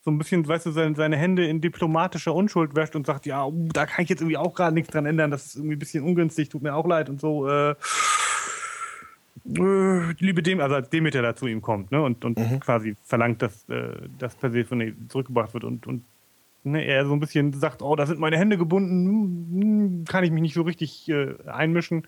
so 0.00 0.10
ein 0.10 0.18
bisschen, 0.18 0.46
weißt 0.46 0.66
du, 0.66 0.70
seine, 0.70 0.94
seine 0.94 1.16
Hände 1.16 1.46
in 1.46 1.60
diplomatischer 1.60 2.34
Unschuld 2.34 2.76
wäscht 2.76 2.94
und 2.94 3.06
sagt, 3.06 3.26
ja, 3.26 3.44
uh, 3.44 3.68
da 3.72 3.86
kann 3.86 4.04
ich 4.04 4.08
jetzt 4.08 4.20
irgendwie 4.20 4.36
auch 4.36 4.54
gerade 4.54 4.74
nichts 4.74 4.90
dran 4.90 5.06
ändern, 5.06 5.30
das 5.30 5.46
ist 5.46 5.56
irgendwie 5.56 5.74
ein 5.74 5.78
bisschen 5.78 6.04
ungünstig, 6.04 6.48
tut 6.48 6.62
mir 6.62 6.74
auch 6.74 6.86
leid 6.86 7.08
und 7.08 7.20
so. 7.20 7.48
Äh, 7.48 7.74
äh, 9.58 10.12
liebe 10.18 10.42
dem, 10.42 10.60
also 10.60 10.74
als 10.76 10.90
Demeter 10.90 11.22
da 11.22 11.34
zu 11.34 11.46
ihm 11.46 11.62
kommt, 11.62 11.90
ne, 11.90 12.02
und, 12.02 12.24
und 12.24 12.38
mhm. 12.38 12.60
quasi 12.60 12.96
verlangt, 13.02 13.42
dass, 13.42 13.68
äh, 13.68 13.94
dass 14.18 14.36
Persephone 14.36 15.08
zurückgebracht 15.08 15.54
wird 15.54 15.64
und, 15.64 15.86
und 15.86 16.04
ne, 16.66 16.84
er 16.84 17.06
so 17.06 17.12
ein 17.12 17.20
bisschen 17.20 17.52
sagt, 17.52 17.82
oh, 17.82 17.96
da 17.96 18.06
sind 18.06 18.20
meine 18.20 18.38
Hände 18.38 18.58
gebunden, 18.58 19.06
hm, 19.06 19.62
hm, 19.62 20.04
kann 20.04 20.24
ich 20.24 20.30
mich 20.30 20.42
nicht 20.42 20.54
so 20.54 20.62
richtig 20.62 21.08
äh, 21.08 21.34
einmischen. 21.46 22.06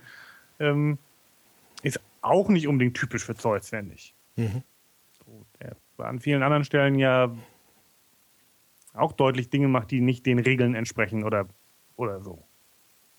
Ähm, 0.59 0.99
ist 1.83 2.01
auch 2.21 2.49
nicht 2.49 2.67
unbedingt 2.67 2.97
typisch 2.97 3.25
für 3.25 3.37
Zeus, 3.37 3.71
finde 3.71 3.95
ich. 3.95 4.15
Mhm. 4.37 4.63
So, 5.25 5.47
der 5.61 5.77
an 6.05 6.21
vielen 6.21 6.43
anderen 6.43 6.65
Stellen 6.65 6.97
ja 6.97 7.35
auch 8.95 9.13
deutlich 9.13 9.51
Dinge 9.51 9.69
macht, 9.69 9.91
die 9.91 10.01
nicht 10.01 10.27
den 10.27 10.39
Regeln 10.39 10.75
entsprechen 10.75 11.25
oder, 11.25 11.49
oder 11.97 12.21
so. 12.21 12.43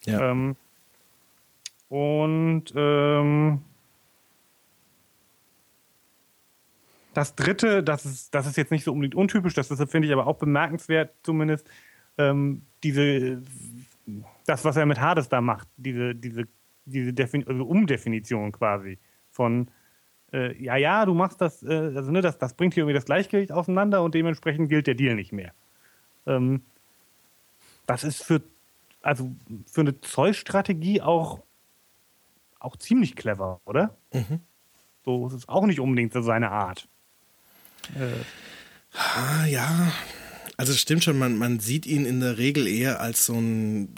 Ja. 0.04 0.32
Ähm, 0.32 0.56
und 1.90 2.66
ähm, 2.76 3.62
das 7.20 7.36
dritte, 7.36 7.84
das 7.84 8.06
ist, 8.06 8.34
das 8.34 8.48
ist 8.48 8.56
jetzt 8.56 8.72
nicht 8.72 8.86
so 8.86 8.94
unbedingt 8.94 9.14
untypisch, 9.14 9.54
das 9.54 9.68
finde 9.68 10.08
ich 10.08 10.14
aber 10.14 10.26
auch 10.26 10.38
bemerkenswert 10.38 11.14
zumindest, 11.22 11.70
ähm, 12.18 12.62
diese, 12.82 13.42
das, 14.46 14.64
was 14.64 14.78
er 14.78 14.86
mit 14.86 15.02
Hades 15.02 15.28
da 15.28 15.42
macht, 15.42 15.68
diese, 15.76 16.16
diese, 16.16 16.48
diese 16.86 17.12
Defin 17.12 17.46
also 17.46 17.66
Umdefinition 17.66 18.54
quasi 18.54 19.00
von, 19.32 19.70
äh, 20.32 20.56
ja, 20.64 20.78
ja, 20.78 21.06
du 21.06 21.14
machst 21.14 21.42
das, 21.42 21.62
äh, 21.62 21.92
also 21.94 22.10
ne, 22.10 22.22
das, 22.22 22.38
das 22.38 22.54
bringt 22.54 22.74
hier 22.74 22.84
irgendwie 22.84 22.96
das 22.96 23.04
Gleichgewicht 23.04 23.52
auseinander 23.52 24.02
und 24.02 24.16
dementsprechend 24.16 24.70
gilt 24.70 24.88
der 24.88 24.96
Deal 24.96 25.16
nicht 25.16 25.34
mehr. 25.34 25.52
Ähm, 26.26 26.62
das 27.86 28.06
ist 28.06 28.24
für, 28.24 28.42
also 29.02 29.30
für 29.70 29.82
eine 29.82 30.00
Zeus-Strategie 30.00 31.02
auch, 31.02 31.42
auch 32.60 32.78
ziemlich 32.78 33.18
clever, 33.18 33.60
oder? 33.66 33.98
Mhm. 34.14 34.40
So 35.04 35.28
ist 35.28 35.34
es 35.34 35.50
auch 35.50 35.66
nicht 35.66 35.82
unbedingt 35.82 36.14
so 36.14 36.22
seine 36.22 36.52
Art. 36.52 36.88
Äh. 37.96 38.98
Ah, 38.98 39.46
ja, 39.46 39.92
also 40.58 40.74
es 40.74 40.82
stimmt 40.82 41.04
schon, 41.04 41.18
man, 41.18 41.38
man 41.38 41.60
sieht 41.60 41.86
ihn 41.86 42.06
in 42.06 42.20
der 42.20 42.38
Regel 42.38 42.68
eher 42.68 43.00
als 43.00 43.26
so 43.26 43.36
ein 43.36 43.96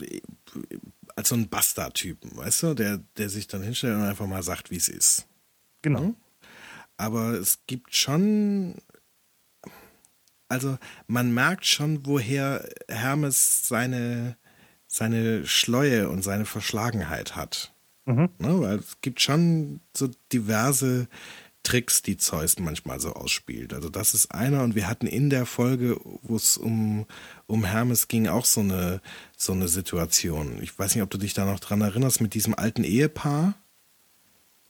als 1.15 1.29
so 1.29 1.35
ein 1.35 1.49
Bastard-Typen, 1.49 2.37
weißt 2.37 2.63
du, 2.63 2.73
der, 2.73 2.99
der 3.17 3.29
sich 3.29 3.47
dann 3.47 3.63
hinstellt 3.63 3.95
und 3.95 4.03
einfach 4.03 4.27
mal 4.27 4.43
sagt, 4.43 4.71
wie 4.71 4.77
es 4.77 4.89
ist. 4.89 5.27
Genau. 5.81 5.99
Hm? 5.99 6.15
Aber 6.97 7.33
es 7.33 7.59
gibt 7.67 7.95
schon, 7.95 8.75
also 10.47 10.77
man 11.07 11.33
merkt 11.33 11.65
schon, 11.65 12.05
woher 12.05 12.67
Hermes 12.87 13.67
seine, 13.67 14.37
seine 14.87 15.45
Schleue 15.47 16.09
und 16.09 16.21
seine 16.23 16.45
Verschlagenheit 16.45 17.35
hat. 17.35 17.73
Mhm. 18.05 18.29
Ne, 18.39 18.61
weil 18.61 18.77
es 18.77 18.99
gibt 19.01 19.21
schon 19.21 19.79
so 19.95 20.09
diverse 20.31 21.07
Tricks, 21.63 22.01
die 22.01 22.17
Zeus 22.17 22.57
manchmal 22.59 22.99
so 22.99 23.13
ausspielt. 23.13 23.73
Also 23.73 23.89
das 23.89 24.13
ist 24.13 24.31
einer 24.33 24.63
und 24.63 24.75
wir 24.75 24.87
hatten 24.87 25.07
in 25.07 25.29
der 25.29 25.45
Folge, 25.45 25.99
wo 26.23 26.35
es 26.35 26.57
um, 26.57 27.05
um 27.47 27.63
Hermes 27.65 28.07
ging, 28.07 28.27
auch 28.27 28.45
so 28.45 28.61
eine, 28.61 29.01
so 29.37 29.53
eine 29.53 29.67
Situation. 29.67 30.61
Ich 30.61 30.77
weiß 30.77 30.95
nicht, 30.95 31.03
ob 31.03 31.09
du 31.09 31.17
dich 31.17 31.33
da 31.33 31.45
noch 31.45 31.59
dran 31.59 31.81
erinnerst, 31.81 32.21
mit 32.21 32.33
diesem 32.33 32.55
alten 32.55 32.83
Ehepaar. 32.83 33.55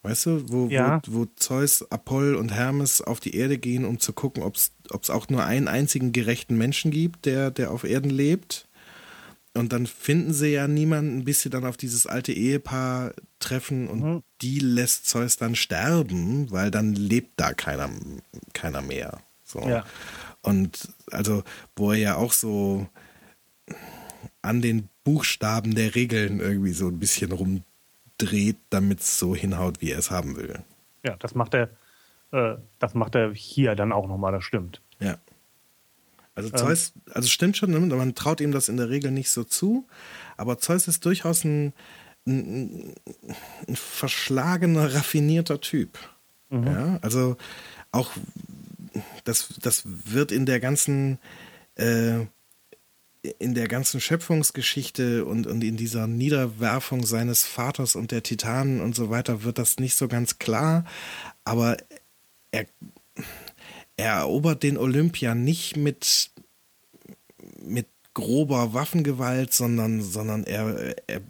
Weißt 0.03 0.25
du, 0.25 0.49
wo, 0.49 0.67
ja. 0.67 1.01
wo, 1.05 1.21
wo, 1.21 1.25
Zeus, 1.35 1.89
Apoll 1.91 2.35
und 2.35 2.51
Hermes 2.51 3.01
auf 3.01 3.19
die 3.19 3.35
Erde 3.35 3.57
gehen, 3.57 3.85
um 3.85 3.99
zu 3.99 4.13
gucken, 4.13 4.41
ob 4.41 4.55
es 4.55 5.09
auch 5.09 5.29
nur 5.29 5.45
einen 5.45 5.67
einzigen 5.67 6.11
gerechten 6.11 6.57
Menschen 6.57 6.91
gibt, 6.91 7.25
der, 7.25 7.51
der 7.51 7.71
auf 7.71 7.83
Erden 7.83 8.09
lebt. 8.09 8.67
Und 9.53 9.73
dann 9.73 9.85
finden 9.85 10.33
sie 10.33 10.47
ja 10.47 10.67
niemanden, 10.67 11.23
bis 11.23 11.41
sie 11.41 11.49
dann 11.49 11.65
auf 11.65 11.77
dieses 11.77 12.07
alte 12.07 12.33
Ehepaar 12.33 13.13
treffen 13.41 13.87
und 13.87 14.01
mhm. 14.01 14.23
die 14.41 14.59
lässt 14.59 15.07
Zeus 15.07 15.37
dann 15.37 15.55
sterben, 15.55 16.51
weil 16.51 16.71
dann 16.71 16.93
lebt 16.93 17.33
da 17.39 17.53
keiner, 17.53 17.89
keiner 18.53 18.81
mehr. 18.81 19.19
So. 19.43 19.59
Ja. 19.67 19.83
Und 20.41 20.93
also, 21.11 21.43
wo 21.75 21.91
er 21.91 21.97
ja 21.97 22.15
auch 22.15 22.31
so 22.31 22.87
an 24.41 24.61
den 24.61 24.89
Buchstaben 25.03 25.75
der 25.75 25.95
Regeln 25.95 26.39
irgendwie 26.39 26.73
so 26.73 26.87
ein 26.87 26.99
bisschen 26.99 27.31
rumdreht, 27.31 28.57
damit 28.69 29.01
es 29.01 29.19
so 29.19 29.35
hinhaut, 29.35 29.81
wie 29.81 29.91
er 29.91 29.99
es 29.99 30.11
haben 30.11 30.35
will. 30.35 30.63
Ja, 31.03 31.15
das 31.17 31.35
macht 31.35 31.53
er, 31.53 31.69
äh, 32.31 32.57
das 32.79 32.93
macht 32.93 33.15
er 33.15 33.33
hier 33.33 33.75
dann 33.75 33.91
auch 33.91 34.07
nochmal, 34.07 34.31
das 34.31 34.43
stimmt. 34.43 34.81
Ja. 34.99 35.17
Also 36.35 36.49
ähm. 36.49 36.57
Zeus, 36.57 36.93
also 37.13 37.27
stimmt 37.27 37.57
schon, 37.57 37.71
man 37.89 38.15
traut 38.15 38.41
ihm 38.41 38.51
das 38.51 38.69
in 38.69 38.77
der 38.77 38.89
Regel 38.89 39.11
nicht 39.11 39.29
so 39.29 39.43
zu, 39.43 39.87
aber 40.37 40.57
Zeus 40.57 40.87
ist 40.87 41.05
durchaus 41.05 41.43
ein, 41.43 41.73
ein, 42.25 42.93
ein 43.67 43.75
verschlagener, 43.75 44.93
raffinierter 44.93 45.61
Typ. 45.61 45.97
Mhm. 46.49 46.67
Ja, 46.67 46.99
also 47.01 47.37
auch 47.91 48.11
das, 49.23 49.49
das 49.61 49.83
wird 49.85 50.31
in 50.31 50.45
der 50.45 50.59
ganzen 50.59 51.19
äh, 51.75 52.25
in 53.37 53.53
der 53.53 53.67
ganzen 53.67 54.01
Schöpfungsgeschichte 54.01 55.25
und, 55.25 55.45
und 55.45 55.63
in 55.63 55.77
dieser 55.77 56.07
Niederwerfung 56.07 57.05
seines 57.05 57.43
Vaters 57.43 57.95
und 57.95 58.11
der 58.11 58.23
Titanen 58.23 58.81
und 58.81 58.95
so 58.95 59.11
weiter 59.11 59.43
wird 59.43 59.59
das 59.59 59.77
nicht 59.77 59.95
so 59.95 60.07
ganz 60.07 60.39
klar, 60.39 60.85
aber 61.43 61.77
er, 62.49 62.65
er 63.95 64.13
erobert 64.13 64.63
den 64.63 64.77
Olympia 64.77 65.35
nicht 65.35 65.77
mit, 65.77 66.31
mit 67.59 67.85
grober 68.15 68.73
Waffengewalt, 68.73 69.53
sondern, 69.53 70.01
sondern 70.01 70.43
er, 70.43 70.95
er, 71.07 71.21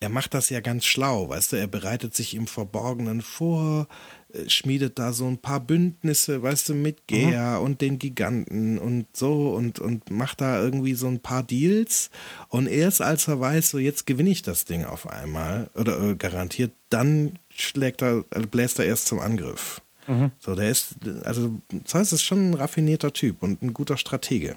er 0.00 0.08
macht 0.10 0.34
das 0.34 0.50
ja 0.50 0.60
ganz 0.60 0.84
schlau, 0.84 1.28
weißt 1.30 1.52
du, 1.52 1.56
er 1.56 1.66
bereitet 1.66 2.14
sich 2.14 2.34
im 2.34 2.46
Verborgenen 2.46 3.22
vor, 3.22 3.88
äh, 4.32 4.48
schmiedet 4.48 4.98
da 4.98 5.12
so 5.12 5.26
ein 5.26 5.38
paar 5.38 5.60
Bündnisse, 5.60 6.42
weißt 6.42 6.68
du, 6.68 6.74
mit 6.74 7.06
Gea 7.06 7.58
mhm. 7.58 7.64
und 7.64 7.80
den 7.80 7.98
Giganten 7.98 8.78
und 8.78 9.06
so 9.14 9.54
und, 9.54 9.78
und 9.78 10.10
macht 10.10 10.42
da 10.42 10.60
irgendwie 10.60 10.94
so 10.94 11.06
ein 11.06 11.20
paar 11.20 11.42
Deals. 11.42 12.10
Und 12.48 12.66
erst 12.66 13.00
als 13.00 13.26
er 13.28 13.40
weiß, 13.40 13.70
so 13.70 13.78
jetzt 13.78 14.06
gewinne 14.06 14.30
ich 14.30 14.42
das 14.42 14.66
Ding 14.66 14.84
auf 14.84 15.08
einmal 15.08 15.70
oder 15.74 15.98
äh, 16.00 16.14
garantiert, 16.14 16.72
dann 16.90 17.38
schlägt 17.48 18.02
er, 18.02 18.24
äh, 18.30 18.40
bläst 18.40 18.78
er 18.78 18.84
erst 18.84 19.06
zum 19.06 19.18
Angriff. 19.18 19.80
Mhm. 20.06 20.30
So, 20.38 20.54
der 20.54 20.70
ist, 20.70 20.96
also 21.24 21.58
das 21.70 21.94
heißt, 21.94 22.12
ist 22.12 22.22
schon 22.22 22.50
ein 22.50 22.54
raffinierter 22.54 23.12
Typ 23.12 23.42
und 23.42 23.62
ein 23.62 23.72
guter 23.72 23.96
Stratege. 23.96 24.56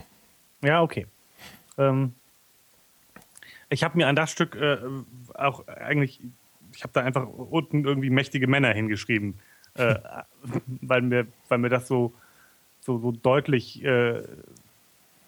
Ja, 0.61 0.81
okay. 0.81 1.07
Ähm, 1.77 2.13
ich 3.69 3.83
habe 3.83 3.97
mir 3.97 4.07
an 4.07 4.15
das 4.15 4.31
Stück 4.31 4.55
äh, 4.55 4.77
auch 5.33 5.67
eigentlich, 5.67 6.21
ich 6.73 6.83
habe 6.83 6.93
da 6.93 7.01
einfach 7.01 7.27
unten 7.27 7.85
irgendwie 7.85 8.09
mächtige 8.09 8.47
Männer 8.47 8.73
hingeschrieben, 8.73 9.39
äh, 9.75 9.95
weil, 10.81 11.01
mir, 11.01 11.27
weil 11.47 11.59
mir 11.59 11.69
das 11.69 11.87
so, 11.87 12.13
so, 12.79 12.97
so 12.97 13.11
deutlich, 13.11 13.83
äh, 13.83 14.23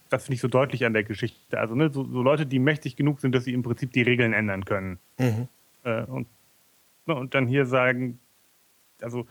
das 0.10 0.26
finde 0.26 0.36
ich 0.36 0.42
so 0.42 0.48
deutlich 0.48 0.86
an 0.86 0.94
der 0.94 1.04
Geschichte. 1.04 1.60
Also 1.60 1.76
ne, 1.76 1.90
so, 1.92 2.04
so, 2.04 2.22
Leute, 2.22 2.46
die 2.46 2.60
mächtig 2.60 2.96
genug 2.96 3.22
sind, 3.22 3.34
dass 3.34 3.46
sie 3.46 3.54
im 3.54 3.64
Prinzip 3.64 3.94
die 3.94 4.02
Regeln 4.02 4.34
ändern 4.34 4.66
können. 4.66 5.00
Mhm. 5.18 5.48
Äh, 5.84 6.04
und, 6.04 6.28
ne, 7.06 7.16
und 7.16 7.34
dann 7.34 7.48
hier 7.48 7.66
sagen, 7.66 8.20
also 9.02 9.26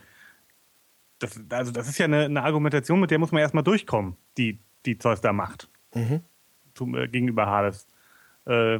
das, 1.19 1.39
also 1.49 1.71
das 1.71 1.87
ist 1.87 1.97
ja 1.99 2.05
eine, 2.05 2.25
eine, 2.25 2.43
Argumentation, 2.43 2.99
mit 2.99 3.11
der 3.11 3.19
muss 3.19 3.31
man 3.31 3.41
erstmal 3.41 3.63
durchkommen, 3.63 4.15
die, 4.37 4.57
die 4.85 4.97
Zeus 4.97 5.21
da 5.21 5.33
macht. 5.33 5.69
Mhm. 5.93 6.21
Äh, 6.95 7.07
gegenüber 7.09 7.45
Hades. 7.45 7.85
Äh, 8.45 8.79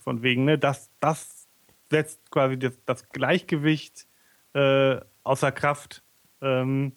von 0.00 0.22
wegen, 0.22 0.44
ne, 0.44 0.58
das, 0.58 0.90
das 1.00 1.46
setzt 1.90 2.30
quasi 2.30 2.58
das, 2.58 2.72
das 2.86 3.08
Gleichgewicht 3.10 4.06
äh, 4.54 5.00
außer 5.22 5.52
Kraft. 5.52 6.02
Ähm, 6.40 6.92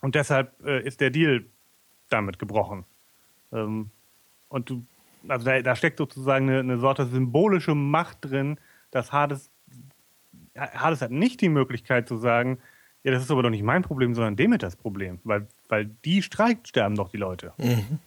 und 0.00 0.14
deshalb 0.14 0.62
äh, 0.64 0.82
ist 0.82 1.00
der 1.00 1.10
Deal 1.10 1.46
damit 2.08 2.38
gebrochen. 2.38 2.84
Ähm, 3.52 3.90
und 4.48 4.70
du, 4.70 4.84
also 5.28 5.44
da, 5.44 5.60
da 5.62 5.76
steckt 5.76 5.98
sozusagen 5.98 6.48
eine, 6.48 6.60
eine, 6.60 6.78
Sorte 6.78 7.06
symbolische 7.06 7.74
Macht 7.74 8.18
drin, 8.24 8.58
dass 8.90 9.12
Hades, 9.12 9.50
Hades 10.56 11.02
hat 11.02 11.10
nicht 11.10 11.40
die 11.40 11.48
Möglichkeit 11.48 12.08
zu 12.08 12.16
sagen, 12.16 12.58
ja, 13.02 13.12
das 13.12 13.22
ist 13.22 13.30
aber 13.30 13.42
doch 13.42 13.50
nicht 13.50 13.62
mein 13.62 13.82
Problem, 13.82 14.14
sondern 14.14 14.36
Demeters 14.36 14.76
Problem, 14.76 15.20
weil, 15.24 15.46
weil 15.68 15.86
die 16.04 16.22
streikt, 16.22 16.68
sterben 16.68 16.96
doch 16.96 17.08
die 17.08 17.18
Leute. 17.18 17.52
Mhm. 17.58 18.00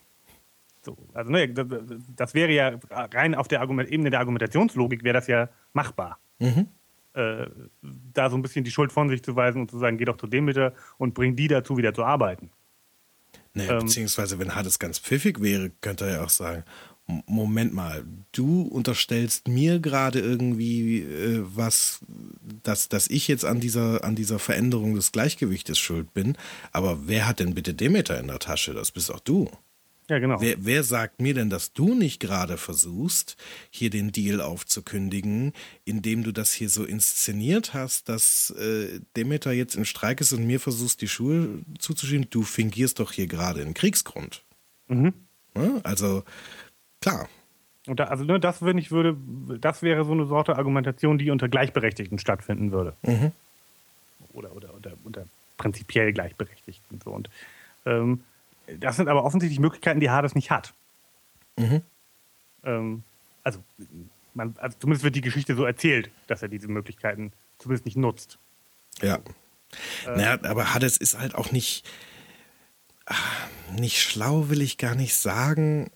So, 0.82 0.98
also 1.14 1.32
ne, 1.32 1.50
das, 1.50 1.68
das, 2.16 2.34
wäre 2.34 2.52
ja 2.52 2.80
rein 2.92 3.36
auf 3.36 3.48
der 3.48 3.60
Argument, 3.62 3.90
Ebene 3.90 4.10
der 4.10 4.20
Argumentationslogik 4.20 5.04
wäre 5.04 5.14
das 5.14 5.28
ja 5.28 5.50
machbar. 5.74 6.20
Mhm. 6.40 6.68
Äh, 7.14 7.48
da 8.14 8.30
so 8.30 8.38
ein 8.38 8.42
bisschen 8.42 8.64
die 8.64 8.72
Schuld 8.72 8.92
von 8.92 9.10
sich 9.10 9.22
zu 9.22 9.36
weisen 9.36 9.62
und 9.62 9.72
zu 9.72 9.78
sagen, 9.78 9.98
geh 9.98 10.06
doch 10.06 10.18
zu 10.18 10.28
Demeter 10.28 10.74
und 10.98 11.14
bring 11.14 11.36
die 11.36 11.48
dazu, 11.48 11.76
wieder 11.76 11.94
zu 11.94 12.04
arbeiten. 12.04 12.50
Naja, 13.54 13.74
ähm, 13.74 13.80
beziehungsweise, 13.80 14.40
wenn 14.40 14.56
Hades 14.56 14.80
ganz 14.80 15.00
pfiffig 15.00 15.42
wäre, 15.42 15.72
könnte 15.82 16.06
er 16.06 16.14
ja 16.14 16.24
auch 16.24 16.30
sagen, 16.30 16.64
Moment 17.26 17.74
mal, 17.74 18.06
du 18.32 18.62
unterstellst 18.62 19.48
mir 19.48 19.80
gerade 19.80 20.20
irgendwie 20.20 21.00
äh, 21.00 21.42
was, 21.44 22.02
dass, 22.64 22.88
dass 22.88 23.08
ich 23.08 23.28
jetzt 23.28 23.46
an 23.46 23.60
dieser, 23.60 24.04
an 24.04 24.16
dieser 24.16 24.38
Veränderung 24.38 24.94
des 24.94 25.12
Gleichgewichtes 25.12 25.80
schuld 25.80 26.14
bin. 26.14 26.38
Aber 26.72 27.08
wer 27.08 27.28
hat 27.28 27.40
denn 27.40 27.56
bitte 27.56 27.74
Demeter 27.74 28.20
in 28.20 28.28
der 28.28 28.40
Tasche? 28.40 28.76
Das 28.76 28.92
bist 28.92 29.12
auch 29.12 29.20
du. 29.20 29.50
Ja, 30.10 30.18
genau. 30.18 30.42
Wer, 30.42 30.56
wer 30.58 30.84
sagt 30.84 31.22
mir 31.22 31.36
denn, 31.36 31.52
dass 31.52 31.72
du 31.72 31.94
nicht 31.94 32.20
gerade 32.20 32.58
versuchst, 32.58 33.38
hier 33.70 33.92
den 33.92 34.12
Deal 34.12 34.42
aufzukündigen, 34.42 35.54
indem 35.86 36.24
du 36.24 36.32
das 36.32 36.52
hier 36.52 36.70
so 36.70 36.84
inszeniert 36.84 37.76
hast, 37.76 38.10
dass 38.10 38.50
äh, 38.60 39.00
Demeter 39.16 39.52
jetzt 39.52 39.76
im 39.76 39.86
Streik 39.86 40.20
ist 40.20 40.34
und 40.34 40.48
mir 40.48 40.60
versuchst, 40.60 41.02
die 41.02 41.08
Schuhe 41.08 41.60
zuzuschieben? 41.78 42.28
Du 42.32 42.42
fingierst 42.42 43.00
doch 43.00 43.12
hier 43.12 43.28
gerade 43.28 43.62
einen 43.62 43.76
Kriegsgrund. 43.76 44.44
Mhm. 44.88 45.14
Ja, 45.56 45.80
also, 45.84 46.24
klar. 47.02 47.30
Und 47.86 48.00
da, 48.00 48.06
also 48.06 48.24
ne, 48.24 48.40
das, 48.40 48.64
wenn 48.64 48.80
ich 48.80 48.90
würde, 48.90 49.16
das 49.60 49.84
wäre 49.84 50.06
so 50.06 50.12
eine 50.12 50.26
Sorte 50.26 50.58
Argumentation, 50.58 51.20
die 51.20 51.30
unter 51.30 51.50
Gleichberechtigten 51.50 52.18
stattfinden 52.18 52.72
würde. 52.72 52.94
Mhm. 53.04 53.32
Oder, 54.34 54.56
oder, 54.56 54.74
oder 54.74 54.94
unter 55.04 55.26
prinzipiell 55.58 56.14
Gleichberechtigten. 56.14 57.00
So. 57.04 57.12
Und 57.12 57.30
ähm, 57.86 58.24
das 58.78 58.98
sind 58.98 59.08
aber 59.08 59.24
offensichtlich 59.24 59.60
Möglichkeiten, 59.60 60.00
die 60.00 60.10
Hades 60.10 60.36
nicht 60.36 60.52
hat. 60.52 60.74
Mhm. 61.58 61.82
Ähm, 62.64 63.04
also, 63.44 63.60
man, 64.34 64.56
also 64.58 64.78
zumindest 64.80 65.04
wird 65.04 65.16
die 65.16 65.22
Geschichte 65.22 65.56
so 65.56 65.66
erzählt, 65.66 66.10
dass 66.28 66.42
er 66.42 66.48
diese 66.48 66.68
Möglichkeiten 66.68 67.32
zumindest 67.58 67.86
nicht 67.86 67.98
nutzt. 67.98 68.38
Ja. 69.02 69.20
Äh, 70.06 70.16
naja, 70.16 70.40
aber 70.44 70.74
Hades 70.74 70.98
ist 70.98 71.20
halt 71.20 71.36
auch 71.36 71.52
nicht, 71.52 71.88
nicht 73.76 74.02
schlau, 74.02 74.50
will 74.50 74.62
ich 74.62 74.78
gar 74.78 74.96
nicht 74.96 75.16
sagen. 75.16 75.92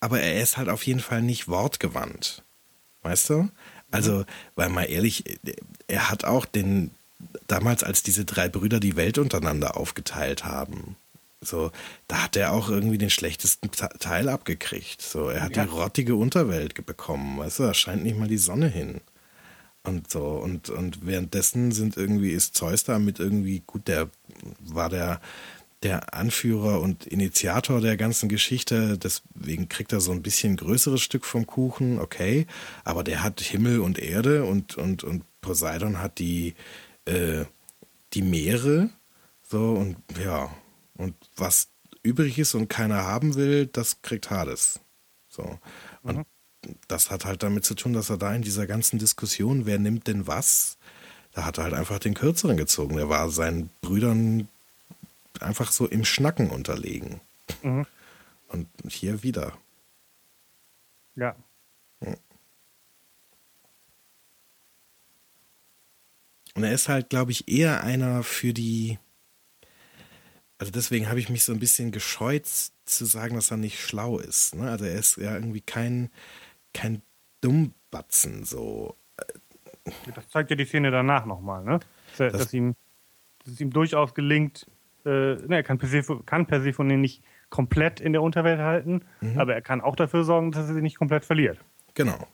Aber 0.00 0.20
er 0.20 0.42
ist 0.42 0.56
halt 0.56 0.68
auf 0.68 0.84
jeden 0.84 1.00
Fall 1.00 1.22
nicht 1.22 1.48
wortgewandt. 1.48 2.42
Weißt 3.02 3.30
du? 3.30 3.48
Also, 3.90 4.18
mhm. 4.18 4.24
weil 4.54 4.68
mal 4.70 4.84
ehrlich, 4.84 5.24
er 5.86 6.10
hat 6.10 6.24
auch 6.24 6.44
den, 6.44 6.90
damals, 7.46 7.84
als 7.84 8.02
diese 8.02 8.24
drei 8.24 8.48
Brüder 8.48 8.80
die 8.80 8.96
Welt 8.96 9.18
untereinander 9.18 9.76
aufgeteilt 9.76 10.44
haben, 10.44 10.96
so, 11.42 11.70
da 12.08 12.24
hat 12.24 12.36
er 12.36 12.52
auch 12.52 12.70
irgendwie 12.70 12.98
den 12.98 13.10
schlechtesten 13.10 13.70
Teil 13.70 14.28
abgekriegt. 14.28 15.02
So, 15.02 15.28
er 15.28 15.42
hat 15.42 15.56
ja. 15.56 15.64
die 15.64 15.70
rottige 15.70 16.16
Unterwelt 16.16 16.86
bekommen, 16.86 17.38
weißt 17.38 17.58
du, 17.58 17.62
da 17.64 17.74
scheint 17.74 18.04
nicht 18.04 18.18
mal 18.18 18.28
die 18.28 18.38
Sonne 18.38 18.68
hin. 18.68 19.00
Und 19.84 20.10
so, 20.10 20.22
und, 20.22 20.70
und 20.70 21.04
währenddessen 21.04 21.72
sind 21.72 21.96
irgendwie, 21.96 22.30
ist 22.30 22.54
Zeus 22.54 22.84
da 22.84 22.98
mit 22.98 23.18
irgendwie, 23.18 23.62
gut, 23.66 23.88
der 23.88 24.08
war 24.60 24.88
der, 24.88 25.20
der 25.82 26.14
Anführer 26.14 26.80
und 26.80 27.06
Initiator 27.06 27.80
der 27.80 27.96
ganzen 27.96 28.28
Geschichte, 28.28 28.96
deswegen 28.96 29.68
kriegt 29.68 29.92
er 29.92 30.00
so 30.00 30.12
ein 30.12 30.22
bisschen 30.22 30.56
größeres 30.56 31.02
Stück 31.02 31.24
vom 31.24 31.46
Kuchen, 31.46 31.98
okay, 31.98 32.46
aber 32.84 33.02
der 33.02 33.24
hat 33.24 33.40
Himmel 33.40 33.80
und 33.80 33.98
Erde 33.98 34.44
und, 34.44 34.76
und, 34.76 35.02
und 35.02 35.24
Poseidon 35.40 35.98
hat 35.98 36.20
die, 36.20 36.54
äh, 37.06 37.44
die 38.12 38.22
Meere, 38.22 38.90
so, 39.42 39.72
und 39.72 39.96
ja, 40.24 40.48
und 41.02 41.14
was 41.36 41.68
übrig 42.02 42.38
ist 42.38 42.54
und 42.54 42.68
keiner 42.68 43.04
haben 43.04 43.34
will, 43.34 43.66
das 43.66 44.02
kriegt 44.02 44.30
Hades. 44.30 44.80
So. 45.28 45.58
Und 46.02 46.18
mhm. 46.18 46.24
das 46.88 47.10
hat 47.10 47.24
halt 47.24 47.42
damit 47.42 47.64
zu 47.64 47.74
tun, 47.74 47.92
dass 47.92 48.10
er 48.10 48.18
da 48.18 48.34
in 48.34 48.42
dieser 48.42 48.66
ganzen 48.66 48.98
Diskussion, 48.98 49.66
wer 49.66 49.78
nimmt 49.78 50.06
denn 50.06 50.26
was, 50.26 50.76
da 51.32 51.44
hat 51.44 51.58
er 51.58 51.64
halt 51.64 51.74
einfach 51.74 51.98
den 51.98 52.14
Kürzeren 52.14 52.56
gezogen. 52.56 52.96
Der 52.96 53.08
war 53.08 53.30
seinen 53.30 53.70
Brüdern 53.80 54.48
einfach 55.40 55.72
so 55.72 55.86
im 55.86 56.04
Schnacken 56.04 56.50
unterlegen. 56.50 57.20
Mhm. 57.62 57.86
Und 58.48 58.68
hier 58.88 59.22
wieder. 59.22 59.56
Ja. 61.16 61.34
Hm. 62.00 62.16
Und 66.54 66.64
er 66.64 66.72
ist 66.72 66.88
halt, 66.88 67.08
glaube 67.08 67.32
ich, 67.32 67.48
eher 67.48 67.82
einer 67.82 68.22
für 68.22 68.52
die 68.52 68.98
also 70.62 70.70
deswegen 70.70 71.08
habe 71.08 71.18
ich 71.18 71.28
mich 71.28 71.42
so 71.42 71.52
ein 71.52 71.58
bisschen 71.58 71.90
gescheut 71.90 72.46
zu 72.46 73.04
sagen, 73.04 73.34
dass 73.34 73.50
er 73.50 73.56
nicht 73.56 73.80
schlau 73.80 74.20
ist. 74.20 74.54
Ne? 74.54 74.70
Also 74.70 74.84
er 74.84 74.94
ist 74.94 75.16
ja 75.16 75.34
irgendwie 75.34 75.60
kein, 75.60 76.08
kein 76.72 77.02
Dummbatzen 77.40 78.44
so. 78.44 78.94
Das 80.14 80.28
zeigt 80.28 80.50
ja 80.50 80.56
die 80.56 80.64
Szene 80.64 80.92
danach 80.92 81.26
nochmal, 81.26 81.64
ne? 81.64 81.80
Dass, 82.16 82.32
dass, 82.32 82.54
ihm, 82.54 82.76
dass 83.42 83.54
es 83.54 83.60
ihm 83.60 83.72
durchaus 83.72 84.14
gelingt, 84.14 84.68
äh, 85.04 85.34
ne, 85.34 85.56
er 85.56 85.62
kann, 85.64 85.78
Persephone, 85.78 86.24
kann 86.26 86.46
Persephone 86.46 87.00
nicht 87.00 87.24
komplett 87.50 87.98
in 87.98 88.12
der 88.12 88.22
Unterwelt 88.22 88.60
halten, 88.60 89.04
mhm. 89.20 89.40
aber 89.40 89.54
er 89.54 89.62
kann 89.62 89.80
auch 89.80 89.96
dafür 89.96 90.22
sorgen, 90.22 90.52
dass 90.52 90.68
er 90.68 90.74
sie 90.74 90.80
nicht 90.80 90.96
komplett 90.96 91.24
verliert. 91.24 91.58
Genau. 91.94 92.28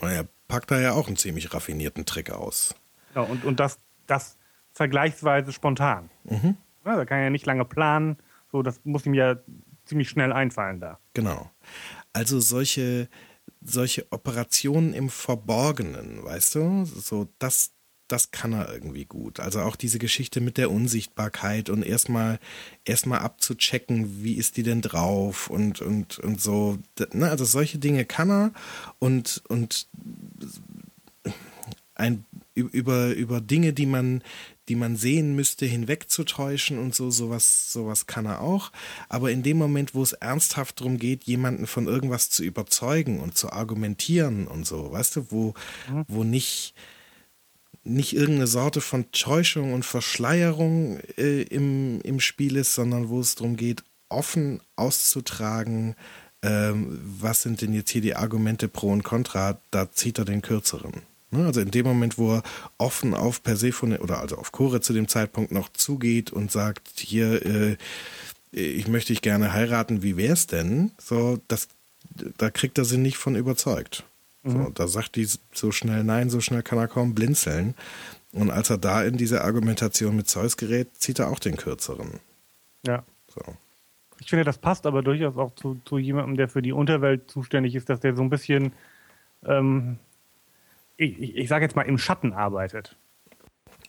Und 0.00 0.10
er 0.10 0.28
packt 0.48 0.70
da 0.70 0.78
ja 0.78 0.92
auch 0.92 1.06
einen 1.06 1.16
ziemlich 1.16 1.54
raffinierten 1.54 2.04
Trick 2.04 2.30
aus. 2.30 2.74
Ja, 3.14 3.22
und, 3.22 3.42
und 3.46 3.58
das, 3.58 3.78
das 4.06 4.36
vergleichsweise 4.74 5.50
spontan. 5.50 6.10
Mhm. 6.24 6.58
Ja, 6.84 6.96
da 6.96 7.04
kann 7.04 7.18
er 7.18 7.24
ja 7.24 7.30
nicht 7.30 7.46
lange 7.46 7.64
planen. 7.64 8.16
So, 8.50 8.62
das 8.62 8.80
muss 8.84 9.06
ihm 9.06 9.14
ja 9.14 9.36
ziemlich 9.84 10.08
schnell 10.08 10.32
einfallen 10.32 10.80
da. 10.80 10.98
Genau. 11.14 11.50
Also 12.12 12.40
solche, 12.40 13.08
solche 13.62 14.06
Operationen 14.10 14.94
im 14.94 15.08
Verborgenen, 15.08 16.22
weißt 16.24 16.54
du? 16.54 16.84
So, 16.84 17.28
das, 17.38 17.72
das 18.08 18.30
kann 18.30 18.52
er 18.52 18.72
irgendwie 18.72 19.04
gut. 19.04 19.40
Also 19.40 19.60
auch 19.60 19.76
diese 19.76 19.98
Geschichte 19.98 20.40
mit 20.40 20.58
der 20.58 20.70
Unsichtbarkeit 20.70 21.70
und 21.70 21.82
erstmal 21.84 22.38
erstmal 22.84 23.20
abzuchecken, 23.20 24.22
wie 24.22 24.34
ist 24.34 24.56
die 24.56 24.62
denn 24.62 24.82
drauf 24.82 25.48
und, 25.48 25.80
und, 25.80 26.18
und 26.18 26.40
so. 26.40 26.78
Ne? 27.12 27.28
Also 27.30 27.44
solche 27.44 27.78
Dinge 27.78 28.04
kann 28.04 28.30
er 28.30 28.52
und, 28.98 29.42
und 29.48 29.88
ein 31.94 32.24
über, 32.54 33.14
über 33.14 33.40
Dinge, 33.40 33.72
die 33.72 33.86
man, 33.86 34.22
die 34.68 34.76
man 34.76 34.96
sehen 34.96 35.34
müsste, 35.34 35.66
hinwegzutäuschen 35.66 36.78
und 36.78 36.94
so, 36.94 37.10
sowas, 37.10 37.72
sowas 37.72 38.06
kann 38.06 38.26
er 38.26 38.40
auch. 38.40 38.70
Aber 39.08 39.30
in 39.30 39.42
dem 39.42 39.58
Moment, 39.58 39.94
wo 39.94 40.02
es 40.02 40.12
ernsthaft 40.12 40.80
darum 40.80 40.98
geht, 40.98 41.24
jemanden 41.24 41.66
von 41.66 41.86
irgendwas 41.86 42.30
zu 42.30 42.44
überzeugen 42.44 43.20
und 43.20 43.36
zu 43.36 43.52
argumentieren 43.52 44.46
und 44.46 44.66
so, 44.66 44.92
weißt 44.92 45.16
du, 45.16 45.26
wo, 45.30 45.54
mhm. 45.90 46.04
wo 46.06 46.24
nicht, 46.24 46.74
nicht 47.82 48.14
irgendeine 48.14 48.46
Sorte 48.46 48.80
von 48.80 49.10
Täuschung 49.10 49.72
und 49.72 49.84
Verschleierung 49.84 51.00
äh, 51.18 51.42
im, 51.42 52.00
im 52.02 52.20
Spiel 52.20 52.56
ist, 52.56 52.74
sondern 52.74 53.08
wo 53.08 53.20
es 53.20 53.34
darum 53.34 53.56
geht, 53.56 53.82
offen 54.08 54.60
auszutragen, 54.76 55.96
ähm, 56.42 57.00
was 57.02 57.42
sind 57.42 57.62
denn 57.62 57.72
jetzt 57.72 57.90
hier 57.90 58.02
die 58.02 58.14
Argumente 58.14 58.68
pro 58.68 58.92
und 58.92 59.02
contra, 59.02 59.58
da 59.70 59.90
zieht 59.90 60.18
er 60.18 60.24
den 60.24 60.42
kürzeren. 60.42 61.02
Ne? 61.36 61.46
Also 61.46 61.60
in 61.60 61.70
dem 61.70 61.86
Moment, 61.86 62.18
wo 62.18 62.36
er 62.36 62.42
offen 62.78 63.14
auf 63.14 63.42
Persephone 63.42 63.98
oder 63.98 64.20
also 64.20 64.36
auf 64.36 64.52
Chore 64.52 64.80
zu 64.80 64.92
dem 64.92 65.08
Zeitpunkt 65.08 65.52
noch 65.52 65.68
zugeht 65.72 66.30
und 66.30 66.50
sagt, 66.50 66.88
hier, 66.96 67.44
äh, 67.44 67.76
ich 68.50 68.88
möchte 68.88 69.12
dich 69.12 69.22
gerne 69.22 69.52
heiraten, 69.52 70.02
wie 70.02 70.16
wär's 70.16 70.46
denn? 70.46 70.92
So, 70.98 71.38
das, 71.48 71.68
da 72.38 72.50
kriegt 72.50 72.78
er 72.78 72.84
sie 72.84 72.98
nicht 72.98 73.16
von 73.16 73.36
überzeugt. 73.36 74.04
Mhm. 74.42 74.50
So, 74.50 74.70
da 74.70 74.86
sagt 74.86 75.16
die 75.16 75.28
so 75.52 75.72
schnell 75.72 76.04
nein, 76.04 76.30
so 76.30 76.40
schnell 76.40 76.62
kann 76.62 76.78
er 76.78 76.88
kaum 76.88 77.14
blinzeln. 77.14 77.74
Und 78.32 78.50
als 78.50 78.70
er 78.70 78.78
da 78.78 79.04
in 79.04 79.16
diese 79.16 79.44
Argumentation 79.44 80.16
mit 80.16 80.28
Zeus 80.28 80.56
gerät, 80.56 80.88
zieht 80.98 81.20
er 81.20 81.30
auch 81.30 81.38
den 81.38 81.56
kürzeren. 81.56 82.20
Ja. 82.86 83.04
So. 83.32 83.42
Ich 84.20 84.30
finde, 84.30 84.44
das 84.44 84.58
passt 84.58 84.86
aber 84.86 85.02
durchaus 85.02 85.36
auch 85.36 85.54
zu, 85.54 85.80
zu 85.84 85.98
jemandem, 85.98 86.36
der 86.36 86.48
für 86.48 86.62
die 86.62 86.72
Unterwelt 86.72 87.30
zuständig 87.30 87.74
ist, 87.74 87.88
dass 87.88 88.00
der 88.00 88.16
so 88.16 88.22
ein 88.22 88.30
bisschen, 88.30 88.72
ähm, 89.44 89.98
ich, 90.96 91.20
ich, 91.20 91.36
ich 91.36 91.48
sage 91.48 91.64
jetzt 91.64 91.76
mal, 91.76 91.82
im 91.82 91.98
Schatten 91.98 92.32
arbeitet. 92.32 92.96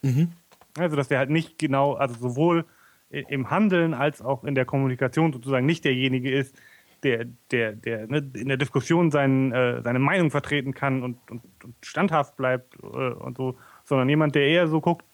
Mhm. 0.02 0.32
Also, 0.78 0.96
dass 0.96 1.08
der 1.08 1.20
halt 1.20 1.30
nicht 1.30 1.58
genau, 1.58 1.94
also 1.94 2.16
sowohl 2.16 2.66
im 3.10 3.50
Handeln 3.50 3.94
als 3.94 4.22
auch 4.22 4.44
in 4.44 4.56
der 4.56 4.66
Kommunikation 4.66 5.32
sozusagen 5.32 5.66
nicht 5.66 5.86
derjenige 5.86 6.32
ist, 6.32 6.56
der, 7.04 7.26
der, 7.52 7.74
der 7.74 8.08
ne, 8.08 8.30
in 8.34 8.48
der 8.48 8.58
Diskussion 8.58 9.12
sein, 9.12 9.52
äh, 9.52 9.82
seine 9.84 10.00
Meinung 10.00 10.32
vertreten 10.32 10.74
kann 10.74 11.04
und, 11.04 11.18
und, 11.30 11.42
und 11.64 11.76
standhaft 11.82 12.36
bleibt 12.36 12.76
äh, 12.82 12.88
und 12.88 13.38
so, 13.38 13.56
sondern 13.84 14.10
jemand, 14.10 14.36
der 14.36 14.48
eher 14.48 14.68
so 14.68 14.82
guckt, 14.82 15.06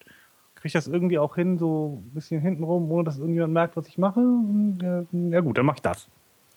kriege 0.56 0.68
ich 0.68 0.74
das 0.74 0.88
irgendwie 0.88 1.20
auch 1.20 1.36
hin, 1.36 1.58
so 1.58 2.02
ein 2.02 2.14
bisschen 2.14 2.40
hintenrum, 2.40 2.90
ohne 2.92 3.04
dass 3.04 3.18
irgendjemand 3.18 3.54
merkt, 3.54 3.76
was 3.76 3.88
ich 3.88 3.98
mache. 3.98 4.22
Ja, 4.82 5.04
ja 5.12 5.40
gut, 5.42 5.58
dann 5.58 5.66
mache 5.66 5.78
ich 5.78 5.82
das. 5.82 6.08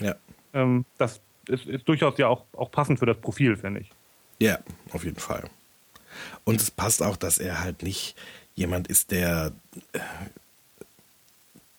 Ja. 0.01 0.15
Ähm, 0.53 0.85
das 0.99 1.21
ist, 1.49 1.67
ist, 1.67 1.89
durchaus 1.89 2.17
ja 2.19 2.29
auch, 2.29 2.45
auch 2.57 2.71
passend 2.71 2.99
für 2.99 3.07
das 3.07 3.17
Profil, 3.17 3.57
finde 3.57 3.81
ich. 3.81 3.91
Ja, 4.45 4.59
auf 4.93 5.05
jeden 5.05 5.19
Fall. 5.19 5.49
Und 6.45 6.61
es 6.61 6.71
passt 6.71 7.03
auch, 7.03 7.17
dass 7.17 7.39
er 7.39 7.61
halt 7.61 7.83
nicht 7.83 8.15
jemand 8.55 8.89
ist, 8.89 9.11
der 9.11 9.53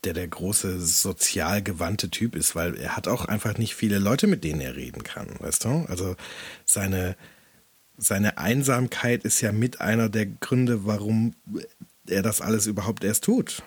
der 0.03 0.13
der 0.13 0.28
große 0.28 0.80
sozial 0.80 1.61
gewandte 1.61 2.09
Typ 2.09 2.36
ist, 2.36 2.55
weil 2.55 2.76
er 2.76 2.95
hat 2.95 3.07
auch 3.07 3.26
einfach 3.26 3.59
nicht 3.59 3.76
viele 3.76 3.99
Leute, 3.99 4.26
mit 4.26 4.43
denen 4.43 4.61
er 4.61 4.76
reden 4.76 5.03
kann, 5.03 5.28
weißt 5.39 5.66
du? 5.66 5.86
Also 5.88 6.16
seine 6.66 7.16
seine 7.97 8.39
Einsamkeit 8.39 9.24
ist 9.26 9.41
ja 9.41 9.51
mit 9.51 9.80
einer 9.80 10.09
der 10.09 10.26
Gründe, 10.26 10.88
warum 10.88 11.36
er 12.07 12.24
das 12.24 12.41
alles 12.41 12.66
überhaupt 12.66 13.03
erst 13.03 13.26
tut. 13.26 13.61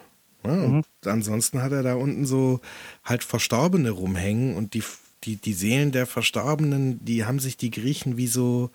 Ja, 0.44 0.54
mhm. 0.54 0.82
ansonsten 1.04 1.62
hat 1.62 1.70
er 1.70 1.84
da 1.84 1.94
unten 1.94 2.26
so 2.26 2.60
halt 3.04 3.22
Verstorbene 3.22 3.90
rumhängen 3.90 4.56
und 4.56 4.74
die, 4.74 4.82
die, 5.24 5.36
die 5.36 5.52
Seelen 5.52 5.92
der 5.92 6.06
Verstorbenen, 6.06 7.04
die 7.04 7.24
haben 7.24 7.38
sich 7.38 7.56
die 7.56 7.70
Griechen 7.70 8.16
wie 8.16 8.26
so, 8.26 8.70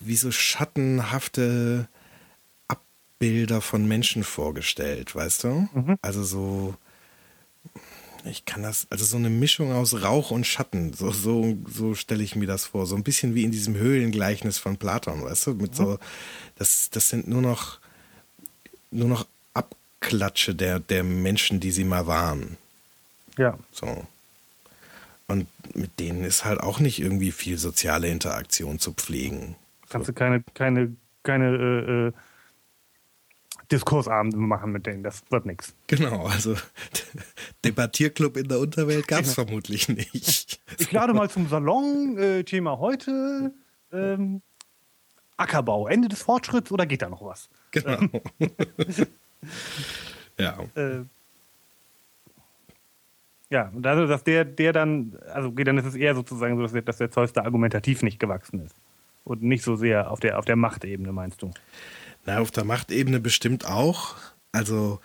wie 0.00 0.16
so 0.16 0.30
schattenhafte 0.30 1.88
Abbilder 2.68 3.60
von 3.60 3.86
Menschen 3.86 4.24
vorgestellt, 4.24 5.14
weißt 5.14 5.44
du? 5.44 5.68
Mhm. 5.72 5.96
Also 6.02 6.22
so, 6.24 6.74
ich 8.24 8.44
kann 8.44 8.62
das, 8.62 8.86
also 8.90 9.04
so 9.04 9.16
eine 9.16 9.30
Mischung 9.30 9.72
aus 9.72 10.02
Rauch 10.02 10.30
und 10.30 10.46
Schatten, 10.46 10.92
so, 10.92 11.10
so, 11.10 11.56
so 11.66 11.94
stelle 11.94 12.22
ich 12.22 12.36
mir 12.36 12.46
das 12.46 12.66
vor. 12.66 12.86
So 12.86 12.96
ein 12.96 13.04
bisschen 13.04 13.34
wie 13.34 13.44
in 13.44 13.50
diesem 13.50 13.76
Höhlengleichnis 13.76 14.58
von 14.58 14.76
Platon, 14.76 15.24
weißt 15.24 15.48
du? 15.48 15.54
Mit 15.54 15.74
so, 15.74 15.98
das, 16.56 16.90
das 16.90 17.08
sind 17.08 17.28
nur 17.28 17.42
noch, 17.42 17.78
nur 18.90 19.08
noch 19.08 19.26
Abklatsche 19.54 20.54
der, 20.54 20.80
der 20.80 21.04
Menschen, 21.04 21.60
die 21.60 21.70
sie 21.70 21.84
mal 21.84 22.06
waren. 22.06 22.56
Ja. 23.38 23.58
So. 23.72 24.06
Und 25.30 25.46
mit 25.76 26.00
denen 26.00 26.24
ist 26.24 26.44
halt 26.44 26.60
auch 26.60 26.80
nicht 26.80 27.00
irgendwie 27.00 27.30
viel 27.30 27.56
soziale 27.56 28.08
Interaktion 28.08 28.80
zu 28.80 28.92
pflegen. 28.92 29.54
Kannst 29.88 30.08
du 30.08 30.12
keine, 30.12 30.42
keine, 30.54 30.96
keine 31.22 31.46
äh, 31.46 32.08
äh 32.08 32.12
Diskursabende 33.70 34.36
machen 34.36 34.72
mit 34.72 34.86
denen. 34.86 35.04
Das 35.04 35.22
wird 35.30 35.46
nichts. 35.46 35.74
Genau, 35.86 36.26
also 36.26 36.56
Debattierclub 37.64 38.36
in 38.36 38.48
der 38.48 38.58
Unterwelt 38.58 39.06
gab 39.06 39.20
es 39.20 39.34
vermutlich 39.34 39.88
nicht. 39.88 40.60
Ich 40.78 40.90
lade 40.92 41.12
mal 41.14 41.28
zum 41.28 41.48
Salon. 41.48 42.16
Äh, 42.18 42.42
Thema 42.44 42.78
heute 42.78 43.52
ähm, 43.92 44.40
Ackerbau. 45.36 45.86
Ende 45.86 46.08
des 46.08 46.22
Fortschritts 46.22 46.72
oder 46.72 46.86
geht 46.86 47.02
da 47.02 47.08
noch 47.08 47.24
was? 47.24 47.48
Genau. 47.70 48.00
ja. 50.38 50.58
Äh, 50.74 51.04
ja, 53.50 53.70
und 53.74 53.84
also, 53.84 54.06
dass 54.06 54.22
der, 54.22 54.44
der 54.44 54.72
dann, 54.72 55.18
also 55.34 55.48
okay, 55.48 55.64
dann 55.64 55.76
ist 55.76 55.84
es 55.84 55.96
eher 55.96 56.14
sozusagen 56.14 56.56
so, 56.56 56.62
dass 56.62 56.72
der, 56.72 56.82
dass 56.82 56.98
der 56.98 57.10
Zeus 57.10 57.32
da 57.32 57.42
argumentativ 57.42 58.02
nicht 58.02 58.20
gewachsen 58.20 58.64
ist. 58.64 58.76
Und 59.24 59.42
nicht 59.42 59.64
so 59.64 59.76
sehr 59.76 60.10
auf 60.10 60.20
der, 60.20 60.38
auf 60.38 60.44
der 60.44 60.56
Machtebene, 60.56 61.12
meinst 61.12 61.42
du? 61.42 61.50
Na, 62.26 62.38
auf 62.38 62.52
der 62.52 62.64
Machtebene 62.64 63.18
bestimmt 63.18 63.66
auch. 63.66 64.14
Also, 64.52 65.00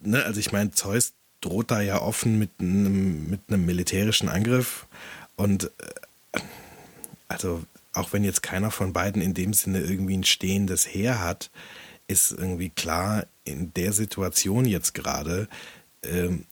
ne, 0.00 0.24
also 0.24 0.40
ich 0.40 0.52
meine, 0.52 0.72
Zeus 0.72 1.14
droht 1.40 1.70
da 1.70 1.80
ja 1.80 2.00
offen 2.00 2.38
mit 2.38 2.50
einem, 2.58 3.30
mit 3.30 3.40
einem 3.48 3.64
militärischen 3.64 4.28
Angriff. 4.28 4.86
Und 5.36 5.70
äh, 6.34 6.40
also, 7.28 7.62
auch 7.92 8.12
wenn 8.12 8.24
jetzt 8.24 8.42
keiner 8.42 8.72
von 8.72 8.92
beiden 8.92 9.22
in 9.22 9.34
dem 9.34 9.52
Sinne 9.52 9.80
irgendwie 9.80 10.16
ein 10.16 10.24
stehendes 10.24 10.92
Heer 10.92 11.22
hat, 11.22 11.50
ist 12.08 12.32
irgendwie 12.32 12.70
klar, 12.70 13.26
in 13.44 13.72
der 13.74 13.92
Situation 13.92 14.64
jetzt 14.64 14.94
gerade 14.94 15.48
ähm, 16.02 16.44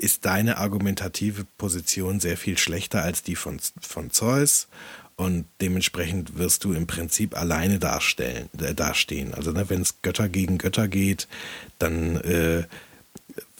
ist 0.00 0.24
deine 0.24 0.58
argumentative 0.58 1.46
Position 1.58 2.20
sehr 2.20 2.36
viel 2.36 2.58
schlechter 2.58 3.02
als 3.02 3.22
die 3.22 3.36
von, 3.36 3.60
von 3.80 4.10
Zeus. 4.10 4.68
Und 5.16 5.44
dementsprechend 5.60 6.38
wirst 6.38 6.64
du 6.64 6.72
im 6.72 6.86
Prinzip 6.86 7.36
alleine 7.36 7.78
darstellen, 7.78 8.48
äh, 8.58 8.74
dastehen. 8.74 9.34
Also 9.34 9.52
ne, 9.52 9.68
wenn 9.68 9.82
es 9.82 10.00
Götter 10.00 10.30
gegen 10.30 10.56
Götter 10.56 10.88
geht, 10.88 11.28
dann 11.78 12.16
äh, 12.16 12.64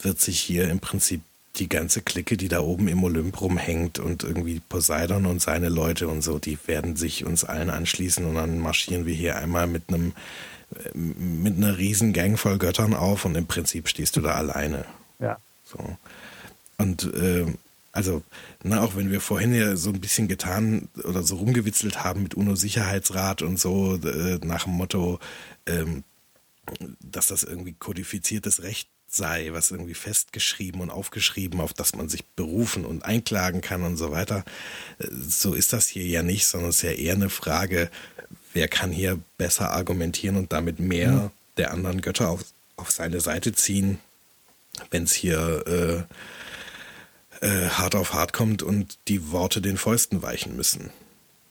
wird 0.01 0.19
sich 0.19 0.39
hier 0.39 0.69
im 0.69 0.79
Prinzip 0.79 1.21
die 1.57 1.69
ganze 1.69 2.01
Clique, 2.01 2.37
die 2.37 2.47
da 2.47 2.61
oben 2.61 2.87
im 2.87 3.03
Olymp 3.03 3.39
rumhängt 3.41 3.99
und 3.99 4.23
irgendwie 4.23 4.61
Poseidon 4.69 5.27
und 5.27 5.41
seine 5.41 5.69
Leute 5.69 6.07
und 6.07 6.23
so, 6.23 6.39
die 6.39 6.57
werden 6.65 6.95
sich 6.95 7.25
uns 7.25 7.43
allen 7.43 7.69
anschließen 7.69 8.25
und 8.25 8.35
dann 8.35 8.57
marschieren 8.57 9.05
wir 9.05 9.13
hier 9.13 9.35
einmal 9.35 9.67
mit 9.67 9.83
einem 9.89 10.13
äh, 10.73 10.97
mit 10.97 11.57
einer 11.57 11.77
riesen 11.77 12.13
Gang 12.13 12.39
voll 12.39 12.57
Göttern 12.57 12.95
auf 12.95 13.25
und 13.25 13.35
im 13.35 13.45
Prinzip 13.45 13.87
stehst 13.87 14.15
du 14.15 14.21
da 14.21 14.31
alleine. 14.31 14.85
Ja. 15.19 15.37
So. 15.63 15.97
Und 16.81 17.13
äh, 17.13 17.45
also, 17.91 18.23
na, 18.63 18.81
auch 18.81 18.95
wenn 18.95 19.11
wir 19.11 19.21
vorhin 19.21 19.53
ja 19.53 19.75
so 19.75 19.89
ein 19.89 19.99
bisschen 19.99 20.27
getan 20.27 20.87
oder 21.03 21.23
so 21.23 21.35
rumgewitzelt 21.35 22.03
haben 22.03 22.23
mit 22.23 22.35
UNO-Sicherheitsrat 22.35 23.41
und 23.41 23.59
so, 23.59 23.95
äh, 23.95 24.39
nach 24.43 24.63
dem 24.63 24.73
Motto, 24.73 25.19
ähm, 25.65 26.03
dass 27.01 27.27
das 27.27 27.43
irgendwie 27.43 27.73
kodifiziertes 27.73 28.63
Recht 28.63 28.87
sei, 29.07 29.49
was 29.51 29.71
irgendwie 29.71 29.93
festgeschrieben 29.93 30.79
und 30.79 30.89
aufgeschrieben, 30.89 31.59
auf 31.59 31.73
das 31.73 31.93
man 31.95 32.07
sich 32.07 32.25
berufen 32.25 32.85
und 32.85 33.03
einklagen 33.03 33.59
kann 33.59 33.83
und 33.83 33.97
so 33.97 34.11
weiter. 34.11 34.45
Äh, 34.99 35.07
so 35.11 35.53
ist 35.53 35.73
das 35.73 35.87
hier 35.87 36.05
ja 36.05 36.23
nicht, 36.23 36.47
sondern 36.47 36.69
es 36.69 36.77
ist 36.77 36.83
ja 36.83 36.91
eher 36.91 37.15
eine 37.15 37.29
Frage, 37.29 37.89
wer 38.53 38.69
kann 38.69 38.91
hier 38.91 39.19
besser 39.37 39.71
argumentieren 39.71 40.37
und 40.37 40.53
damit 40.53 40.79
mehr 40.79 41.11
mhm. 41.11 41.31
der 41.57 41.71
anderen 41.71 41.99
Götter 41.99 42.29
auf, 42.29 42.45
auf 42.77 42.89
seine 42.89 43.19
Seite 43.19 43.51
ziehen, 43.51 43.99
wenn 44.91 45.03
es 45.03 45.13
hier 45.13 46.07
äh, 46.07 46.13
äh, 47.41 47.69
hart 47.69 47.95
auf 47.95 48.13
hart 48.13 48.33
kommt 48.33 48.63
und 48.63 48.97
die 49.07 49.31
Worte 49.31 49.61
den 49.61 49.77
Fäusten 49.77 50.21
weichen 50.21 50.55
müssen. 50.55 50.91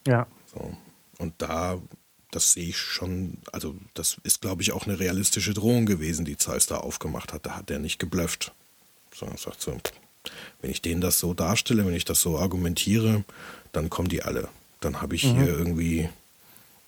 Ja. 0.06 0.26
So. 0.52 0.76
Und 1.18 1.34
da, 1.38 1.78
das 2.30 2.52
sehe 2.52 2.68
ich 2.68 2.78
schon, 2.78 3.38
also 3.52 3.74
das 3.94 4.16
ist, 4.22 4.40
glaube 4.40 4.62
ich, 4.62 4.72
auch 4.72 4.86
eine 4.86 4.98
realistische 4.98 5.52
Drohung 5.52 5.86
gewesen, 5.86 6.24
die 6.24 6.36
Zeus 6.36 6.66
da 6.66 6.78
aufgemacht 6.78 7.32
hat. 7.32 7.44
Da 7.44 7.56
hat 7.56 7.70
er 7.70 7.78
nicht 7.78 7.98
geblufft. 7.98 8.52
Sondern 9.12 9.36
sagt 9.36 9.60
so, 9.60 9.76
wenn 10.62 10.70
ich 10.70 10.80
denen 10.80 11.00
das 11.00 11.18
so 11.18 11.34
darstelle, 11.34 11.84
wenn 11.84 11.94
ich 11.94 12.04
das 12.04 12.20
so 12.20 12.38
argumentiere, 12.38 13.24
dann 13.72 13.90
kommen 13.90 14.08
die 14.08 14.22
alle. 14.22 14.48
Dann 14.80 15.02
habe 15.02 15.14
ich 15.14 15.24
mhm. 15.24 15.36
hier 15.36 15.48
irgendwie 15.48 16.08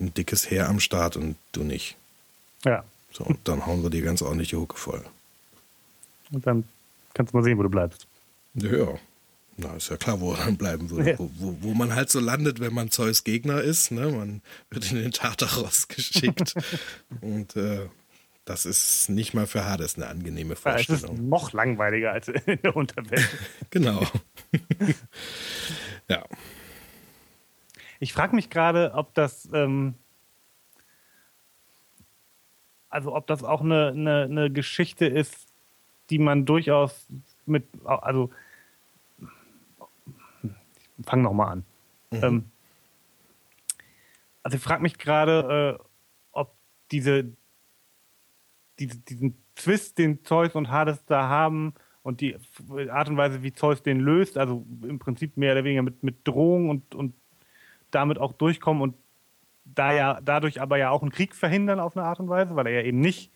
ein 0.01 0.15
dickes 0.15 0.51
Heer 0.51 0.69
am 0.69 0.81
Start 0.81 1.17
und 1.17 1.37
du 1.53 1.65
nicht. 1.65 1.97
Ja. 2.65 2.85
So, 3.13 3.25
und 3.25 3.41
dann 3.45 3.67
hauen 3.67 3.83
wir 3.83 3.91
die 3.91 4.01
ganz 4.01 4.23
ordentliche 4.23 4.59
Hucke 4.59 4.77
voll. 4.77 5.05
Und 6.31 6.47
dann 6.47 6.65
kannst 7.13 7.33
du 7.33 7.37
mal 7.37 7.45
sehen, 7.45 7.59
wo 7.59 7.63
du 7.63 7.69
bleibst. 7.69 8.07
Ja, 8.55 8.99
Na, 9.57 9.75
ist 9.77 9.91
ja 9.91 9.97
klar, 9.97 10.21
wo 10.21 10.33
er 10.33 10.45
dann 10.45 10.57
bleiben 10.57 10.91
würde. 10.91 11.11
Ja. 11.13 11.19
Wo, 11.19 11.31
wo, 11.35 11.57
wo, 11.61 11.75
man 11.75 11.95
halt 11.95 12.11
so 12.11 12.21
landet, 12.21 12.61
wenn 12.61 12.75
man 12.75 12.91
Zeus 12.91 13.25
Gegner 13.25 13.61
ist. 13.61 13.91
Ne? 13.91 14.11
Man 14.11 14.43
wird 14.71 14.91
in 14.91 14.99
den 14.99 15.13
Tartaros 15.13 15.89
geschickt. 15.89 16.55
und 17.21 17.57
äh, 17.57 17.89
das 18.45 18.67
ist 18.67 19.09
nicht 19.09 19.35
mal 19.35 19.47
für 19.47 19.65
Hades 19.65 19.97
eine 19.97 20.09
angenehme 20.09 20.57
Vorstellung. 20.57 21.01
Ja, 21.01 21.09
es 21.09 21.15
ist 21.15 21.23
noch 21.23 21.53
langweiliger 21.53 22.13
als 22.13 22.29
in 22.29 22.61
der 22.63 22.75
Unterwelt. 22.75 23.29
genau. 23.71 24.05
ja. 26.09 26.25
Ich 28.01 28.13
frage 28.13 28.35
mich 28.35 28.51
gerade, 28.51 28.95
ob 28.95 29.15
das, 29.15 29.49
ähm, 29.53 29.95
also 32.89 33.15
ob 33.15 33.29
das 33.29 33.45
auch 33.45 33.61
eine, 33.61 33.89
eine, 33.89 34.23
eine 34.25 34.51
Geschichte 34.51 35.07
ist, 35.07 35.47
die 36.11 36.19
man 36.19 36.45
durchaus 36.45 37.07
mit, 37.47 37.65
also 37.85 38.31
fang 41.05 41.23
noch 41.23 41.33
mal 41.33 41.49
an. 41.49 41.65
Mhm. 42.11 42.19
Ähm, 42.23 42.45
also 44.43 44.57
ich 44.57 44.63
frage 44.63 44.83
mich 44.83 44.99
gerade, 44.99 45.79
äh, 45.81 45.85
ob 46.33 46.55
diese, 46.91 47.33
diese, 48.79 48.99
diesen 48.99 49.37
Twist, 49.55 49.99
den 49.99 50.25
Zeus 50.25 50.55
und 50.55 50.71
Hades 50.71 51.05
da 51.07 51.29
haben 51.29 51.75
und 52.03 52.21
die 52.21 52.37
Art 52.91 53.09
und 53.09 53.17
Weise, 53.17 53.43
wie 53.43 53.53
Zeus 53.53 53.83
den 53.83 54.01
löst, 54.01 54.37
also 54.37 54.67
im 54.83 54.99
Prinzip 54.99 55.37
mehr 55.37 55.53
oder 55.53 55.65
weniger 55.65 55.83
mit, 55.83 56.03
mit 56.03 56.27
Drohung 56.27 56.69
und, 56.69 56.95
und 56.95 57.15
damit 57.91 58.19
auch 58.19 58.33
durchkommen 58.33 58.83
und 58.83 58.97
da 59.65 59.93
ja, 59.93 60.21
dadurch 60.21 60.61
aber 60.61 60.77
ja 60.77 60.91
auch 60.91 61.03
einen 61.03 61.13
Krieg 61.13 61.35
verhindern 61.35 61.79
auf 61.79 61.97
eine 61.97 62.05
Art 62.05 62.19
und 62.19 62.29
Weise, 62.29 62.57
weil 62.57 62.67
er 62.67 62.81
ja 62.81 62.83
eben 62.83 63.01
nicht 63.01 63.31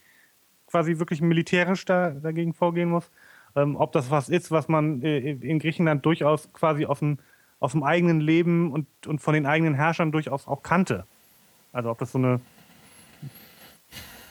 quasi 0.67 0.99
wirklich 0.99 1.21
militärisch 1.21 1.85
da, 1.85 2.11
dagegen 2.11 2.53
vorgehen 2.53 2.91
muss. 2.91 3.11
Ähm, 3.55 3.77
ob 3.77 3.93
das 3.93 4.11
was 4.11 4.29
ist, 4.29 4.51
was 4.51 4.69
man 4.69 5.03
äh, 5.03 5.19
in 5.19 5.59
Griechenland 5.59 6.05
durchaus 6.05 6.53
quasi 6.53 6.85
aus 6.85 6.99
dem 6.99 7.19
aus 7.67 7.73
dem 7.73 7.83
eigenen 7.83 8.21
Leben 8.21 8.71
und, 8.71 8.87
und 9.09 9.19
von 9.19 9.35
den 9.35 9.45
eigenen 9.45 9.75
Herrschern 9.75 10.13
durchaus 10.13 10.47
auch 10.47 10.63
kannte. 10.63 11.05
Also 11.73 11.91
ob 11.91 11.99
das 11.99 12.13
so 12.13 12.19
eine. 12.19 12.41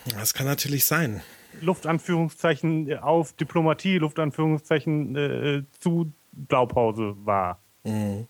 Das 0.06 0.34
kann 0.34 0.46
natürlich 0.46 0.86
sein. 0.86 1.22
Luftanführungszeichen 1.60 2.98
auf 3.00 3.34
Diplomatie, 3.34 3.98
Luftanführungszeichen 3.98 5.16
äh, 5.18 5.64
zu 5.82 6.14
Blaupause 6.32 7.16
war. 7.26 7.60
Mhm. 7.84 8.28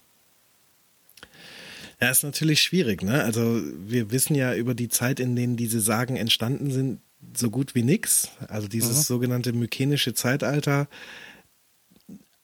Ja, 2.01 2.10
ist 2.10 2.24
natürlich 2.24 2.64
schwierig, 2.64 3.03
ne? 3.03 3.24
Also 3.24 3.62
wir 3.62 4.10
wissen 4.12 4.34
ja 4.34 4.56
über 4.56 4.74
die 4.74 4.89
Zeit, 4.89 5.20
in 5.20 5.36
denen 5.36 5.56
diese 5.56 5.82
Sagen 5.82 6.16
entstanden 6.16 6.72
sind, 6.72 6.99
so 7.36 7.51
gut 7.51 7.76
wie 7.76 7.84
nichts. 7.84 8.32
Also 8.47 8.68
dieses 8.68 8.97
mhm. 8.97 9.01
sogenannte 9.03 9.53
mykenische 9.53 10.16
Zeitalter 10.16 10.88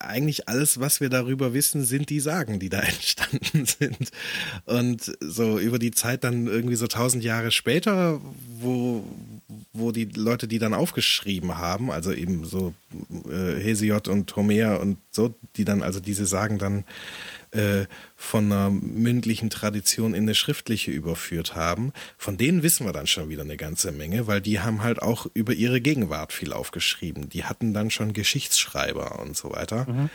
eigentlich 0.05 0.47
alles, 0.47 0.79
was 0.79 1.01
wir 1.01 1.09
darüber 1.09 1.53
wissen, 1.53 1.83
sind 1.83 2.09
die 2.09 2.19
Sagen, 2.19 2.59
die 2.59 2.69
da 2.69 2.79
entstanden 2.81 3.65
sind. 3.65 4.11
Und 4.65 5.15
so 5.19 5.59
über 5.59 5.79
die 5.79 5.91
Zeit 5.91 6.23
dann 6.23 6.47
irgendwie 6.47 6.75
so 6.75 6.87
tausend 6.87 7.23
Jahre 7.23 7.51
später, 7.51 8.19
wo, 8.59 9.03
wo 9.73 9.91
die 9.91 10.05
Leute 10.05 10.47
die 10.47 10.59
dann 10.59 10.73
aufgeschrieben 10.73 11.57
haben, 11.57 11.91
also 11.91 12.11
eben 12.11 12.45
so 12.45 12.73
äh, 13.29 13.59
Hesiod 13.59 14.07
und 14.07 14.35
Homer 14.35 14.79
und 14.79 14.97
so, 15.11 15.33
die 15.55 15.65
dann 15.65 15.81
also 15.81 15.99
diese 15.99 16.25
Sagen 16.25 16.57
dann 16.57 16.83
äh, 17.51 17.85
von 18.15 18.45
einer 18.45 18.69
mündlichen 18.69 19.49
Tradition 19.49 20.13
in 20.13 20.23
eine 20.23 20.35
schriftliche 20.35 20.91
überführt 20.91 21.55
haben. 21.55 21.91
Von 22.17 22.37
denen 22.37 22.63
wissen 22.63 22.85
wir 22.85 22.93
dann 22.93 23.07
schon 23.07 23.29
wieder 23.29 23.43
eine 23.43 23.57
ganze 23.57 23.91
Menge, 23.91 24.27
weil 24.27 24.41
die 24.41 24.59
haben 24.59 24.83
halt 24.83 25.01
auch 25.01 25.27
über 25.33 25.53
ihre 25.53 25.81
Gegenwart 25.81 26.33
viel 26.33 26.53
aufgeschrieben. 26.53 27.29
Die 27.29 27.43
hatten 27.43 27.73
dann 27.73 27.91
schon 27.91 28.13
Geschichtsschreiber 28.13 29.19
und 29.19 29.35
so 29.35 29.51
weiter. 29.51 29.85
Mhm. 29.89 30.09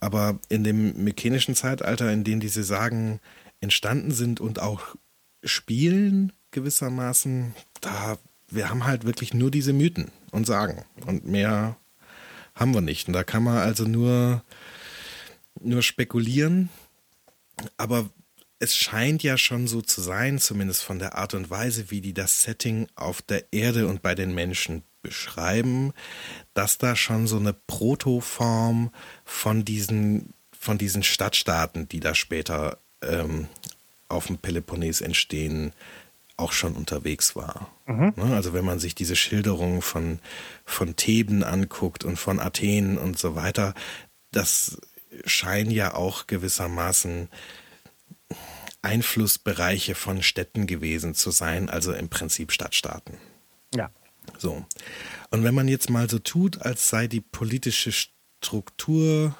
Aber 0.00 0.38
in 0.48 0.64
dem 0.64 1.02
mykenischen 1.02 1.54
Zeitalter, 1.54 2.12
in 2.12 2.24
dem 2.24 2.40
diese 2.40 2.64
Sagen 2.64 3.20
entstanden 3.60 4.10
sind 4.10 4.40
und 4.40 4.60
auch 4.60 4.96
spielen 5.44 6.32
gewissermaßen, 6.50 7.54
da 7.80 8.18
wir 8.48 8.70
haben 8.70 8.84
halt 8.84 9.04
wirklich 9.04 9.34
nur 9.34 9.50
diese 9.50 9.72
Mythen 9.72 10.10
und 10.30 10.46
Sagen 10.46 10.84
und 11.06 11.26
mehr 11.26 11.76
haben 12.54 12.72
wir 12.72 12.80
nicht. 12.80 13.08
Und 13.08 13.14
da 13.14 13.24
kann 13.24 13.42
man 13.42 13.58
also 13.58 13.84
nur 13.84 14.42
nur 15.60 15.82
spekulieren, 15.82 16.68
aber 17.76 18.10
es 18.58 18.74
scheint 18.74 19.22
ja 19.22 19.36
schon 19.36 19.66
so 19.66 19.82
zu 19.82 20.00
sein, 20.00 20.38
zumindest 20.38 20.82
von 20.82 20.98
der 20.98 21.16
Art 21.16 21.34
und 21.34 21.50
Weise, 21.50 21.90
wie 21.90 22.00
die 22.00 22.14
das 22.14 22.42
Setting 22.42 22.88
auf 22.94 23.20
der 23.22 23.52
Erde 23.52 23.86
und 23.86 24.02
bei 24.02 24.14
den 24.14 24.34
Menschen 24.34 24.82
beschreiben, 25.02 25.92
dass 26.54 26.78
da 26.78 26.96
schon 26.96 27.26
so 27.26 27.36
eine 27.36 27.52
Protoform 27.52 28.90
von 29.24 29.64
diesen, 29.64 30.32
von 30.58 30.78
diesen 30.78 31.02
Stadtstaaten, 31.02 31.88
die 31.88 32.00
da 32.00 32.14
später 32.14 32.78
ähm, 33.02 33.46
auf 34.08 34.26
dem 34.26 34.38
Peloponnes 34.38 35.00
entstehen, 35.00 35.72
auch 36.36 36.52
schon 36.52 36.74
unterwegs 36.74 37.36
war. 37.36 37.72
Mhm. 37.86 38.12
Ne, 38.16 38.34
also 38.34 38.52
wenn 38.52 38.64
man 38.64 38.78
sich 38.78 38.94
diese 38.94 39.16
Schilderungen 39.16 39.82
von, 39.82 40.18
von 40.64 40.96
Theben 40.96 41.44
anguckt 41.44 42.04
und 42.04 42.16
von 42.16 42.40
Athen 42.40 42.98
und 42.98 43.18
so 43.18 43.34
weiter, 43.34 43.74
das 44.32 44.78
scheinen 45.24 45.70
ja 45.70 45.94
auch 45.94 46.26
gewissermaßen 46.26 47.28
Einflussbereiche 48.82 49.94
von 49.94 50.22
Städten 50.22 50.66
gewesen 50.66 51.14
zu 51.14 51.30
sein, 51.30 51.68
also 51.68 51.92
im 51.92 52.08
Prinzip 52.08 52.52
Stadtstaaten. 52.52 53.18
Ja. 53.74 53.90
So. 54.38 54.64
Und 55.30 55.44
wenn 55.44 55.54
man 55.54 55.68
jetzt 55.68 55.90
mal 55.90 56.08
so 56.08 56.18
tut, 56.18 56.62
als 56.62 56.88
sei 56.88 57.06
die 57.06 57.20
politische 57.20 57.92
Struktur 57.92 59.36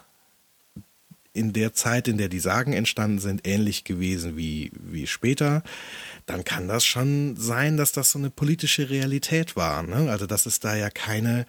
in 1.32 1.52
der 1.52 1.74
Zeit, 1.74 2.08
in 2.08 2.16
der 2.16 2.28
die 2.28 2.40
Sagen 2.40 2.72
entstanden 2.72 3.18
sind, 3.18 3.46
ähnlich 3.46 3.84
gewesen 3.84 4.36
wie, 4.36 4.72
wie 4.74 5.06
später, 5.06 5.62
dann 6.24 6.44
kann 6.44 6.66
das 6.66 6.84
schon 6.84 7.36
sein, 7.36 7.76
dass 7.76 7.92
das 7.92 8.10
so 8.10 8.18
eine 8.18 8.30
politische 8.30 8.88
Realität 8.88 9.54
war. 9.54 9.82
Ne? 9.82 10.10
Also, 10.10 10.26
dass 10.26 10.46
es 10.46 10.60
da 10.60 10.74
ja 10.74 10.88
keine 10.90 11.46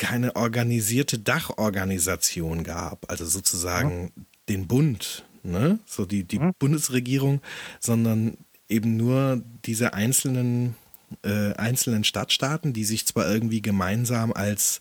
keine 0.00 0.34
organisierte 0.34 1.18
Dachorganisation 1.18 2.64
gab, 2.64 3.08
also 3.10 3.26
sozusagen 3.26 4.04
mhm. 4.04 4.26
den 4.48 4.66
Bund, 4.66 5.24
ne? 5.42 5.78
so 5.84 6.06
die, 6.06 6.24
die 6.24 6.38
mhm. 6.38 6.54
Bundesregierung, 6.58 7.42
sondern 7.80 8.38
eben 8.66 8.96
nur 8.96 9.42
diese 9.66 9.92
einzelnen, 9.92 10.74
äh, 11.22 11.52
einzelnen 11.52 12.04
Stadtstaaten, 12.04 12.72
die 12.72 12.84
sich 12.84 13.06
zwar 13.06 13.30
irgendwie 13.30 13.60
gemeinsam 13.60 14.32
als 14.32 14.80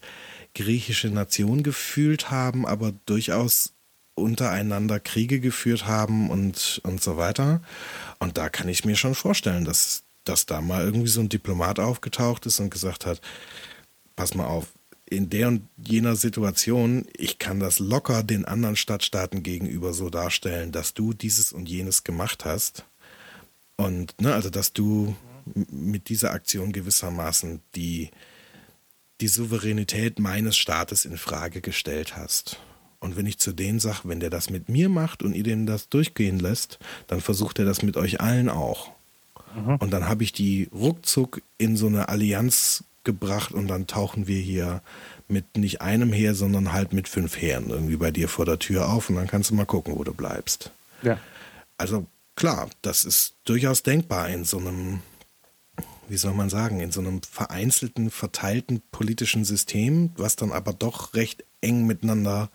griechische 0.55 1.09
Nation 1.09 1.63
gefühlt 1.63 2.31
haben, 2.31 2.65
aber 2.65 2.93
durchaus 3.05 3.73
untereinander 4.15 5.01
Kriege 5.01 5.41
geführt 5.41 5.85
haben 5.85 6.29
und, 6.29 6.79
und 6.83 7.03
so 7.03 7.17
weiter. 7.17 7.61
Und 8.19 8.37
da 8.37 8.47
kann 8.47 8.69
ich 8.69 8.85
mir 8.85 8.95
schon 8.95 9.15
vorstellen, 9.15 9.65
dass, 9.65 10.03
dass 10.23 10.45
da 10.45 10.61
mal 10.61 10.85
irgendwie 10.85 11.09
so 11.09 11.19
ein 11.19 11.29
Diplomat 11.29 11.77
aufgetaucht 11.77 12.45
ist 12.45 12.61
und 12.61 12.69
gesagt 12.69 13.05
hat, 13.05 13.19
pass 14.15 14.33
mal 14.33 14.45
auf, 14.47 14.67
in 15.09 15.29
der 15.29 15.47
und 15.47 15.67
jener 15.77 16.15
Situation, 16.15 17.05
ich 17.15 17.39
kann 17.39 17.59
das 17.59 17.79
locker 17.79 18.23
den 18.23 18.45
anderen 18.45 18.75
Stadtstaaten 18.75 19.43
gegenüber 19.43 19.93
so 19.93 20.09
darstellen, 20.09 20.71
dass 20.71 20.93
du 20.93 21.13
dieses 21.13 21.51
und 21.51 21.67
jenes 21.67 22.03
gemacht 22.03 22.45
hast. 22.45 22.85
Und, 23.75 24.19
ne, 24.21 24.33
also, 24.33 24.49
dass 24.49 24.73
du 24.73 25.15
mit 25.71 26.09
dieser 26.09 26.31
Aktion 26.31 26.71
gewissermaßen 26.71 27.61
die, 27.75 28.11
die 29.21 29.27
Souveränität 29.27 30.19
meines 30.19 30.57
Staates 30.57 31.05
in 31.05 31.17
Frage 31.17 31.61
gestellt 31.61 32.15
hast. 32.15 32.59
Und 32.99 33.15
wenn 33.15 33.25
ich 33.25 33.39
zu 33.39 33.53
denen 33.53 33.79
sage, 33.79 34.01
wenn 34.03 34.19
der 34.19 34.29
das 34.29 34.49
mit 34.49 34.69
mir 34.69 34.89
macht 34.89 35.23
und 35.23 35.33
ihr 35.33 35.43
dem 35.43 35.65
das 35.65 35.89
durchgehen 35.89 36.39
lässt, 36.39 36.79
dann 37.07 37.21
versucht 37.21 37.57
er 37.57 37.65
das 37.65 37.81
mit 37.81 37.97
euch 37.97 38.19
allen 38.19 38.49
auch. 38.49 38.91
Mhm. 39.55 39.77
Und 39.77 39.91
dann 39.91 40.07
habe 40.07 40.23
ich 40.23 40.33
die 40.33 40.69
ruckzuck 40.71 41.41
in 41.57 41.77
so 41.77 41.87
eine 41.87 42.09
Allianz 42.09 42.83
gebracht 43.03 43.51
und 43.53 43.67
dann 43.67 43.87
tauchen 43.87 44.27
wir 44.27 44.39
hier 44.39 44.81
mit 45.27 45.57
nicht 45.57 45.81
einem 45.81 46.11
Heer, 46.11 46.35
sondern 46.35 46.73
halt 46.73 46.93
mit 46.93 47.07
fünf 47.07 47.39
Heeren 47.39 47.69
irgendwie 47.69 47.97
bei 47.97 48.11
dir 48.11 48.27
vor 48.27 48.45
der 48.45 48.59
Tür 48.59 48.89
auf 48.89 49.09
und 49.09 49.15
dann 49.15 49.27
kannst 49.27 49.51
du 49.51 49.55
mal 49.55 49.65
gucken, 49.65 49.95
wo 49.97 50.03
du 50.03 50.13
bleibst. 50.13 50.71
Ja. 51.01 51.19
Also 51.77 52.07
klar, 52.35 52.69
das 52.81 53.05
ist 53.05 53.35
durchaus 53.45 53.83
denkbar 53.83 54.29
in 54.29 54.43
so 54.43 54.57
einem, 54.57 55.01
wie 56.07 56.17
soll 56.17 56.33
man 56.33 56.49
sagen, 56.49 56.79
in 56.79 56.91
so 56.91 56.99
einem 56.99 57.21
vereinzelten, 57.21 58.09
verteilten 58.09 58.81
politischen 58.91 59.45
System, 59.45 60.11
was 60.17 60.35
dann 60.35 60.51
aber 60.51 60.73
doch 60.73 61.13
recht 61.13 61.45
eng 61.61 61.85
miteinander 61.85 62.49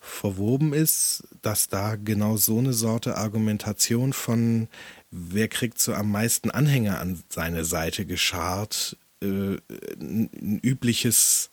verwoben 0.00 0.72
ist, 0.72 1.22
dass 1.42 1.68
da 1.68 1.94
genau 1.94 2.36
so 2.36 2.58
eine 2.58 2.72
Sorte 2.72 3.16
Argumentation 3.16 4.12
von 4.12 4.68
wer 5.12 5.46
kriegt 5.46 5.78
so 5.78 5.94
am 5.94 6.10
meisten 6.10 6.50
Anhänger 6.50 6.98
an 6.98 7.22
seine 7.28 7.64
Seite 7.64 8.04
geschart, 8.04 8.96
äh, 9.22 9.58
ein 10.00 10.60
übliches 10.62 11.50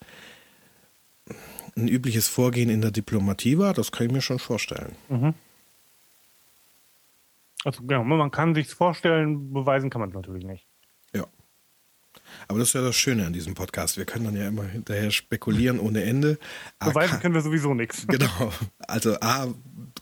ein 1.76 1.88
übliches 1.88 2.28
Vorgehen 2.28 2.70
in 2.70 2.82
der 2.82 2.91
Diplomatie 2.91 3.57
war, 3.57 3.74
das 3.74 3.91
kann 3.91 4.07
ich 4.07 4.13
mir 4.13 4.22
schon 4.22 4.39
vorstellen. 4.39 4.95
Mhm. 5.07 5.34
Also 7.65 7.84
genau, 7.84 8.03
man 8.03 8.32
kann 8.32 8.55
sich 8.55 8.70
vorstellen, 8.70 9.51
beweisen 9.53 9.89
kann 9.89 10.01
man 10.01 10.09
es 10.09 10.15
natürlich 10.15 10.45
nicht. 10.45 10.65
Ja. 11.13 11.28
Aber 12.47 12.59
das 12.59 12.70
ist 12.70 12.74
ja 12.74 12.82
das 12.82 12.95
Schöne 12.95 13.26
an 13.26 13.34
diesem 13.34 13.53
Podcast. 13.53 13.97
Wir 13.97 14.05
können 14.05 14.26
dann 14.26 14.36
ja 14.36 14.47
immer 14.47 14.63
hinterher 14.63 15.11
spekulieren 15.11 15.80
ohne 15.80 16.03
Ende. 16.03 16.38
Beweisen 16.80 17.20
können 17.20 17.34
wir 17.34 17.41
sowieso 17.41 17.74
nichts. 17.74 18.07
Genau. 18.07 18.53
Also 18.80 19.15
A, 19.20 19.47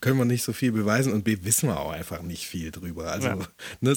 können 0.00 0.18
wir 0.18 0.24
nicht 0.24 0.42
so 0.42 0.52
viel 0.52 0.72
beweisen 0.72 1.12
und 1.12 1.24
B, 1.24 1.38
wissen 1.42 1.68
wir 1.68 1.80
auch 1.80 1.92
einfach 1.92 2.22
nicht 2.22 2.46
viel 2.46 2.70
drüber. 2.70 3.12
Also 3.12 3.28
ja. 3.28 3.38
ne, 3.80 3.96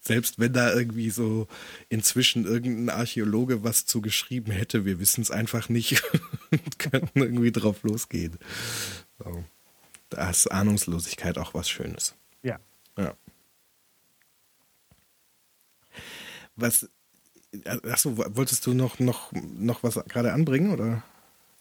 selbst 0.00 0.38
wenn 0.38 0.52
da 0.52 0.72
irgendwie 0.72 1.10
so 1.10 1.48
inzwischen 1.88 2.44
irgendein 2.44 2.96
Archäologe 2.96 3.64
was 3.64 3.86
zu 3.86 4.00
geschrieben 4.00 4.52
hätte, 4.52 4.84
wir 4.84 4.98
wissen 4.98 5.22
es 5.22 5.30
einfach 5.30 5.68
nicht 5.68 6.02
und 6.50 6.78
könnten 6.78 7.20
irgendwie 7.20 7.52
drauf 7.52 7.82
losgehen. 7.82 8.38
So. 9.18 9.44
Da 10.08 10.30
ist 10.30 10.50
Ahnungslosigkeit 10.50 11.38
auch 11.38 11.54
was 11.54 11.68
Schönes. 11.68 12.14
Ja. 12.42 12.58
Ja. 12.96 13.14
Was, 16.54 16.88
achso, 17.82 18.16
wolltest 18.16 18.66
du 18.66 18.72
noch, 18.72 18.98
noch, 18.98 19.32
noch 19.32 19.82
was 19.82 19.94
gerade 20.08 20.32
anbringen, 20.32 20.72
oder? 20.72 21.02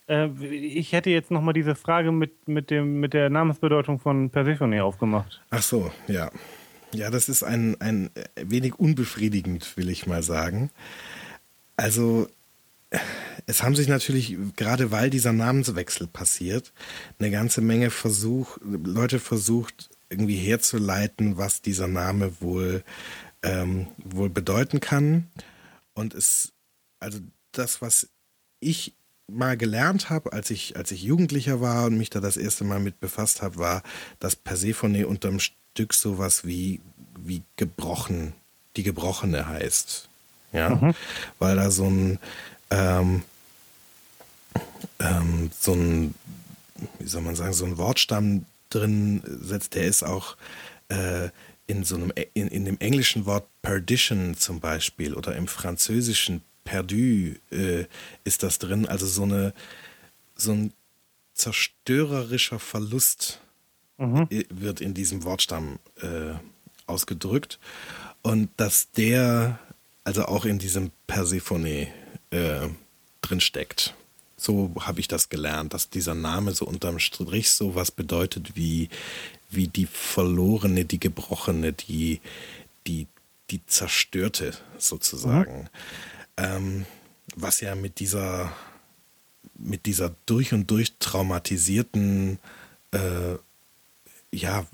Äh, 0.07 0.27
ich 0.27 0.91
hätte 0.91 1.09
jetzt 1.09 1.31
nochmal 1.31 1.53
diese 1.53 1.75
Frage 1.75 2.11
mit, 2.11 2.47
mit, 2.47 2.69
dem, 2.69 2.99
mit 2.99 3.13
der 3.13 3.29
Namensbedeutung 3.29 3.99
von 3.99 4.29
Persephone 4.29 4.79
aufgemacht. 4.79 5.41
Ach 5.49 5.61
so, 5.61 5.91
ja. 6.07 6.29
Ja, 6.93 7.09
das 7.09 7.27
ist 7.27 7.43
ein, 7.43 7.79
ein 7.81 8.09
wenig 8.35 8.79
unbefriedigend, 8.79 9.75
will 9.75 9.89
ich 9.89 10.07
mal 10.07 10.23
sagen. 10.23 10.69
Also, 11.75 12.29
es 13.47 13.63
haben 13.63 13.75
sich 13.75 13.87
natürlich, 13.87 14.37
gerade 14.55 14.91
weil 14.91 15.09
dieser 15.09 15.33
Namenswechsel 15.33 16.07
passiert, 16.07 16.71
eine 17.19 17.31
ganze 17.31 17.61
Menge 17.61 17.89
Versuch, 17.89 18.57
Leute 18.63 19.19
versucht, 19.19 19.89
irgendwie 20.09 20.37
herzuleiten, 20.37 21.37
was 21.37 21.61
dieser 21.61 21.87
Name 21.87 22.31
wohl, 22.39 22.83
ähm, 23.43 23.87
wohl 23.97 24.29
bedeuten 24.29 24.79
kann. 24.79 25.27
Und 25.93 26.13
es, 26.13 26.53
also 26.99 27.19
das, 27.51 27.81
was 27.81 28.09
ich 28.59 28.93
mal 29.27 29.57
gelernt 29.57 30.09
habe, 30.09 30.33
als 30.33 30.51
ich, 30.51 30.77
als 30.77 30.91
ich 30.91 31.03
Jugendlicher 31.03 31.61
war 31.61 31.85
und 31.85 31.97
mich 31.97 32.09
da 32.09 32.19
das 32.19 32.37
erste 32.37 32.63
Mal 32.63 32.79
mit 32.79 32.99
befasst 32.99 33.41
habe, 33.41 33.57
war, 33.57 33.83
dass 34.19 34.35
Persephone 34.35 35.05
unterm 35.05 35.39
Stück 35.39 35.93
sowas 35.93 36.45
wie, 36.45 36.81
wie 37.19 37.41
gebrochen, 37.55 38.33
die 38.75 38.83
Gebrochene 38.83 39.47
heißt. 39.47 40.09
Ja, 40.51 40.69
mhm. 40.69 40.93
weil 41.39 41.55
da 41.57 41.69
so 41.69 41.85
ein, 41.85 42.19
ähm, 42.69 43.23
ähm, 44.99 45.51
so 45.59 45.73
ein, 45.73 46.15
wie 46.99 47.07
soll 47.07 47.21
man 47.21 47.35
sagen, 47.35 47.53
so 47.53 47.65
ein 47.65 47.77
Wortstamm 47.77 48.45
drin 48.69 49.21
setzt, 49.25 49.75
der 49.75 49.85
ist 49.85 50.03
auch 50.03 50.37
äh, 50.89 51.29
in 51.67 51.83
so 51.83 51.95
einem, 51.95 52.13
in, 52.33 52.47
in 52.47 52.65
dem 52.65 52.79
englischen 52.79 53.25
Wort 53.25 53.47
Perdition 53.61 54.37
zum 54.37 54.59
Beispiel 54.59 55.13
oder 55.13 55.35
im 55.35 55.47
französischen 55.47 56.41
Perdu 56.65 57.35
äh, 57.51 57.85
ist 58.25 58.43
das 58.43 58.59
drin, 58.59 58.85
also 58.85 59.05
so 59.05 59.23
eine, 59.23 59.53
so 60.35 60.51
ein 60.51 60.73
zerstörerischer 61.33 62.59
Verlust 62.59 63.39
mhm. 63.97 64.27
wird 64.49 64.81
in 64.81 64.93
diesem 64.93 65.23
Wortstamm 65.23 65.79
äh, 66.01 66.33
ausgedrückt 66.87 67.59
und 68.21 68.49
dass 68.57 68.91
der 68.91 69.59
also 70.03 70.25
auch 70.25 70.45
in 70.45 70.59
diesem 70.59 70.91
Persephone 71.07 71.87
äh, 72.31 72.67
drin 73.21 73.39
steckt. 73.39 73.95
So 74.37 74.71
habe 74.81 74.99
ich 74.99 75.07
das 75.07 75.29
gelernt, 75.29 75.73
dass 75.73 75.89
dieser 75.89 76.13
Name 76.13 76.51
so 76.51 76.65
unterm 76.65 76.99
Strich 76.99 77.51
so 77.51 77.73
was 77.73 77.89
bedeutet 77.89 78.55
wie 78.55 78.89
wie 79.49 79.67
die 79.67 79.85
verlorene, 79.85 80.85
die 80.85 80.99
gebrochene, 80.99 81.73
die, 81.73 82.19
die, 82.87 83.07
die 83.49 83.65
zerstörte 83.65 84.53
sozusagen. 84.77 85.63
Mhm. 85.63 85.69
Ähm, 86.37 86.85
was 87.35 87.61
ja 87.61 87.75
mit 87.75 87.99
dieser, 87.99 88.51
mit 89.57 89.85
dieser 89.85 90.15
durch 90.25 90.53
und 90.53 90.69
durch 90.69 90.97
traumatisierten, 90.99 92.39
äh, 92.91 93.35
ja, 94.31 94.65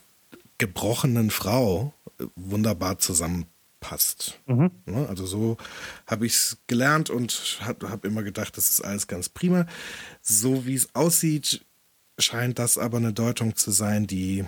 gebrochenen 0.57 1.32
Frau 1.32 1.93
wunderbar 2.36 2.99
zusammenpasst. 2.99 4.39
Mhm. 4.45 4.72
Ne, 4.86 5.09
also 5.09 5.26
so 5.26 5.57
habe 6.05 6.26
ich 6.28 6.34
es 6.34 6.57
gelernt 6.68 7.09
und 7.09 7.59
habe 7.64 8.07
immer 8.07 8.24
gedacht, 8.24 8.57
das 8.57 8.70
ist 8.70 8.82
alles 8.82 9.07
ganz 9.07 9.30
prima. 9.30 9.66
So 10.22 10.66
wie 10.66 10.76
es 10.76 10.93
aussieht, 10.93 11.66
scheint 12.20 12.59
das 12.59 12.78
aber 12.78 12.97
eine 12.97 13.14
Deutung 13.14 13.55
zu 13.55 13.72
sein, 13.72 14.05
die, 14.05 14.45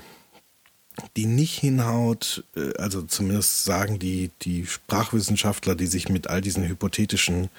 die 1.16 1.26
nicht 1.26 1.60
hinhaut, 1.60 2.44
äh, 2.56 2.76
also 2.78 3.02
zumindest 3.02 3.66
sagen 3.66 4.00
die, 4.00 4.32
die 4.42 4.66
Sprachwissenschaftler, 4.66 5.76
die 5.76 5.88
sich 5.88 6.10
mit 6.10 6.28
all 6.28 6.42
diesen 6.42 6.68
hypothetischen 6.68 7.50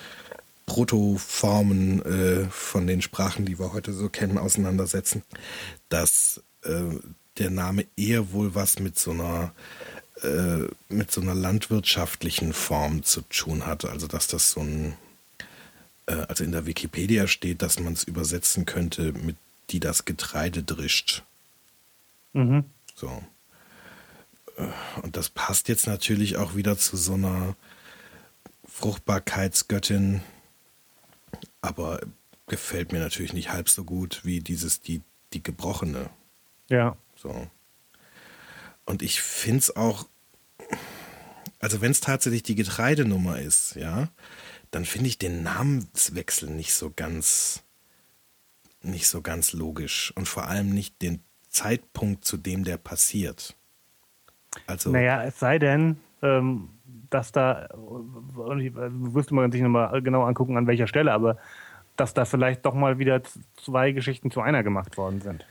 Protoformen 0.66 2.02
äh, 2.02 2.44
von 2.50 2.86
den 2.86 3.02
Sprachen, 3.02 3.44
die 3.44 3.58
wir 3.58 3.72
heute 3.72 3.92
so 3.92 4.08
kennen, 4.08 4.38
auseinandersetzen, 4.38 5.22
dass 5.88 6.42
äh, 6.62 6.98
der 7.38 7.50
Name 7.50 7.86
eher 7.96 8.32
wohl 8.32 8.54
was 8.54 8.78
mit 8.78 8.98
so 8.98 9.10
einer 9.10 9.52
äh, 10.22 10.68
mit 10.88 11.10
so 11.10 11.20
einer 11.20 11.34
landwirtschaftlichen 11.34 12.52
Form 12.52 13.02
zu 13.02 13.22
tun 13.22 13.66
hat. 13.66 13.84
Also 13.84 14.06
dass 14.06 14.26
das 14.26 14.52
so 14.52 14.60
ein, 14.60 14.94
äh, 16.06 16.14
also 16.28 16.44
in 16.44 16.52
der 16.52 16.66
Wikipedia 16.66 17.26
steht, 17.26 17.60
dass 17.62 17.80
man 17.80 17.92
es 17.92 18.04
übersetzen 18.04 18.64
könnte 18.64 19.12
mit 19.12 19.36
die 19.70 19.80
das 19.80 20.04
Getreide 20.04 20.62
drischt. 20.62 21.22
Mhm. 22.32 22.64
So. 22.94 23.22
Und 25.02 25.16
das 25.16 25.28
passt 25.28 25.68
jetzt 25.68 25.86
natürlich 25.86 26.36
auch 26.36 26.54
wieder 26.54 26.78
zu 26.78 26.96
so 26.96 27.14
einer 27.14 27.56
Fruchtbarkeitsgöttin, 28.66 30.20
aber 31.60 32.00
gefällt 32.46 32.92
mir 32.92 33.00
natürlich 33.00 33.32
nicht 33.32 33.50
halb 33.50 33.68
so 33.68 33.84
gut 33.84 34.20
wie 34.24 34.40
dieses, 34.40 34.80
die, 34.80 35.02
die 35.32 35.42
Gebrochene. 35.42 36.10
Ja. 36.68 36.96
So. 37.16 37.48
Und 38.84 39.02
ich 39.02 39.20
finde 39.20 39.58
es 39.58 39.76
auch, 39.76 40.06
also 41.58 41.80
wenn 41.80 41.90
es 41.90 42.00
tatsächlich 42.00 42.42
die 42.42 42.54
Getreidenummer 42.54 43.38
ist, 43.38 43.74
ja, 43.76 44.08
dann 44.70 44.84
finde 44.84 45.08
ich 45.08 45.18
den 45.18 45.42
Namenswechsel 45.42 46.50
nicht 46.50 46.74
so 46.74 46.92
ganz 46.94 47.64
nicht 48.84 49.08
so 49.08 49.22
ganz 49.22 49.52
logisch 49.52 50.12
und 50.14 50.28
vor 50.28 50.46
allem 50.46 50.70
nicht 50.70 51.00
den 51.00 51.22
Zeitpunkt, 51.54 52.24
zu 52.24 52.36
dem 52.36 52.64
der 52.64 52.76
passiert. 52.76 53.56
Also, 54.66 54.90
naja, 54.90 55.24
es 55.24 55.38
sei 55.38 55.58
denn, 55.58 55.96
ähm, 56.22 56.68
dass 57.10 57.32
da, 57.32 57.68
müsste 58.90 59.34
man 59.34 59.52
sich 59.52 59.62
nochmal 59.62 60.02
genau 60.02 60.24
angucken, 60.24 60.56
an 60.56 60.66
welcher 60.66 60.86
Stelle, 60.86 61.12
aber 61.12 61.38
dass 61.96 62.14
da 62.14 62.24
vielleicht 62.24 62.66
doch 62.66 62.74
mal 62.74 62.98
wieder 62.98 63.22
zwei 63.56 63.92
Geschichten 63.92 64.30
zu 64.30 64.40
einer 64.40 64.62
gemacht 64.62 64.96
worden 64.96 65.20
sind. 65.20 65.46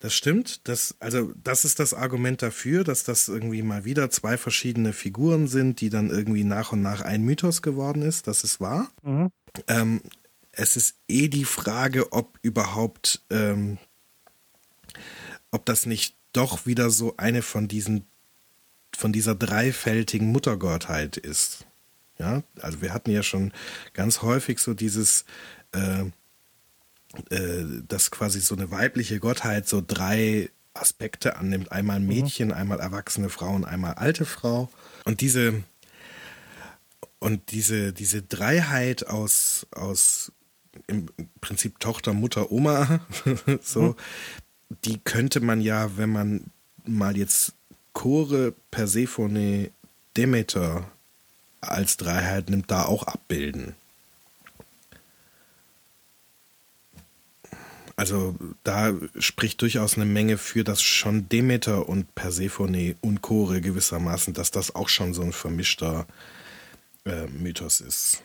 Das 0.00 0.14
stimmt. 0.14 0.68
Das, 0.68 0.96
also, 1.00 1.32
das 1.42 1.64
ist 1.64 1.80
das 1.80 1.94
Argument 1.94 2.42
dafür, 2.42 2.84
dass 2.84 3.04
das 3.04 3.28
irgendwie 3.28 3.62
mal 3.62 3.84
wieder 3.86 4.10
zwei 4.10 4.36
verschiedene 4.36 4.92
Figuren 4.92 5.46
sind, 5.46 5.80
die 5.80 5.88
dann 5.88 6.10
irgendwie 6.10 6.44
nach 6.44 6.72
und 6.72 6.82
nach 6.82 7.00
ein 7.00 7.22
Mythos 7.22 7.62
geworden 7.62 8.02
ist. 8.02 8.26
Das 8.26 8.44
ist 8.44 8.60
wahr. 8.60 8.88
Mhm. 9.02 9.30
Ähm, 9.66 10.02
es 10.52 10.76
ist 10.76 10.96
eh 11.08 11.28
die 11.28 11.44
Frage, 11.44 12.12
ob 12.12 12.38
überhaupt, 12.42 13.22
ähm, 13.30 13.78
ob 15.54 15.64
das 15.64 15.86
nicht 15.86 16.16
doch 16.32 16.66
wieder 16.66 16.90
so 16.90 17.14
eine 17.16 17.40
von 17.40 17.68
diesen, 17.68 18.04
von 18.94 19.12
dieser 19.12 19.36
dreifältigen 19.36 20.32
Muttergottheit 20.32 21.16
ist. 21.16 21.64
Ja, 22.18 22.42
also 22.60 22.82
wir 22.82 22.92
hatten 22.92 23.12
ja 23.12 23.22
schon 23.22 23.52
ganz 23.92 24.22
häufig 24.22 24.58
so 24.58 24.74
dieses, 24.74 25.24
äh, 25.72 26.06
äh, 27.30 27.64
dass 27.86 28.10
quasi 28.10 28.40
so 28.40 28.56
eine 28.56 28.72
weibliche 28.72 29.20
Gottheit 29.20 29.68
so 29.68 29.82
drei 29.84 30.50
Aspekte 30.74 31.36
annimmt. 31.36 31.70
Einmal 31.70 32.00
mhm. 32.00 32.08
Mädchen, 32.08 32.48
mhm. 32.48 32.54
einmal 32.54 32.80
erwachsene 32.80 33.30
Frau 33.30 33.54
und 33.54 33.64
einmal 33.64 33.94
alte 33.94 34.24
Frau. 34.24 34.68
Und 35.04 35.20
diese, 35.20 35.62
und 37.20 37.52
diese, 37.52 37.92
diese 37.92 38.22
Dreiheit 38.22 39.06
aus, 39.06 39.68
aus 39.70 40.32
im 40.88 41.08
Prinzip 41.40 41.78
Tochter, 41.78 42.12
Mutter, 42.12 42.50
Oma, 42.50 43.06
so, 43.62 43.82
mhm. 43.82 43.94
Die 44.84 44.98
könnte 44.98 45.40
man 45.40 45.60
ja, 45.60 45.96
wenn 45.96 46.10
man 46.10 46.44
mal 46.84 47.16
jetzt 47.16 47.54
Chore, 47.92 48.54
Persephone, 48.70 49.70
Demeter 50.16 50.90
als 51.60 51.96
Dreiheit 51.96 52.50
nimmt, 52.50 52.70
da 52.70 52.84
auch 52.84 53.04
abbilden. 53.04 53.74
Also 57.96 58.34
da 58.64 58.92
spricht 59.18 59.62
durchaus 59.62 59.94
eine 59.94 60.04
Menge 60.04 60.36
für, 60.36 60.64
dass 60.64 60.82
schon 60.82 61.28
Demeter 61.28 61.88
und 61.88 62.12
Persephone 62.16 62.96
und 63.00 63.22
Chore 63.22 63.60
gewissermaßen, 63.60 64.34
dass 64.34 64.50
das 64.50 64.74
auch 64.74 64.88
schon 64.88 65.14
so 65.14 65.22
ein 65.22 65.32
vermischter 65.32 66.06
äh, 67.04 67.26
Mythos 67.28 67.80
ist. 67.80 68.22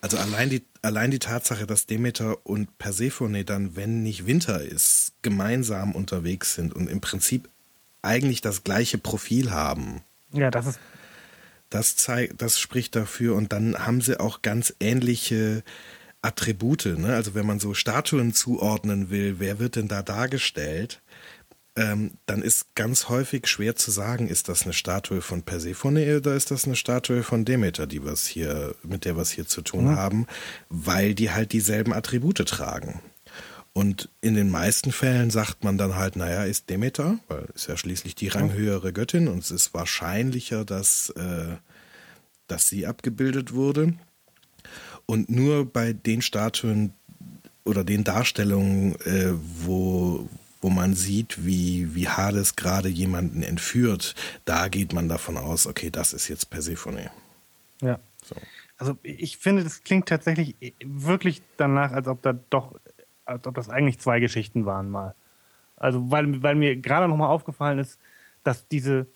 Also 0.00 0.16
allein 0.16 0.50
die, 0.50 0.64
allein 0.82 1.10
die 1.10 1.18
Tatsache, 1.18 1.66
dass 1.66 1.86
Demeter 1.86 2.46
und 2.46 2.78
Persephone 2.78 3.44
dann, 3.44 3.76
wenn 3.76 4.02
nicht 4.02 4.26
Winter 4.26 4.62
ist, 4.62 5.12
gemeinsam 5.22 5.92
unterwegs 5.94 6.54
sind 6.54 6.74
und 6.74 6.88
im 6.88 7.00
Prinzip 7.00 7.48
eigentlich 8.02 8.40
das 8.40 8.64
gleiche 8.64 8.98
Profil 8.98 9.50
haben. 9.50 10.02
Ja, 10.32 10.50
das 10.50 10.66
ist. 10.66 10.80
das 11.70 11.96
zeigt, 11.96 12.40
das 12.40 12.58
spricht 12.58 12.94
dafür 12.96 13.34
und 13.34 13.52
dann 13.52 13.78
haben 13.78 14.00
sie 14.00 14.20
auch 14.20 14.42
ganz 14.42 14.74
ähnliche 14.80 15.62
Attribute. 16.22 16.86
Ne? 16.98 17.14
Also 17.14 17.34
wenn 17.34 17.46
man 17.46 17.60
so 17.60 17.74
Statuen 17.74 18.32
zuordnen 18.32 19.10
will, 19.10 19.36
wer 19.38 19.58
wird 19.58 19.76
denn 19.76 19.88
da 19.88 20.02
dargestellt? 20.02 21.00
Ähm, 21.78 22.10
dann 22.26 22.42
ist 22.42 22.74
ganz 22.74 23.08
häufig 23.08 23.46
schwer 23.46 23.76
zu 23.76 23.92
sagen, 23.92 24.26
ist 24.26 24.48
das 24.48 24.64
eine 24.64 24.72
Statue 24.72 25.22
von 25.22 25.44
Persephone 25.44 26.16
oder 26.16 26.34
ist 26.34 26.50
das 26.50 26.64
eine 26.64 26.74
Statue 26.74 27.22
von 27.22 27.44
Demeter, 27.44 27.86
die 27.86 28.04
wir 28.04 28.16
hier, 28.16 28.74
mit 28.82 29.04
der 29.04 29.14
wir 29.14 29.22
es 29.22 29.30
hier 29.30 29.46
zu 29.46 29.62
tun 29.62 29.84
mhm. 29.84 29.96
haben, 29.96 30.26
weil 30.68 31.14
die 31.14 31.30
halt 31.30 31.52
dieselben 31.52 31.92
Attribute 31.92 32.44
tragen. 32.48 33.00
Und 33.74 34.08
in 34.20 34.34
den 34.34 34.50
meisten 34.50 34.90
Fällen 34.90 35.30
sagt 35.30 35.62
man 35.62 35.78
dann 35.78 35.94
halt, 35.94 36.16
naja, 36.16 36.42
ist 36.42 36.68
Demeter, 36.68 37.20
weil 37.28 37.46
ist 37.54 37.68
ja 37.68 37.76
schließlich 37.76 38.16
die 38.16 38.26
ranghöhere 38.26 38.92
Göttin 38.92 39.28
und 39.28 39.38
es 39.38 39.52
ist 39.52 39.72
wahrscheinlicher, 39.72 40.64
dass, 40.64 41.10
äh, 41.10 41.58
dass 42.48 42.66
sie 42.66 42.88
abgebildet 42.88 43.52
wurde. 43.52 43.94
Und 45.06 45.30
nur 45.30 45.64
bei 45.64 45.92
den 45.92 46.22
Statuen 46.22 46.92
oder 47.64 47.84
den 47.84 48.02
Darstellungen, 48.02 48.96
äh, 49.02 49.34
wo, 49.62 50.28
wo 50.60 50.70
man 50.70 50.94
sieht, 50.94 51.44
wie, 51.44 51.94
wie 51.94 52.08
Hades 52.08 52.56
gerade 52.56 52.88
jemanden 52.88 53.42
entführt, 53.42 54.14
da 54.44 54.68
geht 54.68 54.92
man 54.92 55.08
davon 55.08 55.36
aus, 55.36 55.66
okay, 55.66 55.90
das 55.90 56.12
ist 56.12 56.28
jetzt 56.28 56.50
Persephone. 56.50 57.10
Ja. 57.80 57.98
So. 58.24 58.34
Also 58.76 58.96
ich 59.02 59.38
finde, 59.38 59.64
das 59.64 59.82
klingt 59.82 60.08
tatsächlich 60.08 60.54
wirklich 60.84 61.42
danach, 61.56 61.92
als 61.92 62.06
ob 62.06 62.22
da 62.22 62.32
doch 62.32 62.74
als 63.28 63.46
ob 63.46 63.54
das 63.54 63.68
eigentlich 63.68 63.98
zwei 63.98 64.20
Geschichten 64.20 64.64
waren 64.66 64.90
mal. 64.90 65.14
Also, 65.76 66.10
weil, 66.10 66.42
weil 66.42 66.54
mir 66.54 66.76
gerade 66.76 67.08
nochmal 67.08 67.28
aufgefallen 67.28 67.78
ist, 67.78 68.00
dass 68.42 68.66
diese, 68.68 69.06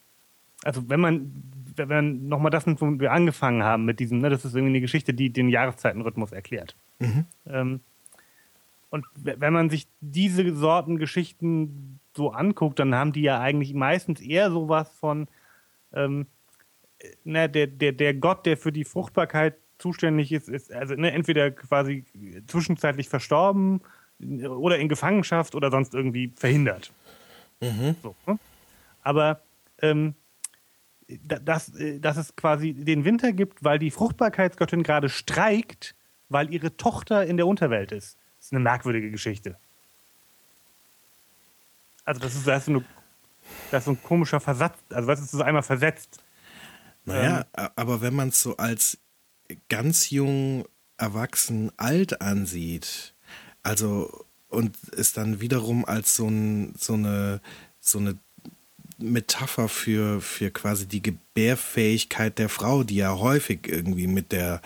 also 0.62 0.88
wenn 0.88 1.00
man, 1.00 1.32
wenn 1.74 1.88
man 1.88 2.28
nochmal 2.28 2.50
das 2.50 2.66
nimmt, 2.66 2.80
womit 2.80 3.00
wir 3.00 3.12
angefangen 3.12 3.64
haben 3.64 3.84
mit 3.84 3.98
diesem, 3.98 4.18
ne, 4.18 4.30
das 4.30 4.44
ist 4.44 4.54
irgendwie 4.54 4.72
eine 4.72 4.80
Geschichte, 4.80 5.14
die 5.14 5.30
den 5.30 5.48
Jahreszeitenrhythmus 5.48 6.32
erklärt. 6.32 6.76
Mhm. 6.98 7.26
Ähm, 7.46 7.80
und 8.92 9.06
wenn 9.14 9.54
man 9.54 9.70
sich 9.70 9.88
diese 10.02 10.54
Sorten 10.54 10.98
Geschichten 10.98 11.98
so 12.14 12.30
anguckt, 12.30 12.78
dann 12.78 12.94
haben 12.94 13.14
die 13.14 13.22
ja 13.22 13.40
eigentlich 13.40 13.72
meistens 13.72 14.20
eher 14.20 14.50
sowas 14.50 14.90
von, 15.00 15.28
ähm, 15.94 16.26
na, 17.24 17.48
der, 17.48 17.68
der, 17.68 17.92
der 17.92 18.12
Gott, 18.12 18.44
der 18.44 18.58
für 18.58 18.70
die 18.70 18.84
Fruchtbarkeit 18.84 19.56
zuständig 19.78 20.30
ist, 20.30 20.50
ist 20.50 20.70
also 20.70 20.94
ne, 20.94 21.10
entweder 21.10 21.50
quasi 21.52 22.04
zwischenzeitlich 22.46 23.08
verstorben 23.08 23.80
oder 24.20 24.78
in 24.78 24.90
Gefangenschaft 24.90 25.54
oder 25.54 25.70
sonst 25.70 25.94
irgendwie 25.94 26.30
verhindert. 26.36 26.92
Mhm. 27.62 27.96
So, 28.02 28.14
ne? 28.26 28.38
Aber 29.00 29.40
ähm, 29.80 30.14
dass, 31.24 31.74
äh, 31.76 31.98
dass 31.98 32.18
es 32.18 32.36
quasi 32.36 32.74
den 32.74 33.06
Winter 33.06 33.32
gibt, 33.32 33.64
weil 33.64 33.78
die 33.78 33.90
Fruchtbarkeitsgöttin 33.90 34.82
gerade 34.82 35.08
streikt, 35.08 35.94
weil 36.28 36.52
ihre 36.52 36.76
Tochter 36.76 37.24
in 37.24 37.38
der 37.38 37.46
Unterwelt 37.46 37.90
ist. 37.90 38.18
Das 38.42 38.48
ist 38.48 38.54
eine 38.54 38.64
merkwürdige 38.64 39.08
Geschichte. 39.12 39.56
Also 42.04 42.20
das 42.20 42.34
ist, 42.34 42.44
das 42.44 42.62
ist, 42.62 42.70
eine, 42.70 42.84
das 43.70 43.82
ist 43.82 43.84
so 43.84 43.90
ein 43.92 44.02
komischer 44.02 44.40
Versatz. 44.40 44.76
Also 44.90 45.06
was 45.06 45.20
ist 45.20 45.30
so 45.30 45.42
einmal 45.42 45.62
versetzt? 45.62 46.18
Naja, 47.04 47.46
ähm, 47.56 47.68
aber 47.76 48.00
wenn 48.00 48.14
man 48.14 48.30
es 48.30 48.42
so 48.42 48.56
als 48.56 48.98
ganz 49.68 50.10
jung, 50.10 50.64
erwachsen, 50.96 51.70
alt 51.76 52.20
ansieht, 52.20 53.14
also, 53.62 54.26
und 54.48 54.76
es 54.96 55.12
dann 55.12 55.40
wiederum 55.40 55.84
als 55.84 56.16
so, 56.16 56.26
ein, 56.26 56.74
so 56.76 56.94
eine, 56.94 57.40
so 57.78 58.00
eine 58.00 58.18
Metapher 58.98 59.68
für, 59.68 60.20
für 60.20 60.50
quasi 60.50 60.86
die 60.86 61.02
Gebärfähigkeit 61.02 62.40
der 62.40 62.48
Frau, 62.48 62.82
die 62.82 62.96
ja 62.96 63.16
häufig 63.16 63.68
irgendwie 63.68 64.08
mit 64.08 64.32
der, 64.32 64.60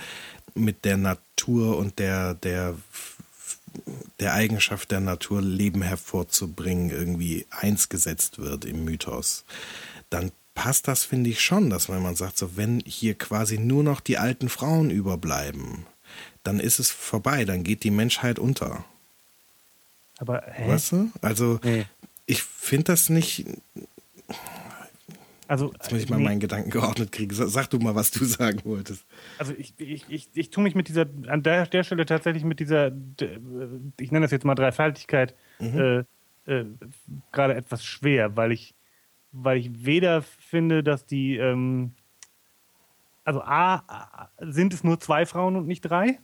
mit 0.54 0.86
der 0.86 0.96
Natur 0.96 1.76
und 1.76 1.98
der, 1.98 2.32
der, 2.32 2.74
der 4.20 4.34
Eigenschaft 4.34 4.90
der 4.90 5.00
Natur 5.00 5.42
Leben 5.42 5.82
hervorzubringen, 5.82 6.90
irgendwie 6.90 7.46
eins 7.50 7.88
gesetzt 7.88 8.38
wird 8.38 8.64
im 8.64 8.84
Mythos, 8.84 9.44
dann 10.10 10.32
passt 10.54 10.88
das, 10.88 11.04
finde 11.04 11.30
ich, 11.30 11.40
schon, 11.40 11.70
dass 11.70 11.88
wenn 11.88 12.02
man 12.02 12.16
sagt, 12.16 12.38
so 12.38 12.56
wenn 12.56 12.80
hier 12.80 13.14
quasi 13.14 13.58
nur 13.58 13.82
noch 13.82 14.00
die 14.00 14.18
alten 14.18 14.48
Frauen 14.48 14.90
überbleiben, 14.90 15.86
dann 16.42 16.60
ist 16.60 16.78
es 16.78 16.90
vorbei, 16.90 17.44
dann 17.44 17.64
geht 17.64 17.84
die 17.84 17.90
Menschheit 17.90 18.38
unter. 18.38 18.84
Aber, 20.18 20.42
hä? 20.46 20.68
Weißt 20.68 20.92
du? 20.92 21.10
Also, 21.20 21.60
nee. 21.62 21.86
ich 22.24 22.42
finde 22.42 22.84
das 22.84 23.10
nicht. 23.10 23.44
Also, 25.48 25.72
Jetzt 25.72 25.92
muss 25.92 26.02
ich 26.02 26.08
mal 26.08 26.18
meinen 26.18 26.40
Gedanken 26.40 26.70
geordnet 26.70 27.12
kriegen. 27.12 27.32
Sag 27.32 27.70
du 27.70 27.78
mal, 27.78 27.94
was 27.94 28.10
du 28.10 28.24
sagen 28.24 28.60
wolltest. 28.64 29.04
Also 29.38 29.52
ich, 29.56 29.74
ich, 29.78 30.04
ich, 30.08 30.28
ich 30.34 30.50
tue 30.50 30.62
mich 30.62 30.74
mit 30.74 30.88
dieser, 30.88 31.06
an 31.28 31.42
der, 31.42 31.66
der 31.66 31.84
Stelle 31.84 32.04
tatsächlich 32.04 32.44
mit 32.44 32.60
dieser, 32.60 32.92
ich 34.00 34.10
nenne 34.10 34.24
das 34.24 34.32
jetzt 34.32 34.44
mal 34.44 34.54
Dreifaltigkeit, 34.54 35.34
mhm. 35.60 36.04
äh, 36.46 36.52
äh, 36.52 36.64
gerade 37.32 37.54
etwas 37.54 37.84
schwer, 37.84 38.36
weil 38.36 38.52
ich, 38.52 38.74
weil 39.32 39.58
ich 39.58 39.84
weder 39.84 40.22
finde, 40.22 40.82
dass 40.82 41.06
die, 41.06 41.36
ähm, 41.36 41.92
also 43.24 43.42
A, 43.42 44.30
sind 44.40 44.72
es 44.72 44.84
nur 44.84 45.00
zwei 45.00 45.26
Frauen 45.26 45.56
und 45.56 45.66
nicht 45.66 45.82
drei? 45.82 46.18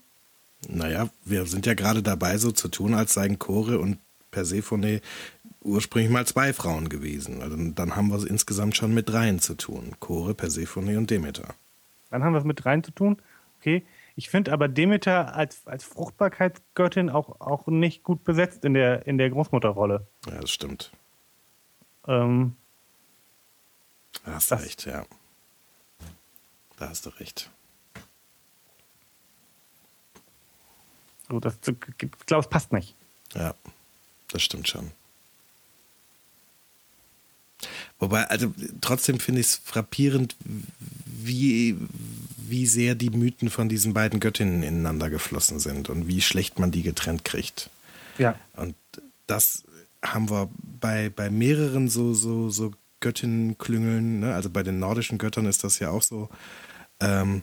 Naja, 0.68 1.08
wir 1.24 1.46
sind 1.46 1.66
ja 1.66 1.74
gerade 1.74 2.02
dabei, 2.02 2.38
so 2.38 2.52
zu 2.52 2.68
tun, 2.68 2.94
als 2.94 3.14
seien 3.14 3.38
Chore 3.38 3.78
und 3.78 3.98
Persephone 4.30 5.00
ursprünglich 5.62 6.10
mal 6.10 6.26
zwei 6.26 6.52
Frauen 6.52 6.88
gewesen. 6.88 7.42
Also 7.42 7.56
dann 7.56 7.96
haben 7.96 8.08
wir 8.08 8.16
es 8.16 8.24
insgesamt 8.24 8.76
schon 8.76 8.94
mit 8.94 9.08
dreien 9.08 9.38
zu 9.38 9.54
tun. 9.54 9.96
Chore, 10.00 10.34
Persephone 10.34 10.96
und 10.96 11.10
Demeter. 11.10 11.54
Dann 12.10 12.24
haben 12.24 12.32
wir 12.32 12.38
es 12.38 12.44
mit 12.44 12.62
dreien 12.64 12.84
zu 12.84 12.90
tun. 12.90 13.20
Okay. 13.60 13.84
Ich 14.14 14.28
finde 14.28 14.52
aber 14.52 14.68
Demeter 14.68 15.34
als, 15.34 15.66
als 15.66 15.84
Fruchtbarkeitsgöttin 15.84 17.08
auch, 17.08 17.40
auch 17.40 17.66
nicht 17.66 18.02
gut 18.02 18.24
besetzt 18.24 18.64
in 18.64 18.74
der, 18.74 19.06
in 19.06 19.16
der 19.16 19.30
Großmutterrolle. 19.30 20.06
Ja, 20.26 20.40
das 20.40 20.50
stimmt. 20.50 20.92
Ähm, 22.06 22.56
da 24.24 24.34
hast 24.34 24.50
du 24.50 24.56
recht, 24.56 24.84
ja. 24.84 25.06
Da 26.78 26.90
hast 26.90 27.06
du 27.06 27.10
recht. 27.10 27.50
So, 31.28 31.40
das, 31.40 31.56
ich 31.66 32.10
glaube, 32.26 32.42
es 32.42 32.48
passt 32.48 32.72
nicht. 32.72 32.94
Ja, 33.32 33.54
das 34.28 34.42
stimmt 34.42 34.68
schon. 34.68 34.90
Wobei, 37.98 38.24
also 38.24 38.52
trotzdem 38.80 39.20
finde 39.20 39.40
ich 39.40 39.48
es 39.48 39.60
frappierend, 39.64 40.36
wie, 41.04 41.76
wie 42.36 42.66
sehr 42.66 42.94
die 42.94 43.10
Mythen 43.10 43.50
von 43.50 43.68
diesen 43.68 43.94
beiden 43.94 44.20
Göttinnen 44.20 44.62
ineinander 44.62 45.10
geflossen 45.10 45.58
sind 45.58 45.88
und 45.88 46.08
wie 46.08 46.20
schlecht 46.20 46.58
man 46.58 46.70
die 46.70 46.82
getrennt 46.82 47.24
kriegt. 47.24 47.70
Ja. 48.18 48.36
Und 48.56 48.74
das 49.26 49.64
haben 50.04 50.30
wir 50.30 50.50
bei, 50.80 51.10
bei 51.10 51.30
mehreren 51.30 51.88
so, 51.88 52.14
so, 52.14 52.50
so 52.50 52.72
Göttinnenklüngeln, 53.00 54.20
ne? 54.20 54.34
also 54.34 54.50
bei 54.50 54.62
den 54.62 54.78
nordischen 54.78 55.18
Göttern 55.18 55.46
ist 55.46 55.64
das 55.64 55.78
ja 55.78 55.90
auch 55.90 56.02
so. 56.02 56.28
Ähm, 57.00 57.42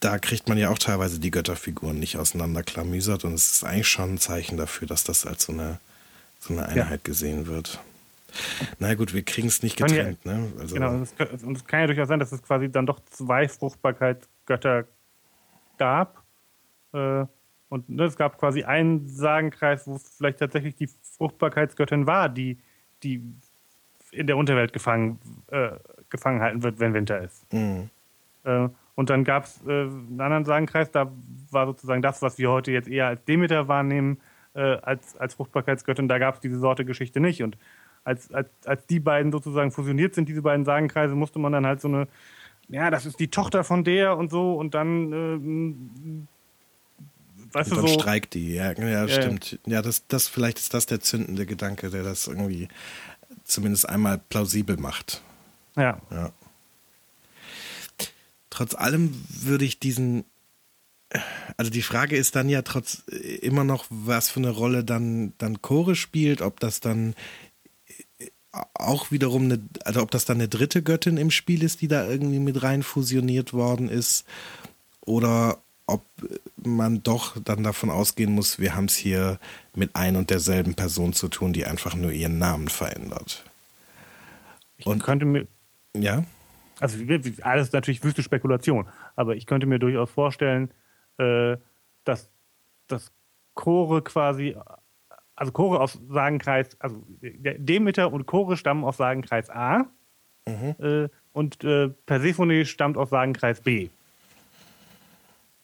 da 0.00 0.18
kriegt 0.18 0.48
man 0.48 0.56
ja 0.56 0.70
auch 0.70 0.78
teilweise 0.78 1.18
die 1.18 1.30
Götterfiguren 1.30 1.98
nicht 1.98 2.16
auseinanderklamüsert 2.16 3.24
und 3.24 3.34
es 3.34 3.52
ist 3.52 3.64
eigentlich 3.64 3.88
schon 3.88 4.14
ein 4.14 4.18
Zeichen 4.18 4.56
dafür, 4.56 4.88
dass 4.88 5.04
das 5.04 5.26
als 5.26 5.44
so 5.44 5.52
eine, 5.52 5.78
so 6.40 6.54
eine 6.54 6.66
Einheit 6.66 7.00
ja. 7.00 7.04
gesehen 7.04 7.46
wird. 7.46 7.78
Na 8.78 8.94
gut, 8.94 9.14
wir 9.14 9.22
kriegen 9.22 9.48
es 9.48 9.62
nicht 9.62 9.76
getrennt. 9.76 10.18
Ja, 10.24 10.32
ne? 10.32 10.52
also 10.58 10.74
genau, 10.74 10.90
und 10.90 11.02
es, 11.02 11.44
und 11.44 11.56
es, 11.56 11.64
kann 11.66 11.80
ja 11.80 11.86
durchaus 11.86 12.08
sein, 12.08 12.18
dass 12.18 12.32
es 12.32 12.42
quasi 12.42 12.70
dann 12.70 12.86
doch 12.86 13.00
zwei 13.10 13.48
Fruchtbarkeitsgötter 13.48 14.84
gab. 15.78 16.22
Äh, 16.92 17.24
und 17.68 17.88
ne, 17.88 18.04
es 18.04 18.16
gab 18.16 18.38
quasi 18.38 18.64
einen 18.64 19.08
Sagenkreis, 19.08 19.86
wo 19.86 19.94
es 19.96 20.16
vielleicht 20.16 20.38
tatsächlich 20.38 20.74
die 20.74 20.88
Fruchtbarkeitsgöttin 21.16 22.06
war, 22.06 22.28
die, 22.28 22.58
die 23.02 23.22
in 24.10 24.26
der 24.26 24.36
Unterwelt 24.36 24.72
gefangen, 24.72 25.20
äh, 25.48 25.70
gefangen 26.08 26.40
halten 26.40 26.62
wird, 26.62 26.80
wenn 26.80 26.94
Winter 26.94 27.20
ist. 27.20 27.52
Mhm. 27.52 27.90
Äh, 28.44 28.68
und 28.96 29.08
dann 29.08 29.24
gab 29.24 29.44
es 29.44 29.60
äh, 29.66 29.70
einen 29.70 30.20
anderen 30.20 30.44
Sagenkreis, 30.44 30.90
da 30.90 31.10
war 31.50 31.66
sozusagen 31.66 32.02
das, 32.02 32.22
was 32.22 32.38
wir 32.38 32.50
heute 32.50 32.72
jetzt 32.72 32.88
eher 32.88 33.06
als 33.06 33.24
Demeter 33.24 33.68
wahrnehmen, 33.68 34.20
äh, 34.54 34.76
als, 34.82 35.16
als 35.16 35.34
Fruchtbarkeitsgöttin, 35.34 36.08
da 36.08 36.18
gab 36.18 36.34
es 36.34 36.40
diese 36.40 36.58
Sorte 36.58 36.84
Geschichte 36.84 37.20
nicht. 37.20 37.42
Und 37.42 37.56
als, 38.04 38.32
als, 38.32 38.48
als 38.64 38.86
die 38.86 39.00
beiden 39.00 39.32
sozusagen 39.32 39.70
fusioniert 39.70 40.14
sind, 40.14 40.28
diese 40.28 40.42
beiden 40.42 40.64
Sagenkreise, 40.64 41.14
musste 41.14 41.38
man 41.38 41.52
dann 41.52 41.66
halt 41.66 41.80
so 41.80 41.88
eine, 41.88 42.08
ja, 42.68 42.90
das 42.90 43.06
ist 43.06 43.20
die 43.20 43.28
Tochter 43.28 43.64
von 43.64 43.84
der 43.84 44.16
und 44.16 44.30
so 44.30 44.54
und 44.54 44.74
dann 44.74 45.12
äh, 45.12 45.36
weißt 47.52 47.70
und 47.70 47.78
du 47.78 47.82
dann 47.82 47.92
so. 47.92 48.00
streikt 48.00 48.34
die, 48.34 48.54
ja, 48.54 48.72
ja, 48.72 49.08
stimmt. 49.08 49.58
Ja, 49.66 49.82
das, 49.82 50.06
das, 50.06 50.28
vielleicht 50.28 50.58
ist 50.58 50.74
das 50.74 50.86
der 50.86 51.00
zündende 51.00 51.46
Gedanke, 51.46 51.90
der 51.90 52.02
das 52.02 52.26
irgendwie 52.26 52.68
zumindest 53.44 53.88
einmal 53.88 54.18
plausibel 54.18 54.76
macht. 54.76 55.22
Ja. 55.76 56.00
ja 56.10 56.32
trotz 58.50 58.74
allem 58.74 59.14
würde 59.28 59.64
ich 59.64 59.78
diesen, 59.78 60.24
also 61.56 61.70
die 61.70 61.82
Frage 61.82 62.16
ist 62.16 62.36
dann 62.36 62.48
ja 62.48 62.62
trotz 62.62 63.04
immer 63.40 63.64
noch, 63.64 63.86
was 63.88 64.28
für 64.28 64.40
eine 64.40 64.50
Rolle 64.50 64.84
dann, 64.84 65.32
dann 65.38 65.62
Chore 65.62 65.94
spielt, 65.94 66.42
ob 66.42 66.60
das 66.60 66.80
dann 66.80 67.14
auch 68.74 69.10
wiederum 69.10 69.44
eine, 69.44 69.60
also 69.84 70.02
ob 70.02 70.10
das 70.10 70.24
dann 70.24 70.38
eine 70.38 70.48
dritte 70.48 70.82
Göttin 70.82 71.16
im 71.16 71.30
Spiel 71.30 71.62
ist, 71.62 71.80
die 71.80 71.88
da 71.88 72.06
irgendwie 72.06 72.40
mit 72.40 72.62
rein 72.62 72.82
fusioniert 72.82 73.52
worden 73.52 73.88
ist, 73.88 74.24
oder 75.02 75.58
ob 75.86 76.04
man 76.56 77.02
doch 77.02 77.36
dann 77.42 77.64
davon 77.64 77.90
ausgehen 77.90 78.32
muss, 78.32 78.58
wir 78.58 78.76
haben 78.76 78.84
es 78.84 78.94
hier 78.94 79.38
mit 79.74 79.96
ein 79.96 80.16
und 80.16 80.30
derselben 80.30 80.74
Person 80.74 81.12
zu 81.12 81.28
tun, 81.28 81.52
die 81.52 81.64
einfach 81.64 81.96
nur 81.96 82.12
ihren 82.12 82.38
Namen 82.38 82.68
verändert. 82.68 83.44
Und 84.84 84.98
ich 84.98 85.02
könnte 85.02 85.24
mir. 85.24 85.46
Ja? 85.96 86.24
Also, 86.78 86.98
alles 87.42 87.72
natürlich 87.72 88.02
wüste 88.04 88.22
Spekulation, 88.22 88.88
aber 89.16 89.36
ich 89.36 89.46
könnte 89.46 89.66
mir 89.66 89.78
durchaus 89.78 90.10
vorstellen, 90.10 90.70
äh, 91.18 91.56
dass, 92.04 92.30
dass 92.86 93.12
Chore 93.54 94.02
quasi 94.02 94.56
also 95.40 95.52
Chore 95.52 95.80
aus 95.80 95.98
Sagenkreis, 96.10 96.76
also 96.80 97.02
Demeter 97.22 98.12
und 98.12 98.26
Chore 98.26 98.58
stammen 98.58 98.84
aus 98.84 98.98
Sagenkreis 98.98 99.48
A 99.48 99.86
mhm. 100.46 100.74
äh, 100.78 101.08
und 101.32 101.64
äh, 101.64 101.88
Persephone 101.88 102.66
stammt 102.66 102.98
aus 102.98 103.08
Sagenkreis 103.08 103.62
B. 103.62 103.88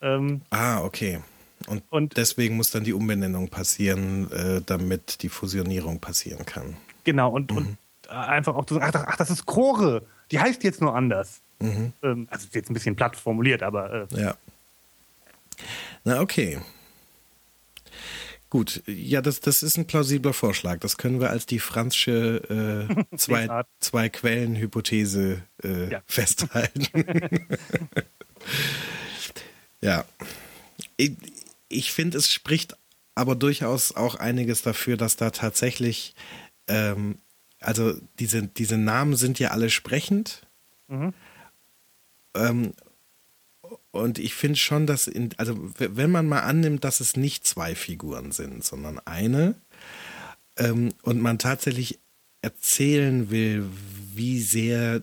Ähm, 0.00 0.40
ah, 0.48 0.82
okay. 0.82 1.20
Und, 1.66 1.82
und, 1.90 2.16
deswegen 2.16 2.56
muss 2.56 2.70
dann 2.70 2.84
die 2.84 2.94
Umbenennung 2.94 3.48
passieren, 3.48 4.30
äh, 4.32 4.62
damit 4.64 5.22
die 5.22 5.28
Fusionierung 5.28 6.00
passieren 6.00 6.46
kann. 6.46 6.76
Genau, 7.04 7.30
und, 7.30 7.50
mhm. 7.50 7.56
und 7.58 7.78
einfach 8.08 8.54
auch 8.54 8.64
zu 8.64 8.74
sagen, 8.74 8.90
ach, 8.94 9.04
ach, 9.08 9.16
das 9.16 9.30
ist 9.30 9.44
Chore, 9.44 10.06
die 10.30 10.40
heißt 10.40 10.64
jetzt 10.64 10.80
nur 10.80 10.94
anders. 10.94 11.42
Mhm. 11.58 11.92
Ähm, 12.02 12.28
also 12.30 12.48
jetzt 12.52 12.70
ein 12.70 12.74
bisschen 12.74 12.96
platt 12.96 13.14
formuliert, 13.14 13.62
aber. 13.62 14.08
Äh, 14.10 14.22
ja. 14.22 14.36
Na, 16.04 16.20
okay. 16.20 16.60
Gut, 18.48 18.82
ja, 18.86 19.20
das, 19.22 19.40
das 19.40 19.62
ist 19.62 19.76
ein 19.76 19.86
plausibler 19.86 20.32
Vorschlag. 20.32 20.78
Das 20.78 20.96
können 20.98 21.20
wir 21.20 21.30
als 21.30 21.46
die 21.46 21.58
franzsche 21.58 22.86
äh, 23.10 23.16
zwei, 23.16 23.64
zwei 23.80 24.08
Quellen-Hypothese 24.08 25.42
äh, 25.64 25.90
ja. 25.90 26.02
festhalten. 26.06 26.86
ja. 29.80 30.04
Ich, 30.96 31.12
ich 31.68 31.92
finde, 31.92 32.18
es 32.18 32.32
spricht 32.32 32.76
aber 33.16 33.34
durchaus 33.34 33.96
auch 33.96 34.14
einiges 34.14 34.62
dafür, 34.62 34.96
dass 34.96 35.16
da 35.16 35.30
tatsächlich, 35.30 36.14
ähm, 36.68 37.18
also 37.60 37.94
diese, 38.20 38.46
diese 38.46 38.78
Namen 38.78 39.16
sind 39.16 39.40
ja 39.40 39.50
alle 39.50 39.70
sprechend. 39.70 40.46
Mhm. 40.86 41.12
Ähm, 42.34 42.74
und 43.96 44.18
ich 44.18 44.34
finde 44.34 44.58
schon, 44.58 44.86
dass, 44.86 45.06
in, 45.06 45.30
also 45.36 45.56
wenn 45.78 46.10
man 46.10 46.26
mal 46.26 46.40
annimmt, 46.40 46.84
dass 46.84 47.00
es 47.00 47.16
nicht 47.16 47.46
zwei 47.46 47.74
Figuren 47.74 48.32
sind, 48.32 48.64
sondern 48.64 48.98
eine, 49.04 49.54
ähm, 50.56 50.94
und 51.02 51.20
man 51.20 51.38
tatsächlich 51.38 51.98
erzählen 52.42 53.30
will, 53.30 53.66
wie 54.14 54.40
sehr 54.40 55.02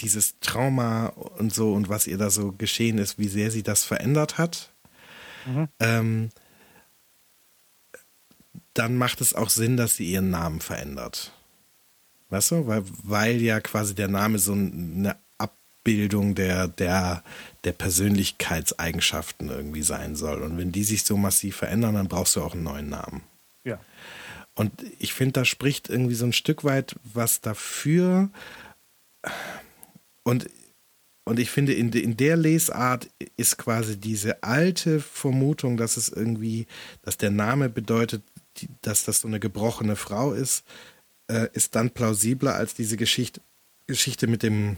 dieses 0.00 0.38
Trauma 0.40 1.06
und 1.06 1.54
so 1.54 1.72
und 1.72 1.88
was 1.88 2.06
ihr 2.06 2.18
da 2.18 2.30
so 2.30 2.52
geschehen 2.52 2.98
ist, 2.98 3.18
wie 3.18 3.28
sehr 3.28 3.50
sie 3.50 3.62
das 3.62 3.84
verändert 3.84 4.38
hat, 4.38 4.72
mhm. 5.46 5.68
ähm, 5.80 6.28
dann 8.74 8.96
macht 8.96 9.20
es 9.20 9.34
auch 9.34 9.50
Sinn, 9.50 9.76
dass 9.76 9.96
sie 9.96 10.12
ihren 10.12 10.30
Namen 10.30 10.60
verändert. 10.60 11.32
Weißt 12.28 12.50
du? 12.50 12.66
Weil, 12.66 12.84
weil 13.02 13.40
ja 13.40 13.60
quasi 13.60 13.94
der 13.94 14.08
Name 14.08 14.38
so 14.38 14.52
eine 14.52 15.16
Abbildung 15.88 16.34
der, 16.34 16.68
der, 16.68 17.22
der 17.64 17.72
Persönlichkeitseigenschaften 17.72 19.48
irgendwie 19.48 19.82
sein 19.82 20.16
soll. 20.16 20.42
Und 20.42 20.58
wenn 20.58 20.70
die 20.70 20.84
sich 20.84 21.04
so 21.04 21.16
massiv 21.16 21.56
verändern, 21.56 21.94
dann 21.94 22.08
brauchst 22.08 22.36
du 22.36 22.42
auch 22.42 22.52
einen 22.52 22.64
neuen 22.64 22.90
Namen. 22.90 23.22
Ja. 23.64 23.80
Und 24.54 24.72
ich 24.98 25.14
finde, 25.14 25.32
da 25.32 25.44
spricht 25.46 25.88
irgendwie 25.88 26.14
so 26.14 26.26
ein 26.26 26.34
Stück 26.34 26.62
weit 26.62 26.96
was 27.04 27.40
dafür. 27.40 28.28
Und, 30.24 30.50
und 31.24 31.38
ich 31.38 31.50
finde, 31.50 31.72
in, 31.72 31.90
in 31.90 32.18
der 32.18 32.36
Lesart 32.36 33.08
ist 33.38 33.56
quasi 33.56 33.96
diese 33.96 34.42
alte 34.42 35.00
Vermutung, 35.00 35.78
dass 35.78 35.96
es 35.96 36.10
irgendwie, 36.10 36.66
dass 37.00 37.16
der 37.16 37.30
Name 37.30 37.70
bedeutet, 37.70 38.22
dass 38.82 39.04
das 39.04 39.20
so 39.20 39.28
eine 39.28 39.40
gebrochene 39.40 39.96
Frau 39.96 40.34
ist, 40.34 40.64
äh, 41.28 41.48
ist 41.54 41.76
dann 41.76 41.90
plausibler 41.90 42.56
als 42.56 42.74
diese 42.74 42.98
Geschichte, 42.98 43.40
Geschichte 43.86 44.26
mit 44.26 44.42
dem 44.42 44.76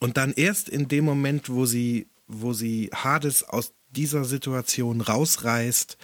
und 0.00 0.16
dann 0.16 0.32
erst 0.32 0.68
in 0.68 0.88
dem 0.88 1.04
Moment, 1.04 1.48
wo 1.48 1.64
sie 1.66 2.08
wo 2.26 2.52
sie 2.52 2.90
Hades 2.92 3.44
aus 3.44 3.72
dieser 3.90 4.24
Situation 4.24 5.00
rausreißt, 5.00 5.96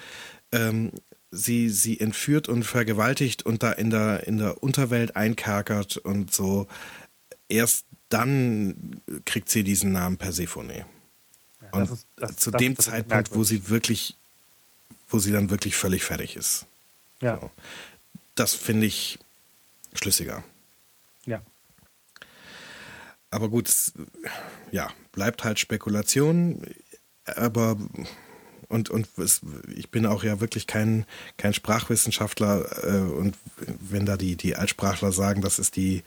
ähm, 0.52 0.92
sie 1.30 1.68
sie 1.68 1.98
entführt 2.00 2.48
und 2.48 2.64
vergewaltigt 2.64 3.44
und 3.44 3.62
da 3.62 3.72
in 3.72 3.90
der 3.90 4.26
in 4.26 4.38
der 4.38 4.62
Unterwelt 4.62 5.14
einkerkert 5.16 5.98
und 5.98 6.32
so 6.32 6.66
erst 7.48 7.84
dann 8.12 9.00
kriegt 9.24 9.48
sie 9.48 9.64
diesen 9.64 9.92
Namen 9.92 10.16
Persephone. 10.16 10.70
Ja, 10.70 10.86
und 11.72 11.90
ist, 11.90 12.06
das, 12.16 12.36
zu 12.36 12.50
das 12.50 12.58
dem 12.58 12.76
Zeitpunkt, 12.78 13.34
wo 13.34 13.44
sie 13.44 13.68
wirklich, 13.68 14.16
wo 15.08 15.18
sie 15.18 15.32
dann 15.32 15.50
wirklich 15.50 15.76
völlig 15.76 16.04
fertig 16.04 16.36
ist. 16.36 16.66
Ja. 17.20 17.38
So. 17.40 17.50
Das 18.34 18.54
finde 18.54 18.86
ich 18.86 19.18
schlüssiger. 19.94 20.42
Ja. 21.24 21.42
Aber 23.30 23.48
gut, 23.48 23.68
es, 23.68 23.92
ja, 24.70 24.90
bleibt 25.12 25.44
halt 25.44 25.58
Spekulation. 25.58 26.66
Aber 27.24 27.76
und, 28.68 28.88
und 28.88 29.06
es, 29.18 29.42
ich 29.74 29.90
bin 29.90 30.06
auch 30.06 30.24
ja 30.24 30.40
wirklich 30.40 30.66
kein, 30.66 31.04
kein 31.36 31.52
Sprachwissenschaftler 31.52 32.84
äh, 32.84 33.00
und 33.00 33.36
wenn 33.80 34.06
da 34.06 34.16
die, 34.16 34.36
die 34.36 34.56
Altsprachler 34.56 35.12
sagen, 35.12 35.42
das 35.42 35.58
ist 35.58 35.76
die 35.76 36.02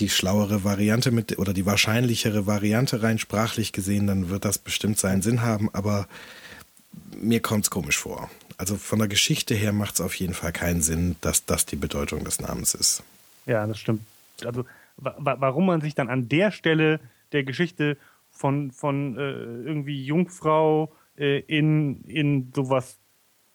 die 0.00 0.08
schlauere 0.08 0.64
Variante 0.64 1.10
mit 1.10 1.38
oder 1.38 1.52
die 1.52 1.66
wahrscheinlichere 1.66 2.46
Variante 2.46 3.02
rein 3.02 3.18
sprachlich 3.18 3.72
gesehen, 3.72 4.06
dann 4.06 4.30
wird 4.30 4.44
das 4.44 4.58
bestimmt 4.58 4.98
seinen 4.98 5.22
Sinn 5.22 5.42
haben, 5.42 5.68
aber 5.72 6.06
mir 7.16 7.40
kommt 7.40 7.64
es 7.64 7.70
komisch 7.70 7.98
vor. 7.98 8.30
Also 8.56 8.76
von 8.76 8.98
der 8.98 9.08
Geschichte 9.08 9.54
her 9.54 9.72
macht 9.72 9.94
es 9.94 10.00
auf 10.00 10.14
jeden 10.14 10.34
Fall 10.34 10.52
keinen 10.52 10.82
Sinn, 10.82 11.16
dass 11.20 11.44
das 11.44 11.66
die 11.66 11.76
Bedeutung 11.76 12.24
des 12.24 12.40
Namens 12.40 12.74
ist. 12.74 13.02
Ja, 13.46 13.66
das 13.66 13.78
stimmt. 13.78 14.02
Also 14.44 14.64
wa 14.96 15.36
warum 15.38 15.66
man 15.66 15.80
sich 15.80 15.94
dann 15.94 16.08
an 16.08 16.28
der 16.28 16.50
Stelle 16.50 17.00
der 17.32 17.44
Geschichte 17.44 17.96
von, 18.30 18.70
von 18.72 19.16
äh, 19.16 19.20
irgendwie 19.20 20.04
Jungfrau 20.04 20.92
äh, 21.16 21.40
in, 21.40 22.02
in 22.04 22.52
sowas, 22.54 22.98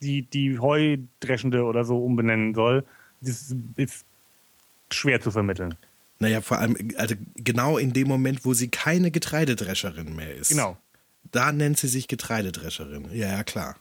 die, 0.01 0.23
die 0.23 0.59
Heudreschende 0.59 1.63
oder 1.63 1.85
so 1.85 2.03
umbenennen 2.03 2.53
soll, 2.53 2.83
das 3.21 3.55
ist 3.75 4.05
schwer 4.89 5.21
zu 5.21 5.31
vermitteln. 5.31 5.75
Naja, 6.23 6.39
vor 6.39 6.57
allem, 6.59 6.77
also 6.95 7.15
genau 7.35 7.77
in 7.77 7.91
dem 7.91 8.07
Moment, 8.07 8.45
wo 8.45 8.53
sie 8.53 8.69
keine 8.69 9.11
Getreidedrescherin 9.11 10.15
mehr 10.15 10.33
ist. 10.33 10.47
Genau. 10.47 10.77
Da 11.33 11.51
nennt 11.51 11.77
sie 11.77 11.89
sich 11.89 12.07
Getreidedrescherin. 12.07 13.09
Ja, 13.11 13.27
ja, 13.27 13.43
klar. 13.43 13.75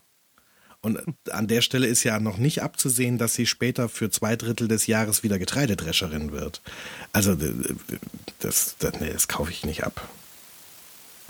Und 0.81 0.98
an 1.31 1.47
der 1.47 1.62
Stelle 1.62 1.86
ist 1.86 2.02
ja 2.02 2.19
noch 2.19 2.39
nicht 2.39 2.60
abzusehen, 2.60 3.16
dass 3.16 3.35
sie 3.35 3.47
später 3.47 3.89
für 3.89 4.10
zwei 4.10 4.35
Drittel 4.35 4.66
des 4.66 4.89
Jahres 4.89 5.23
wieder 5.23 5.39
Getreidedrescherin 5.39 6.32
wird. 6.32 6.62
Also, 7.12 7.36
das, 8.40 8.74
das, 8.81 8.98
nee, 8.98 9.12
das 9.12 9.28
kaufe 9.28 9.52
ich 9.52 9.64
nicht 9.64 9.85
ab. 9.85 10.09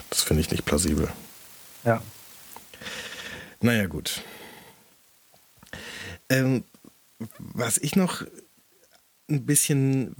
Das 0.09 0.23
finde 0.23 0.41
ich 0.41 0.51
nicht 0.51 0.65
plausibel. 0.65 1.11
Ja. 1.85 2.03
Naja, 3.61 3.87
gut. 3.87 4.23
Ähm, 6.31 6.65
was 7.39 7.77
ich 7.77 7.97
noch 7.97 8.25
ein 9.29 9.45
bisschen, 9.45 10.15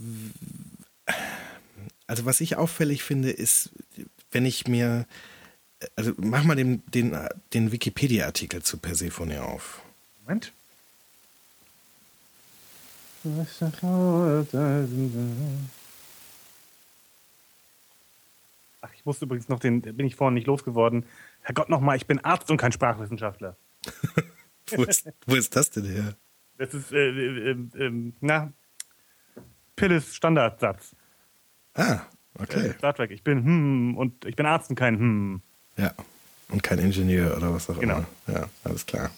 also 2.13 2.27
was 2.27 2.43
ich 2.43 2.57
auffällig 2.57 3.03
finde, 3.03 3.31
ist, 3.31 3.71
wenn 4.33 4.45
ich 4.45 4.69
mir, 4.69 5.07
also 5.97 6.13
mach 6.19 6.45
mal 6.45 6.55
den, 6.55 6.83
den, 6.91 7.17
den 7.55 7.73
Wikipedia-Artikel 7.73 8.63
zu 8.63 8.77
Persephone 8.77 9.39
auf. 9.39 9.81
Moment. 10.23 10.53
Ach, 18.83 18.91
ich 18.95 19.07
musste 19.07 19.25
übrigens 19.25 19.49
noch 19.49 19.59
den, 19.59 19.81
bin 19.81 20.05
ich 20.05 20.15
vorhin 20.15 20.35
nicht 20.35 20.47
losgeworden. 20.47 21.07
Herrgott 21.41 21.71
nochmal, 21.71 21.97
ich 21.97 22.07
bin 22.07 22.23
Arzt 22.23 22.51
und 22.51 22.59
kein 22.59 22.73
Sprachwissenschaftler. 22.73 23.57
wo, 24.71 24.83
ist, 24.83 25.09
wo 25.25 25.35
ist 25.35 25.57
das 25.57 25.71
denn 25.71 25.87
her? 25.87 26.15
Das 26.59 26.75
ist, 26.75 26.93
äh, 26.93 27.09
äh, 27.09 27.51
äh, 27.53 28.13
na, 28.21 28.53
Pilles 29.77 30.15
Standardsatz. 30.15 30.95
Ah, 31.75 32.01
okay. 32.39 32.69
Äh, 32.69 32.75
Star 32.75 32.95
Trek. 32.95 33.11
Ich 33.11 33.23
bin 33.23 33.45
hm 33.45 33.97
und 33.97 34.25
ich 34.25 34.37
bin 34.37 34.47
Arzt 34.47 34.71
und 34.71 34.77
kein 34.77 34.99
hm. 34.99 35.43
Ja. 35.77 35.95
Und 36.49 36.63
kein 36.63 36.79
Ingenieur 36.79 37.37
oder 37.37 37.55
was 37.55 37.71
auch 37.71 37.79
genau. 37.81 38.05
immer. 38.27 38.39
Ja, 38.41 38.49
alles 38.65 38.85
klar. 38.85 39.11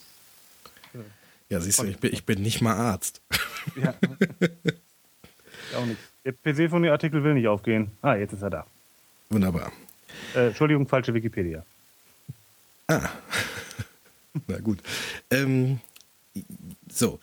Ja, 1.48 1.60
siehst 1.60 1.80
du, 1.80 1.84
ich 1.84 1.98
bin, 1.98 2.12
ich 2.12 2.24
bin 2.24 2.42
nicht 2.42 2.60
mal 2.60 2.74
Arzt. 2.74 3.20
Ja. 3.76 3.94
auch 5.74 5.86
nicht. 5.86 5.98
Der 6.26 6.32
Persephone-Artikel 6.32 7.24
will 7.24 7.32
nicht 7.32 7.48
aufgehen. 7.48 7.92
Ah, 8.02 8.14
jetzt 8.14 8.34
ist 8.34 8.42
er 8.42 8.50
da. 8.50 8.66
Wunderbar. 9.30 9.72
Äh, 10.34 10.48
Entschuldigung, 10.48 10.86
falsche 10.86 11.14
Wikipedia. 11.14 11.64
Ah. 12.88 13.08
Na 14.46 14.58
gut. 14.60 14.82
Ähm, 15.30 15.80
so, 16.88 17.20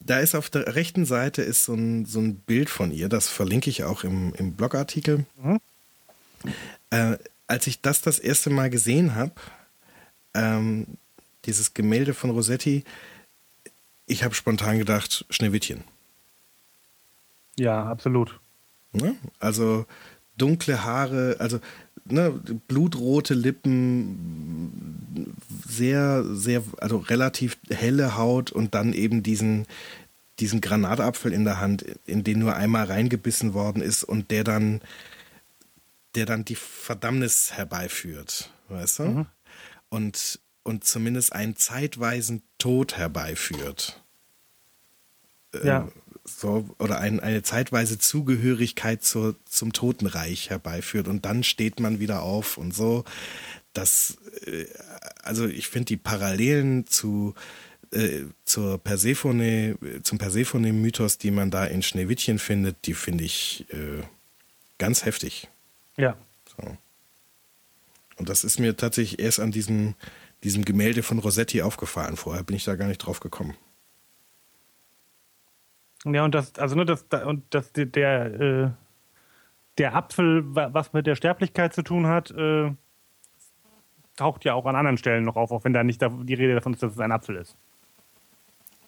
da 0.00 0.20
ist 0.20 0.34
auf 0.34 0.50
der 0.50 0.74
rechten 0.74 1.04
Seite 1.04 1.42
ist 1.42 1.64
so 1.64 1.74
ein, 1.74 2.04
so 2.04 2.20
ein 2.20 2.36
Bild 2.36 2.70
von 2.70 2.90
ihr, 2.90 3.08
das 3.08 3.28
verlinke 3.28 3.70
ich 3.70 3.84
auch 3.84 4.04
im, 4.04 4.34
im 4.34 4.54
Blogartikel. 4.54 5.26
Mhm. 5.42 5.60
Äh, 6.90 7.18
als 7.46 7.66
ich 7.66 7.80
das 7.80 8.00
das 8.02 8.18
erste 8.18 8.50
Mal 8.50 8.70
gesehen 8.70 9.14
habe, 9.14 9.32
ähm, 10.34 10.86
dieses 11.44 11.74
Gemälde 11.74 12.14
von 12.14 12.30
Rossetti, 12.30 12.84
ich 14.06 14.24
habe 14.24 14.34
spontan 14.34 14.78
gedacht, 14.78 15.24
Schneewittchen. 15.30 15.84
Ja, 17.58 17.84
absolut. 17.84 18.38
Ne? 18.92 19.16
Also 19.38 19.86
dunkle 20.36 20.84
Haare, 20.84 21.36
also 21.38 21.60
ne, 22.10 22.30
blutrote 22.68 23.34
Lippen, 23.34 24.98
sehr, 25.66 26.24
sehr, 26.24 26.62
also 26.78 26.98
relativ 26.98 27.56
helle 27.70 28.16
Haut 28.16 28.52
und 28.52 28.74
dann 28.74 28.92
eben 28.92 29.22
diesen, 29.22 29.66
diesen 30.38 30.60
Granatapfel 30.60 31.32
in 31.32 31.44
der 31.44 31.60
Hand, 31.60 31.84
in 32.06 32.24
den 32.24 32.38
nur 32.38 32.54
einmal 32.54 32.84
reingebissen 32.84 33.54
worden 33.54 33.82
ist 33.82 34.04
und 34.04 34.30
der 34.30 34.44
dann, 34.44 34.80
der 36.14 36.26
dann 36.26 36.44
die 36.44 36.56
Verdammnis 36.56 37.52
herbeiführt, 37.52 38.50
weißt 38.68 39.00
du? 39.00 39.04
Mhm. 39.04 39.26
Und, 39.90 40.40
und 40.62 40.84
zumindest 40.84 41.32
einen 41.32 41.56
zeitweisen 41.56 42.42
Tod 42.58 42.96
herbeiführt. 42.96 44.02
Ja. 45.64 45.84
Äh, 45.84 45.88
so, 46.28 46.68
oder 46.78 46.98
ein, 46.98 47.20
eine 47.20 47.42
zeitweise 47.42 47.98
Zugehörigkeit 47.98 49.02
zur, 49.02 49.36
zum 49.44 49.72
Totenreich 49.72 50.50
herbeiführt 50.50 51.08
und 51.08 51.24
dann 51.24 51.42
steht 51.42 51.80
man 51.80 52.00
wieder 52.00 52.22
auf 52.22 52.58
und 52.58 52.74
so. 52.74 53.04
Das, 53.72 54.18
äh, 54.44 54.66
also 55.22 55.46
ich 55.46 55.68
finde 55.68 55.86
die 55.86 55.96
Parallelen 55.96 56.86
zu 56.86 57.34
äh, 57.90 58.24
zur 58.44 58.78
Persephone, 58.78 59.78
zum 60.02 60.18
Persephone-Mythos, 60.18 61.16
die 61.16 61.30
man 61.30 61.50
da 61.50 61.64
in 61.64 61.82
Schneewittchen 61.82 62.38
findet, 62.38 62.86
die 62.86 62.94
finde 62.94 63.24
ich 63.24 63.64
äh, 63.70 64.02
ganz 64.76 65.06
heftig. 65.06 65.48
Ja. 65.96 66.16
So. 66.56 66.76
Und 68.16 68.28
das 68.28 68.44
ist 68.44 68.58
mir 68.58 68.76
tatsächlich 68.76 69.20
erst 69.20 69.40
an 69.40 69.52
diesem, 69.52 69.94
diesem 70.44 70.64
Gemälde 70.64 71.02
von 71.02 71.18
Rossetti 71.18 71.62
aufgefallen. 71.62 72.16
Vorher 72.16 72.42
bin 72.42 72.56
ich 72.56 72.64
da 72.64 72.76
gar 72.76 72.88
nicht 72.88 72.98
drauf 72.98 73.20
gekommen. 73.20 73.56
Ja, 76.04 76.24
und 76.24 76.34
das, 76.34 76.54
also 76.58 76.76
ne, 76.76 76.84
das, 76.84 77.04
und 77.26 77.42
das, 77.50 77.72
der, 77.74 78.40
äh, 78.40 78.70
der 79.78 79.94
Apfel, 79.94 80.44
was 80.46 80.92
mit 80.92 81.06
der 81.06 81.16
Sterblichkeit 81.16 81.74
zu 81.74 81.82
tun 81.82 82.06
hat, 82.06 82.30
äh, 82.30 82.72
taucht 84.16 84.44
ja 84.44 84.54
auch 84.54 84.66
an 84.66 84.76
anderen 84.76 84.98
Stellen 84.98 85.24
noch 85.24 85.36
auf, 85.36 85.50
auch 85.50 85.64
wenn 85.64 85.72
da 85.72 85.84
nicht 85.84 86.00
die 86.02 86.34
Rede 86.34 86.54
davon 86.54 86.74
ist, 86.74 86.82
dass 86.82 86.92
es 86.92 87.00
ein 87.00 87.12
Apfel 87.12 87.36
ist. 87.36 87.56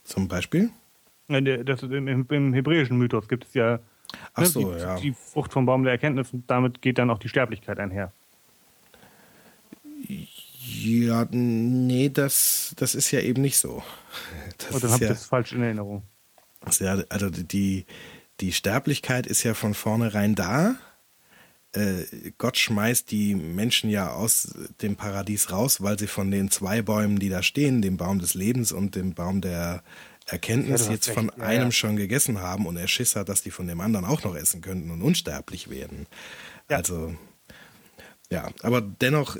Zum 0.04 0.28
Beispiel? 0.28 0.70
Das, 1.28 1.82
im, 1.84 2.26
im, 2.28 2.52
hebräischen 2.52 2.98
Mythos 2.98 3.28
gibt 3.28 3.46
es 3.46 3.54
ja, 3.54 3.78
ne, 4.36 4.46
so, 4.46 4.72
die, 4.72 4.80
ja. 4.80 4.96
die 4.96 5.12
Frucht 5.12 5.52
vom 5.52 5.66
Baum 5.66 5.84
der 5.84 5.92
Erkenntnis 5.92 6.32
und 6.32 6.50
damit 6.50 6.82
geht 6.82 6.98
dann 6.98 7.10
auch 7.10 7.18
die 7.18 7.28
Sterblichkeit 7.28 7.78
einher. 7.78 8.12
Ja, 10.82 11.26
nee, 11.30 12.08
das, 12.08 12.74
das 12.76 12.96
ist 12.96 13.10
ja 13.12 13.20
eben 13.20 13.42
nicht 13.42 13.58
so. 13.58 13.82
Das 14.58 14.72
und 14.72 14.84
dann 14.84 14.90
habe 14.90 15.04
ich 15.04 15.08
ja, 15.08 15.14
das 15.14 15.24
falsch 15.24 15.52
in 15.52 15.62
Erinnerung. 15.62 16.02
Ja, 16.78 17.02
also 17.08 17.30
die, 17.30 17.86
die 18.40 18.52
Sterblichkeit 18.52 19.26
ist 19.26 19.42
ja 19.42 19.54
von 19.54 19.74
vornherein 19.74 20.34
da. 20.34 20.76
Äh, 21.72 22.32
Gott 22.38 22.58
schmeißt 22.58 23.10
die 23.10 23.34
Menschen 23.34 23.90
ja 23.90 24.12
aus 24.12 24.54
dem 24.82 24.96
Paradies 24.96 25.52
raus, 25.52 25.80
weil 25.82 25.98
sie 25.98 26.06
von 26.06 26.30
den 26.30 26.50
zwei 26.50 26.82
Bäumen, 26.82 27.18
die 27.18 27.28
da 27.28 27.42
stehen, 27.42 27.80
dem 27.80 27.96
Baum 27.96 28.18
des 28.18 28.34
Lebens 28.34 28.72
und 28.72 28.96
dem 28.96 29.14
Baum 29.14 29.40
der 29.40 29.82
Erkenntnis, 30.26 30.86
ja, 30.86 30.92
jetzt 30.92 31.08
recht. 31.08 31.18
von 31.18 31.32
ja, 31.36 31.44
einem 31.44 31.66
ja. 31.66 31.72
schon 31.72 31.96
gegessen 31.96 32.40
haben 32.40 32.66
und 32.66 32.76
er 32.76 32.88
Schiss 32.88 33.16
hat, 33.16 33.28
dass 33.28 33.42
die 33.42 33.50
von 33.50 33.66
dem 33.66 33.80
anderen 33.80 34.04
auch 34.04 34.22
noch 34.24 34.36
essen 34.36 34.60
könnten 34.60 34.90
und 34.90 35.02
unsterblich 35.02 35.70
werden. 35.70 36.06
Also, 36.68 37.14
ja, 38.30 38.50
aber 38.62 38.80
dennoch 38.80 39.36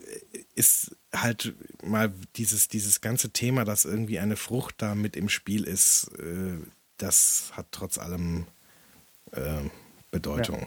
ist 0.54 0.96
halt 1.14 1.54
mal 1.82 2.12
dieses, 2.36 2.68
dieses 2.68 3.00
ganze 3.00 3.30
Thema, 3.30 3.64
dass 3.64 3.84
irgendwie 3.84 4.18
eine 4.18 4.36
Frucht 4.36 4.76
da 4.78 4.94
mit 4.94 5.16
im 5.16 5.28
Spiel 5.28 5.64
ist, 5.64 6.10
äh, 6.18 6.58
das 7.02 7.52
hat 7.54 7.66
trotz 7.70 7.98
allem 7.98 8.46
äh, 9.32 9.68
Bedeutung. 10.10 10.60
Ja. 10.60 10.66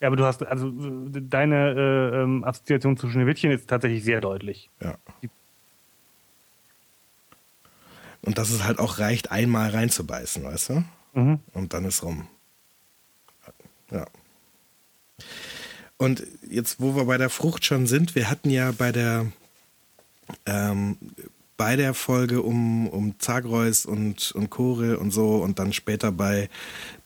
ja. 0.00 0.06
aber 0.08 0.16
du 0.16 0.24
hast, 0.24 0.44
also 0.44 0.70
deine 0.70 1.70
äh, 1.72 2.22
ähm, 2.22 2.44
Assoziation 2.44 2.96
zu 2.96 3.08
Schneewittchen 3.08 3.50
ist 3.50 3.68
tatsächlich 3.68 4.04
sehr 4.04 4.20
deutlich. 4.20 4.70
Ja. 4.80 4.96
Und 8.22 8.38
dass 8.38 8.50
es 8.50 8.64
halt 8.64 8.78
auch 8.78 8.98
reicht, 8.98 9.30
einmal 9.30 9.70
reinzubeißen, 9.70 10.44
weißt 10.44 10.68
du? 10.70 10.84
Mhm. 11.14 11.40
Und 11.54 11.72
dann 11.72 11.84
ist 11.84 12.02
rum. 12.02 12.28
Ja. 13.90 14.06
Und 15.96 16.22
jetzt, 16.48 16.80
wo 16.80 16.96
wir 16.96 17.04
bei 17.04 17.18
der 17.18 17.30
Frucht 17.30 17.64
schon 17.64 17.86
sind, 17.86 18.14
wir 18.14 18.30
hatten 18.30 18.50
ja 18.50 18.72
bei 18.72 18.92
der 18.92 19.26
ähm, 20.46 20.96
bei 21.60 21.76
der 21.76 21.92
Folge 21.92 22.40
um, 22.40 22.88
um 22.88 23.18
Zagreus 23.18 23.84
und, 23.84 24.32
und 24.32 24.48
Chore 24.48 24.98
und 24.98 25.10
so 25.10 25.42
und 25.42 25.58
dann 25.58 25.74
später 25.74 26.10
bei, 26.10 26.48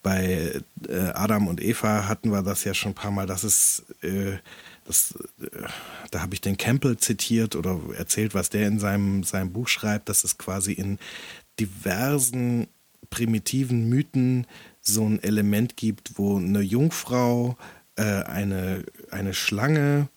bei 0.01 0.62
äh, 0.89 0.97
Adam 1.12 1.48
und 1.48 1.60
Eva 1.60 2.06
hatten 2.06 2.31
wir 2.31 2.43
das 2.43 2.62
ja 2.62 2.72
schon 2.72 2.93
ein 2.93 2.94
paar 2.94 3.10
Mal, 3.10 3.26
dass 3.26 3.43
es, 3.43 3.85
äh, 4.02 4.36
das, 4.85 5.18
äh, 5.43 5.66
da 6.12 6.22
habe 6.22 6.35
ich 6.35 6.40
den 6.40 6.56
Campbell 6.56 6.97
zitiert 6.98 7.56
oder 7.56 7.81
erzählt, 7.97 8.32
was 8.35 8.48
der 8.48 8.68
in 8.68 8.78
seinem, 8.78 9.24
seinem 9.24 9.52
Buch 9.52 9.66
schreibt, 9.66 10.09
dass 10.09 10.22
es 10.22 10.39
quasi 10.39 10.70
in 10.70 11.01
diversen 11.59 12.68
primitiven 13.10 13.89
Mythen 13.89 14.47
so 14.81 15.05
ein 15.05 15.20
Element 15.20 15.76
gibt, 15.76 16.16
wo 16.16 16.36
eine 16.36 16.60
Jungfrau, 16.60 17.56
äh, 17.97 18.05
eine, 18.05 18.85
eine 19.10 19.35
Schlange 19.35 20.09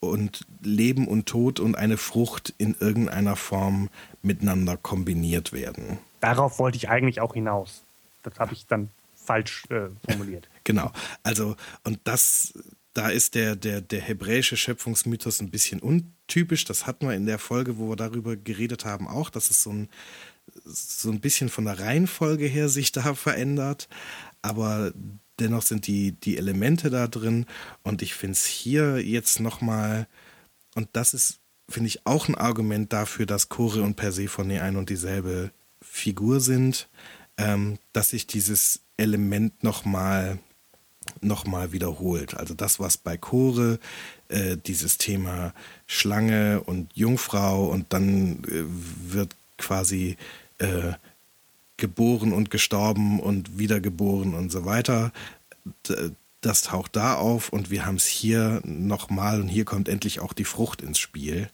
und 0.00 0.46
Leben 0.62 1.08
und 1.08 1.26
Tod 1.26 1.60
und 1.60 1.76
eine 1.76 1.96
Frucht 1.96 2.54
in 2.58 2.76
irgendeiner 2.78 3.36
Form 3.36 3.88
miteinander 4.22 4.76
kombiniert 4.76 5.52
werden. 5.52 5.98
Darauf 6.20 6.58
wollte 6.58 6.76
ich 6.76 6.88
eigentlich 6.88 7.20
auch 7.20 7.34
hinaus. 7.34 7.82
Das 8.22 8.38
habe 8.38 8.52
ich 8.52 8.66
dann 8.66 8.90
falsch 9.14 9.64
äh, 9.70 9.88
formuliert. 10.08 10.48
genau. 10.64 10.92
Also, 11.22 11.56
und 11.84 12.00
das, 12.04 12.54
da 12.94 13.08
ist 13.08 13.34
der, 13.34 13.56
der, 13.56 13.80
der 13.80 14.00
hebräische 14.00 14.56
Schöpfungsmythos 14.56 15.40
ein 15.40 15.50
bisschen 15.50 15.80
untypisch. 15.80 16.64
Das 16.64 16.86
hatten 16.86 17.06
wir 17.06 17.14
in 17.14 17.26
der 17.26 17.38
Folge, 17.38 17.78
wo 17.78 17.90
wir 17.90 17.96
darüber 17.96 18.36
geredet 18.36 18.84
haben, 18.84 19.08
auch, 19.08 19.30
dass 19.30 19.50
es 19.50 19.62
so 19.62 19.70
ein, 19.70 19.88
so 20.64 21.10
ein 21.10 21.20
bisschen 21.20 21.48
von 21.48 21.64
der 21.64 21.78
Reihenfolge 21.78 22.46
her 22.46 22.68
sich 22.68 22.92
da 22.92 23.14
verändert. 23.14 23.88
Aber 24.42 24.92
dennoch 25.40 25.62
sind 25.62 25.86
die, 25.86 26.12
die 26.12 26.36
Elemente 26.36 26.90
da 26.90 27.06
drin 27.06 27.46
und 27.82 28.02
ich 28.02 28.14
finde 28.14 28.32
es 28.32 28.46
hier 28.46 28.98
jetzt 29.04 29.40
nochmal, 29.40 30.06
und 30.74 30.88
das 30.92 31.14
ist, 31.14 31.40
finde 31.68 31.88
ich, 31.88 32.06
auch 32.06 32.28
ein 32.28 32.34
Argument 32.34 32.92
dafür, 32.92 33.26
dass 33.26 33.48
Chore 33.48 33.82
und 33.82 33.96
Persephone 33.96 34.60
ein 34.60 34.76
und 34.76 34.90
dieselbe 34.90 35.50
Figur 35.82 36.40
sind, 36.40 36.88
ähm, 37.36 37.78
dass 37.92 38.10
sich 38.10 38.26
dieses 38.26 38.80
Element 38.96 39.62
nochmal 39.62 40.38
nochmal 41.20 41.72
wiederholt. 41.72 42.34
Also 42.34 42.54
das, 42.54 42.78
was 42.80 42.96
bei 42.96 43.16
Chore 43.16 43.78
äh, 44.28 44.56
dieses 44.56 44.98
Thema 44.98 45.54
Schlange 45.86 46.62
und 46.62 46.94
Jungfrau 46.94 47.66
und 47.68 47.92
dann 47.92 48.44
äh, 48.44 48.64
wird 49.12 49.34
quasi 49.56 50.16
äh, 50.58 50.92
geboren 51.78 52.32
und 52.32 52.50
gestorben 52.50 53.20
und 53.20 53.58
wiedergeboren 53.58 54.34
und 54.34 54.50
so 54.50 54.66
weiter. 54.66 55.12
Das 56.40 56.62
taucht 56.62 56.94
da 56.94 57.14
auf 57.14 57.48
und 57.48 57.70
wir 57.70 57.86
haben 57.86 57.96
es 57.96 58.06
hier 58.06 58.60
nochmal 58.64 59.40
und 59.40 59.48
hier 59.48 59.64
kommt 59.64 59.88
endlich 59.88 60.20
auch 60.20 60.32
die 60.32 60.44
Frucht 60.44 60.82
ins 60.82 60.98
Spiel 60.98 61.48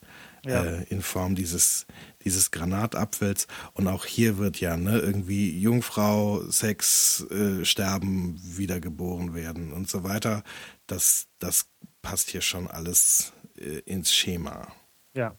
ja. 0.45 0.65
äh, 0.65 0.85
in 0.85 1.03
Form 1.03 1.35
dieses, 1.35 1.87
dieses 2.25 2.51
Granatapfels. 2.51 3.47
Und 3.73 3.89
auch 3.89 4.05
hier 4.05 4.39
wird 4.39 4.61
ja 4.61 4.77
ne, 4.77 4.99
irgendwie 4.99 5.59
Jungfrau, 5.59 6.43
Sex, 6.51 7.27
äh, 7.31 7.65
Sterben, 7.65 8.39
wiedergeboren 8.43 9.35
werden 9.35 9.73
und 9.73 9.89
so 9.89 10.05
weiter. 10.05 10.43
Das, 10.87 11.29
das 11.39 11.69
passt 12.03 12.31
hier 12.31 12.43
schon 12.43 12.67
alles 12.67 13.33
äh, 13.59 13.81
ins 13.81 14.13
Schema. 14.15 14.69
Ja, 15.15 15.35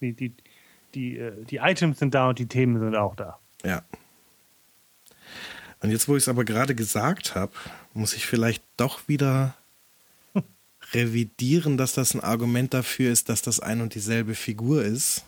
die, 0.00 0.12
die, 0.12 0.34
die, 0.94 1.18
äh, 1.18 1.44
die 1.44 1.56
Items 1.56 1.98
sind 1.98 2.14
da 2.14 2.28
und 2.28 2.38
die 2.38 2.46
Themen 2.46 2.78
sind 2.78 2.94
auch 2.94 3.16
da. 3.16 3.38
Ja. 3.64 3.82
Und 5.84 5.90
jetzt, 5.90 6.08
wo 6.08 6.16
ich 6.16 6.22
es 6.22 6.28
aber 6.28 6.46
gerade 6.46 6.74
gesagt 6.74 7.34
habe, 7.34 7.52
muss 7.92 8.14
ich 8.14 8.24
vielleicht 8.24 8.62
doch 8.78 9.06
wieder 9.06 9.54
revidieren, 10.94 11.76
dass 11.76 11.92
das 11.92 12.14
ein 12.14 12.24
Argument 12.24 12.72
dafür 12.72 13.12
ist, 13.12 13.28
dass 13.28 13.42
das 13.42 13.60
ein 13.60 13.82
und 13.82 13.94
dieselbe 13.94 14.34
Figur 14.34 14.82
ist. 14.82 15.26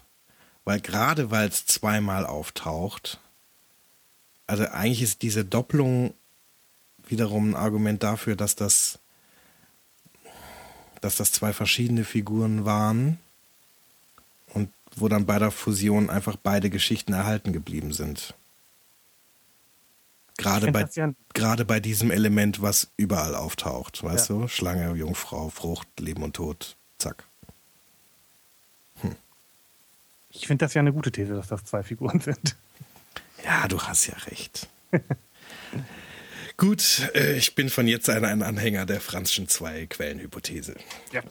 Weil 0.64 0.80
gerade 0.80 1.30
weil 1.30 1.46
es 1.46 1.66
zweimal 1.66 2.24
auftaucht, 2.24 3.20
also 4.46 4.64
eigentlich 4.64 5.02
ist 5.02 5.20
diese 5.20 5.44
Doppelung 5.44 6.14
wiederum 7.06 7.50
ein 7.50 7.54
Argument 7.54 8.02
dafür, 8.02 8.34
dass 8.34 8.56
das, 8.56 8.98
dass 11.02 11.16
das 11.16 11.32
zwei 11.32 11.52
verschiedene 11.52 12.04
Figuren 12.04 12.64
waren 12.64 13.18
und 14.54 14.70
wo 14.94 15.08
dann 15.08 15.26
bei 15.26 15.38
der 15.38 15.50
Fusion 15.50 16.08
einfach 16.08 16.36
beide 16.42 16.70
Geschichten 16.70 17.12
erhalten 17.12 17.52
geblieben 17.52 17.92
sind. 17.92 18.32
Gerade 20.36 20.70
bei, 20.70 20.86
gerade 21.32 21.64
bei 21.64 21.80
diesem 21.80 22.10
Element, 22.10 22.60
was 22.60 22.92
überall 22.96 23.34
auftaucht, 23.34 24.02
weißt 24.02 24.30
ja. 24.30 24.36
du? 24.36 24.48
Schlange, 24.48 24.94
Jungfrau, 24.94 25.48
Frucht, 25.48 25.88
Leben 25.98 26.22
und 26.22 26.36
Tod, 26.36 26.76
zack. 26.98 27.24
Hm. 29.00 29.16
Ich 30.30 30.46
finde 30.46 30.64
das 30.64 30.74
ja 30.74 30.80
eine 30.80 30.92
gute 30.92 31.10
These, 31.10 31.34
dass 31.34 31.48
das 31.48 31.64
zwei 31.64 31.82
Figuren 31.82 32.20
sind. 32.20 32.56
Ja, 33.44 33.66
du 33.68 33.80
hast 33.80 34.06
ja 34.06 34.14
recht. 34.26 34.68
Gut, 36.56 37.10
äh, 37.14 37.36
ich 37.36 37.54
bin 37.54 37.68
von 37.68 37.86
jetzt 37.86 38.08
an 38.08 38.24
ein 38.24 38.42
Anhänger 38.42 38.86
der 38.86 39.00
Franzschen 39.00 39.46
Zwei-Quellen-Hypothese. 39.48 40.74
Ja. 41.12 41.22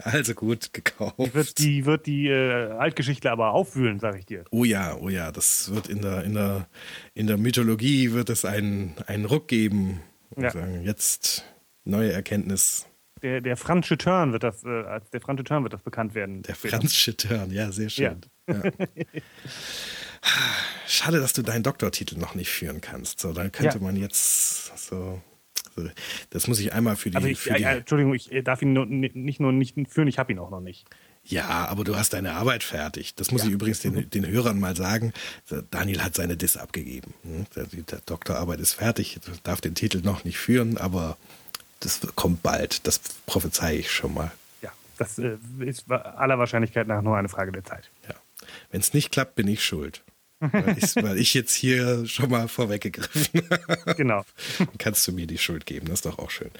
also 0.04 0.34
gut, 0.34 0.72
gekauft. 0.72 1.18
Die 1.18 1.34
wird 1.34 1.58
die, 1.58 1.86
wird 1.86 2.06
die 2.06 2.28
äh, 2.28 2.70
Altgeschichte 2.72 3.30
aber 3.30 3.52
aufwühlen, 3.52 4.00
sage 4.00 4.18
ich 4.18 4.26
dir. 4.26 4.44
Oh 4.50 4.64
ja, 4.64 4.96
oh 4.96 5.08
ja, 5.08 5.32
das 5.32 5.74
wird 5.74 5.88
in 5.88 6.02
der, 6.02 6.24
in 6.24 6.34
der, 6.34 6.68
in 7.14 7.26
der 7.26 7.36
Mythologie 7.36 8.12
wird 8.12 8.30
es 8.30 8.44
einen, 8.44 8.94
einen 9.06 9.24
Ruck 9.24 9.48
geben. 9.48 10.00
Und 10.30 10.44
ja. 10.44 10.50
sagen, 10.50 10.82
jetzt 10.84 11.44
neue 11.84 12.12
Erkenntnis. 12.12 12.86
Der, 13.22 13.40
der 13.40 13.56
Franzsche 13.56 13.98
Turn 13.98 14.32
wird 14.32 14.44
das, 14.44 14.64
äh, 14.64 14.68
als 14.68 15.10
der 15.10 15.20
Franzsche 15.20 15.44
Turn 15.44 15.62
wird 15.64 15.72
das 15.72 15.82
bekannt 15.82 16.14
werden. 16.14 16.42
Der 16.42 16.54
Franzsche 16.54 17.16
Turn, 17.16 17.50
ja, 17.50 17.72
sehr 17.72 17.90
schön. 17.90 18.20
Ja. 18.48 18.54
Ja. 18.54 18.62
Schade, 20.86 21.20
dass 21.20 21.32
du 21.32 21.42
deinen 21.42 21.62
Doktortitel 21.62 22.18
noch 22.18 22.34
nicht 22.34 22.50
führen 22.50 22.80
kannst. 22.80 23.20
So, 23.20 23.32
dann 23.32 23.52
könnte 23.52 23.80
man 23.80 23.96
jetzt 23.96 24.76
so. 24.78 25.20
Das 26.30 26.46
muss 26.46 26.60
ich 26.60 26.72
einmal 26.72 26.96
für 26.96 27.10
die. 27.10 27.16
Also 27.16 27.28
ich, 27.28 27.38
für 27.38 27.54
die 27.54 27.62
äh, 27.62 27.78
Entschuldigung, 27.78 28.14
ich 28.14 28.32
äh, 28.32 28.42
darf 28.42 28.62
ihn 28.62 28.72
nur, 28.72 28.86
nicht 28.86 29.40
nur 29.40 29.52
nicht 29.52 29.76
führen, 29.88 30.08
ich 30.08 30.18
habe 30.18 30.32
ihn 30.32 30.38
auch 30.38 30.50
noch 30.50 30.60
nicht. 30.60 30.86
Ja, 31.24 31.66
aber 31.66 31.84
du 31.84 31.96
hast 31.96 32.14
deine 32.14 32.32
Arbeit 32.32 32.64
fertig. 32.64 33.14
Das 33.14 33.30
muss 33.30 33.42
ja. 33.42 33.48
ich 33.48 33.54
übrigens 33.54 33.80
den, 33.80 34.08
den, 34.08 34.26
Hörern 34.26 34.58
mal 34.58 34.74
sagen. 34.74 35.12
Daniel 35.70 36.02
hat 36.02 36.14
seine 36.14 36.36
Diss 36.36 36.56
abgegeben. 36.56 37.12
Hm? 37.22 37.46
Die 37.72 37.84
Doktorarbeit 38.06 38.58
ist 38.58 38.74
fertig, 38.74 39.20
darf 39.42 39.60
den 39.60 39.74
Titel 39.74 40.00
noch 40.02 40.24
nicht 40.24 40.38
führen, 40.38 40.78
aber 40.78 41.18
das 41.80 42.00
kommt 42.14 42.42
bald. 42.42 42.86
Das 42.86 43.00
prophezei 43.26 43.76
ich 43.76 43.90
schon 43.90 44.14
mal. 44.14 44.32
Ja, 44.62 44.72
das 44.96 45.18
äh, 45.18 45.36
ist 45.60 45.90
aller 45.90 46.38
Wahrscheinlichkeit 46.38 46.86
nach 46.86 47.02
nur 47.02 47.16
eine 47.16 47.28
Frage 47.28 47.52
der 47.52 47.64
Zeit. 47.64 47.90
Ja. 48.08 48.14
Wenn 48.70 48.80
es 48.80 48.94
nicht 48.94 49.12
klappt, 49.12 49.34
bin 49.34 49.46
ich 49.46 49.64
schuld. 49.64 50.02
Weil 50.40 50.78
ich, 50.78 50.96
weil 50.96 51.18
ich 51.18 51.34
jetzt 51.34 51.54
hier 51.54 52.06
schon 52.06 52.30
mal 52.30 52.48
vorweggegriffen 52.48 53.42
habe. 53.50 53.94
Genau. 53.94 54.24
Kannst 54.78 55.06
du 55.06 55.12
mir 55.12 55.26
die 55.26 55.38
Schuld 55.38 55.66
geben, 55.66 55.86
das 55.86 55.96
ist 55.96 56.06
doch 56.06 56.18
auch 56.18 56.30
schön. 56.30 56.50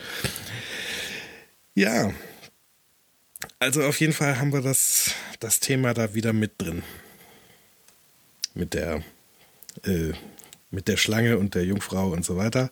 Ja. 1.74 2.12
Also 3.58 3.82
auf 3.82 3.98
jeden 4.00 4.12
Fall 4.12 4.38
haben 4.38 4.52
wir 4.52 4.60
das, 4.60 5.12
das 5.40 5.60
Thema 5.60 5.94
da 5.94 6.14
wieder 6.14 6.34
mit 6.34 6.52
drin. 6.58 6.82
Mit 8.52 8.74
der, 8.74 9.02
äh, 9.84 10.12
mit 10.70 10.88
der 10.88 10.98
Schlange 10.98 11.38
und 11.38 11.54
der 11.54 11.64
Jungfrau 11.64 12.10
und 12.10 12.24
so 12.24 12.36
weiter. 12.36 12.70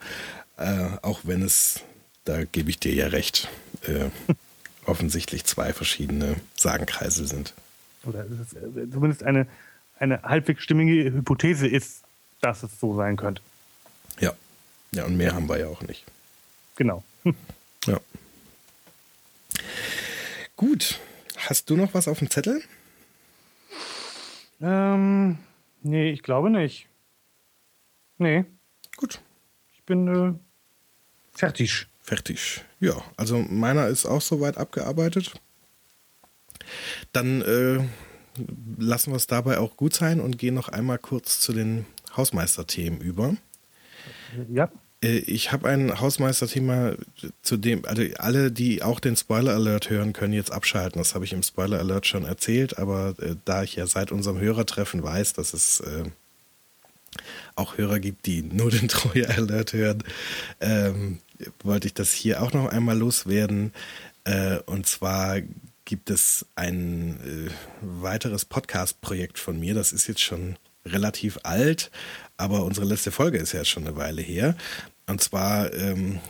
Äh, 0.59 0.91
auch 1.01 1.21
wenn 1.23 1.43
es, 1.43 1.81
da 2.25 2.45
gebe 2.45 2.69
ich 2.69 2.79
dir 2.79 2.93
ja 2.93 3.07
recht, 3.07 3.49
äh, 3.87 4.11
offensichtlich 4.85 5.45
zwei 5.45 5.73
verschiedene 5.73 6.37
Sagenkreise 6.55 7.27
sind. 7.27 7.55
Oder 8.05 8.25
ist 8.25 8.53
es 8.53 8.53
äh, 8.55 8.91
zumindest 8.91 9.23
eine, 9.23 9.47
eine 9.99 10.23
halbwegs 10.23 10.63
stimmige 10.63 11.13
Hypothese 11.13 11.67
ist, 11.67 12.03
dass 12.41 12.63
es 12.63 12.79
so 12.79 12.97
sein 12.97 13.17
könnte. 13.17 13.43
Ja. 14.21 14.33
Ja, 14.93 15.05
und 15.05 15.17
mehr 15.17 15.35
haben 15.35 15.49
wir 15.49 15.59
ja 15.59 15.67
auch 15.67 15.83
nicht. 15.83 16.05
Genau. 16.77 17.03
Ja. 17.87 18.01
Gut. 20.57 21.01
Hast 21.37 21.71
du 21.71 21.77
noch 21.77 21.95
was 21.95 22.09
auf 22.09 22.19
dem 22.19 22.31
Zettel? 22.31 22.63
Ähm, 24.61 25.39
nee, 25.83 26.11
ich 26.11 26.23
glaube 26.23 26.51
nicht. 26.51 26.89
Nee. 28.19 28.45
Gut. 28.97 29.21
Ich 29.75 29.83
bin 29.85 30.09
äh, 30.09 30.35
fertig. 31.37 31.87
Fertig. 32.03 32.65
Ja, 32.81 33.03
also 33.17 33.39
meiner 33.39 33.89
ist 33.89 34.07
auch 34.07 34.23
soweit 34.23 34.57
abgearbeitet. 34.57 35.35
Dann 37.13 37.43
äh, 37.43 37.85
lassen 38.79 39.13
wir 39.13 39.17
es 39.17 39.27
dabei 39.27 39.59
auch 39.59 39.77
gut 39.77 39.95
sein 39.95 40.21
und 40.21 40.39
gehen 40.39 40.55
noch 40.55 40.69
einmal 40.69 40.99
kurz 40.99 41.41
zu 41.41 41.53
den 41.53 41.87
Hausmeisterthemen 42.17 43.01
über. 43.01 43.37
Ja. 44.49 44.71
Äh, 45.03 45.19
ich 45.19 45.53
habe 45.53 45.69
ein 45.69 46.01
Hausmeisterthema, 46.01 46.95
zu 47.43 47.57
dem, 47.57 47.85
also 47.85 48.03
alle, 48.19 48.53
die 48.53 48.83
auch 48.83 49.01
den 49.01 49.17
Spoiler 49.17 49.55
Alert 49.55 49.91
hören, 49.91 50.13
können 50.13 50.33
jetzt 50.33 50.53
abschalten. 50.53 50.99
Das 50.99 51.15
habe 51.15 51.25
ich 51.25 51.33
im 51.33 51.43
Spoiler 51.43 51.79
Alert 51.79 52.07
schon 52.07 52.25
erzählt, 52.25 52.79
aber 52.79 53.15
äh, 53.21 53.37
da 53.45 53.63
ich 53.63 53.77
ja 53.77 53.87
seit 53.87 54.13
unserem 54.13 54.39
Hörertreffen 54.39 55.03
weiß, 55.03 55.35
dass 55.35 55.55
es 55.55 55.81
äh, 55.81 56.05
auch 57.55 57.79
Hörer 57.79 58.01
gibt, 58.01 58.27
die 58.27 58.43
nur 58.43 58.71
den 58.71 58.89
Treue 58.89 59.29
Alert 59.29 59.73
hören, 59.73 60.05
ähm, 60.61 61.19
wollte 61.63 61.87
ich 61.87 61.95
das 61.95 62.13
hier 62.13 62.43
auch 62.43 62.53
noch 62.53 62.67
einmal 62.67 62.99
loswerden. 62.99 63.73
Äh, 64.25 64.59
und 64.67 64.87
zwar 64.87 65.39
gibt 65.89 66.11
es 66.11 66.45
ein 66.55 67.49
äh, 67.49 67.51
weiteres 67.81 68.45
Podcast-Projekt 68.45 69.39
von 69.39 69.59
mir. 69.59 69.73
Das 69.73 69.95
ist 69.95 70.07
jetzt 70.07 70.21
schon 70.21 70.59
relativ 70.85 71.39
alt, 71.45 71.91
aber 72.37 72.65
unsere 72.65 72.85
letzte 72.85 73.11
Folge 73.11 73.39
ist 73.39 73.53
ja 73.53 73.65
schon 73.65 73.87
eine 73.87 73.97
Weile 73.97 74.21
her. 74.21 74.55
Und 75.07 75.23
zwar 75.23 75.73
ähm, 75.73 76.21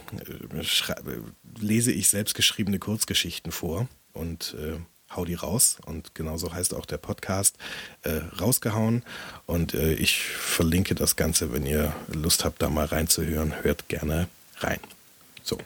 lese 1.58 1.90
ich 1.90 2.08
selbstgeschriebene 2.08 2.78
Kurzgeschichten 2.78 3.50
vor 3.50 3.88
und 4.12 4.54
äh, 4.60 4.76
hau 5.16 5.24
die 5.24 5.34
raus. 5.34 5.78
Und 5.84 6.14
genauso 6.14 6.52
heißt 6.52 6.72
auch 6.72 6.86
der 6.86 6.98
Podcast 6.98 7.56
äh, 8.02 8.20
rausgehauen. 8.40 9.02
Und 9.46 9.74
äh, 9.74 9.94
ich 9.94 10.22
verlinke 10.22 10.94
das 10.94 11.16
Ganze, 11.16 11.52
wenn 11.52 11.66
ihr 11.66 11.92
Lust 12.12 12.44
habt, 12.44 12.62
da 12.62 12.70
mal 12.70 12.86
reinzuhören. 12.86 13.64
Hört 13.64 13.88
gerne 13.88 14.28
rein. 14.60 14.78
So. 15.42 15.58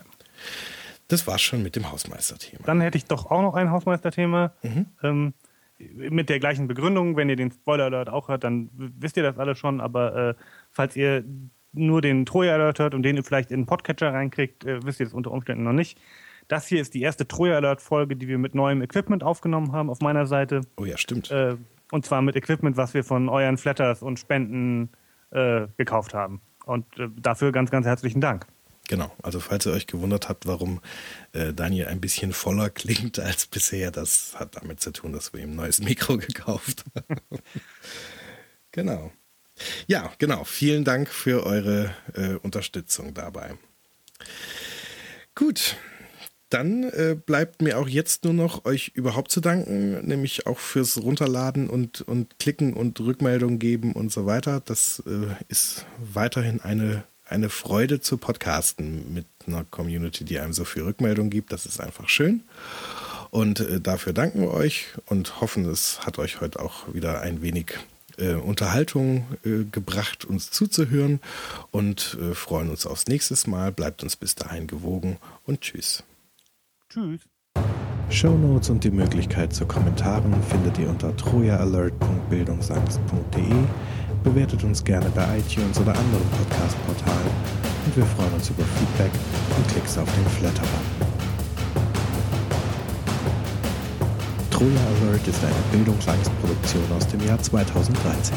Das 1.13 1.27
war's 1.27 1.43
schon 1.43 1.63
mit 1.63 1.77
dem 1.77 1.93
Hausmeisterthema. 1.93 2.65
Dann 2.65 2.81
hätte 2.81 2.97
ich 2.97 3.05
doch 3.05 3.31
auch 3.31 3.43
noch 3.43 3.53
ein 3.53 3.71
Hausmeisterthema. 3.71 4.55
Mhm. 4.63 4.87
Ähm, 5.03 5.35
mit 5.79 6.31
der 6.31 6.41
gleichen 6.41 6.69
Begründung. 6.69 7.17
Wenn 7.17 7.29
ihr 7.29 7.37
den 7.37 7.51
Spoiler 7.51 7.85
Alert 7.85 8.09
auch 8.09 8.29
hört, 8.29 8.45
dann 8.45 8.71
wisst 8.73 9.19
ihr 9.19 9.23
das 9.23 9.37
alle 9.37 9.55
schon. 9.55 9.83
Aber 9.83 10.17
äh, 10.31 10.35
falls 10.71 10.97
ihr 10.97 11.23
nur 11.73 12.01
den 12.01 12.25
Troja 12.25 12.55
Alert 12.55 12.79
hört 12.79 12.95
und 12.95 13.03
den 13.03 13.17
ihr 13.17 13.25
vielleicht 13.25 13.51
in 13.51 13.61
den 13.61 13.67
Podcatcher 13.67 14.11
reinkriegt, 14.15 14.65
äh, 14.65 14.83
wisst 14.87 15.01
ihr 15.01 15.07
das 15.07 15.13
unter 15.13 15.33
Umständen 15.33 15.65
noch 15.65 15.75
nicht. 15.75 16.01
Das 16.49 16.67
hier 16.67 16.81
ist 16.81 16.95
die 16.95 17.03
erste 17.03 17.29
Troja 17.29 17.57
Alert 17.57 17.83
Folge, 17.83 18.17
die 18.17 18.27
wir 18.27 18.39
mit 18.39 18.55
neuem 18.55 18.81
Equipment 18.81 19.23
aufgenommen 19.23 19.73
haben 19.73 19.91
auf 19.91 20.01
meiner 20.01 20.25
Seite. 20.25 20.63
Oh 20.79 20.87
ja, 20.87 20.97
stimmt. 20.97 21.31
Äh, 21.31 21.57
und 21.91 22.07
zwar 22.07 22.23
mit 22.23 22.37
Equipment, 22.37 22.79
was 22.79 22.95
wir 22.95 23.05
von 23.05 23.29
euren 23.29 23.59
Flatters 23.59 24.03
und 24.03 24.19
Spenden 24.19 24.89
äh, 25.31 25.67
gekauft 25.77 26.15
haben. 26.15 26.41
Und 26.65 26.87
äh, 26.99 27.09
dafür 27.21 27.53
ganz, 27.53 27.71
ganz 27.71 27.85
herzlichen 27.85 28.23
Dank. 28.23 28.47
Genau, 28.89 29.15
also 29.23 29.41
falls 29.41 29.65
ihr 29.67 29.73
euch 29.73 29.87
gewundert 29.87 30.29
habt, 30.29 30.47
warum 30.47 30.81
äh, 31.33 31.53
Daniel 31.53 31.87
ein 31.87 32.01
bisschen 32.01 32.33
voller 32.33 32.69
klingt 32.69 33.19
als 33.21 33.47
bisher, 33.47 33.91
das 33.91 34.35
hat 34.35 34.57
damit 34.57 34.81
zu 34.81 34.93
tun, 34.93 35.13
dass 35.13 35.33
wir 35.33 35.41
ihm 35.41 35.53
ein 35.53 35.57
neues 35.57 35.81
Mikro 35.81 36.19
gekauft 36.19 36.85
haben. 36.95 37.21
genau. 38.73 39.13
Ja, 39.87 40.13
genau. 40.19 40.45
Vielen 40.45 40.85
Dank 40.85 41.09
für 41.09 41.45
eure 41.47 41.95
äh, 42.15 42.35
Unterstützung 42.35 43.15
dabei. 43.15 43.55
Gut, 45.35 45.77
dann 46.53 46.83
äh, 46.85 47.15
bleibt 47.15 47.63
mir 47.63 47.79
auch 47.79 47.89
jetzt 47.89 48.25
nur 48.25 48.35
noch 48.35 48.67
euch 48.67 48.93
überhaupt 48.95 49.31
zu 49.31 49.41
danken, 49.41 50.07
nämlich 50.07 50.47
auch 50.47 50.59
fürs 50.59 51.01
Runterladen 51.01 51.71
und, 51.71 52.03
und 52.03 52.39
Klicken 52.39 52.75
und 52.75 53.01
Rückmeldung 53.01 53.59
geben 53.59 53.93
und 53.93 54.13
so 54.13 54.27
weiter. 54.27 54.61
Das 54.63 55.03
äh, 55.07 55.35
ist 55.49 55.87
weiterhin 55.99 56.61
eine, 56.61 57.05
eine 57.33 57.49
Freude 57.49 58.01
zu 58.01 58.19
podcasten 58.19 59.13
mit 59.13 59.27
einer 59.47 59.65
Community, 59.65 60.25
die 60.25 60.39
einem 60.39 60.53
so 60.53 60.65
viel 60.65 60.83
Rückmeldung 60.83 61.31
gibt. 61.31 61.53
Das 61.53 61.67
ist 61.67 61.81
einfach 61.81 62.09
schön. 62.09 62.45
Und 63.31 63.59
äh, 63.61 63.81
dafür 63.81 64.13
danken 64.13 64.43
wir 64.43 64.53
euch 64.53 64.89
und 65.07 65.41
hoffen, 65.41 65.65
es 65.65 66.07
hat 66.07 66.19
euch 66.19 66.41
heute 66.41 66.61
auch 66.61 66.93
wieder 66.93 67.23
ein 67.23 67.43
wenig 67.43 67.79
äh, 68.19 68.35
Unterhaltung 68.35 69.27
äh, 69.45 69.65
gebracht, 69.65 70.27
uns 70.27 70.51
zuzuhören 70.51 71.21
und 71.71 72.19
äh, 72.21 72.35
freuen 72.35 72.69
uns 72.69 72.87
aufs 72.87 73.07
nächste 73.07 73.49
Mal. 73.49 73.73
Bleibt 73.73 74.03
uns 74.03 74.17
bis 74.17 74.35
dahin 74.35 74.67
gewogen 74.67 75.17
und 75.47 75.63
tschüss. 75.63 76.05
Tschüss. 76.91 77.23
Show 78.11 78.37
Notes 78.37 78.69
und 78.69 78.85
die 78.85 78.91
Möglichkeit 78.91 79.55
zu 79.55 79.65
Kommentaren 79.65 80.35
findet 80.51 80.79
ihr 80.79 80.91
unter 80.91 81.17
trojaalert.bildungsangst.de. 81.17 83.55
Bewertet 84.25 84.63
uns 84.63 84.85
gerne 84.85 85.11
bei 85.11 85.39
iTunes 85.39 85.79
oder 85.81 85.97
anderen 85.97 86.25
Podcast-Portalen 86.31 87.31
und 87.87 87.97
wir 87.97 88.07
freuen 88.07 88.33
uns 88.35 88.49
über 88.51 88.63
Feedback 88.63 89.11
und 89.57 89.69
Klicks 89.69 89.99
auf 89.99 90.09
den 90.15 90.27
Flatter-Button. 90.39 91.13
Troja 94.51 94.81
Alert 95.03 95.27
ist 95.27 95.43
eine 95.43 95.55
Bildungsangstproduktion 95.73 96.85
aus 96.97 97.09
dem 97.09 97.27
Jahr 97.27 97.43
2013. 97.43 98.37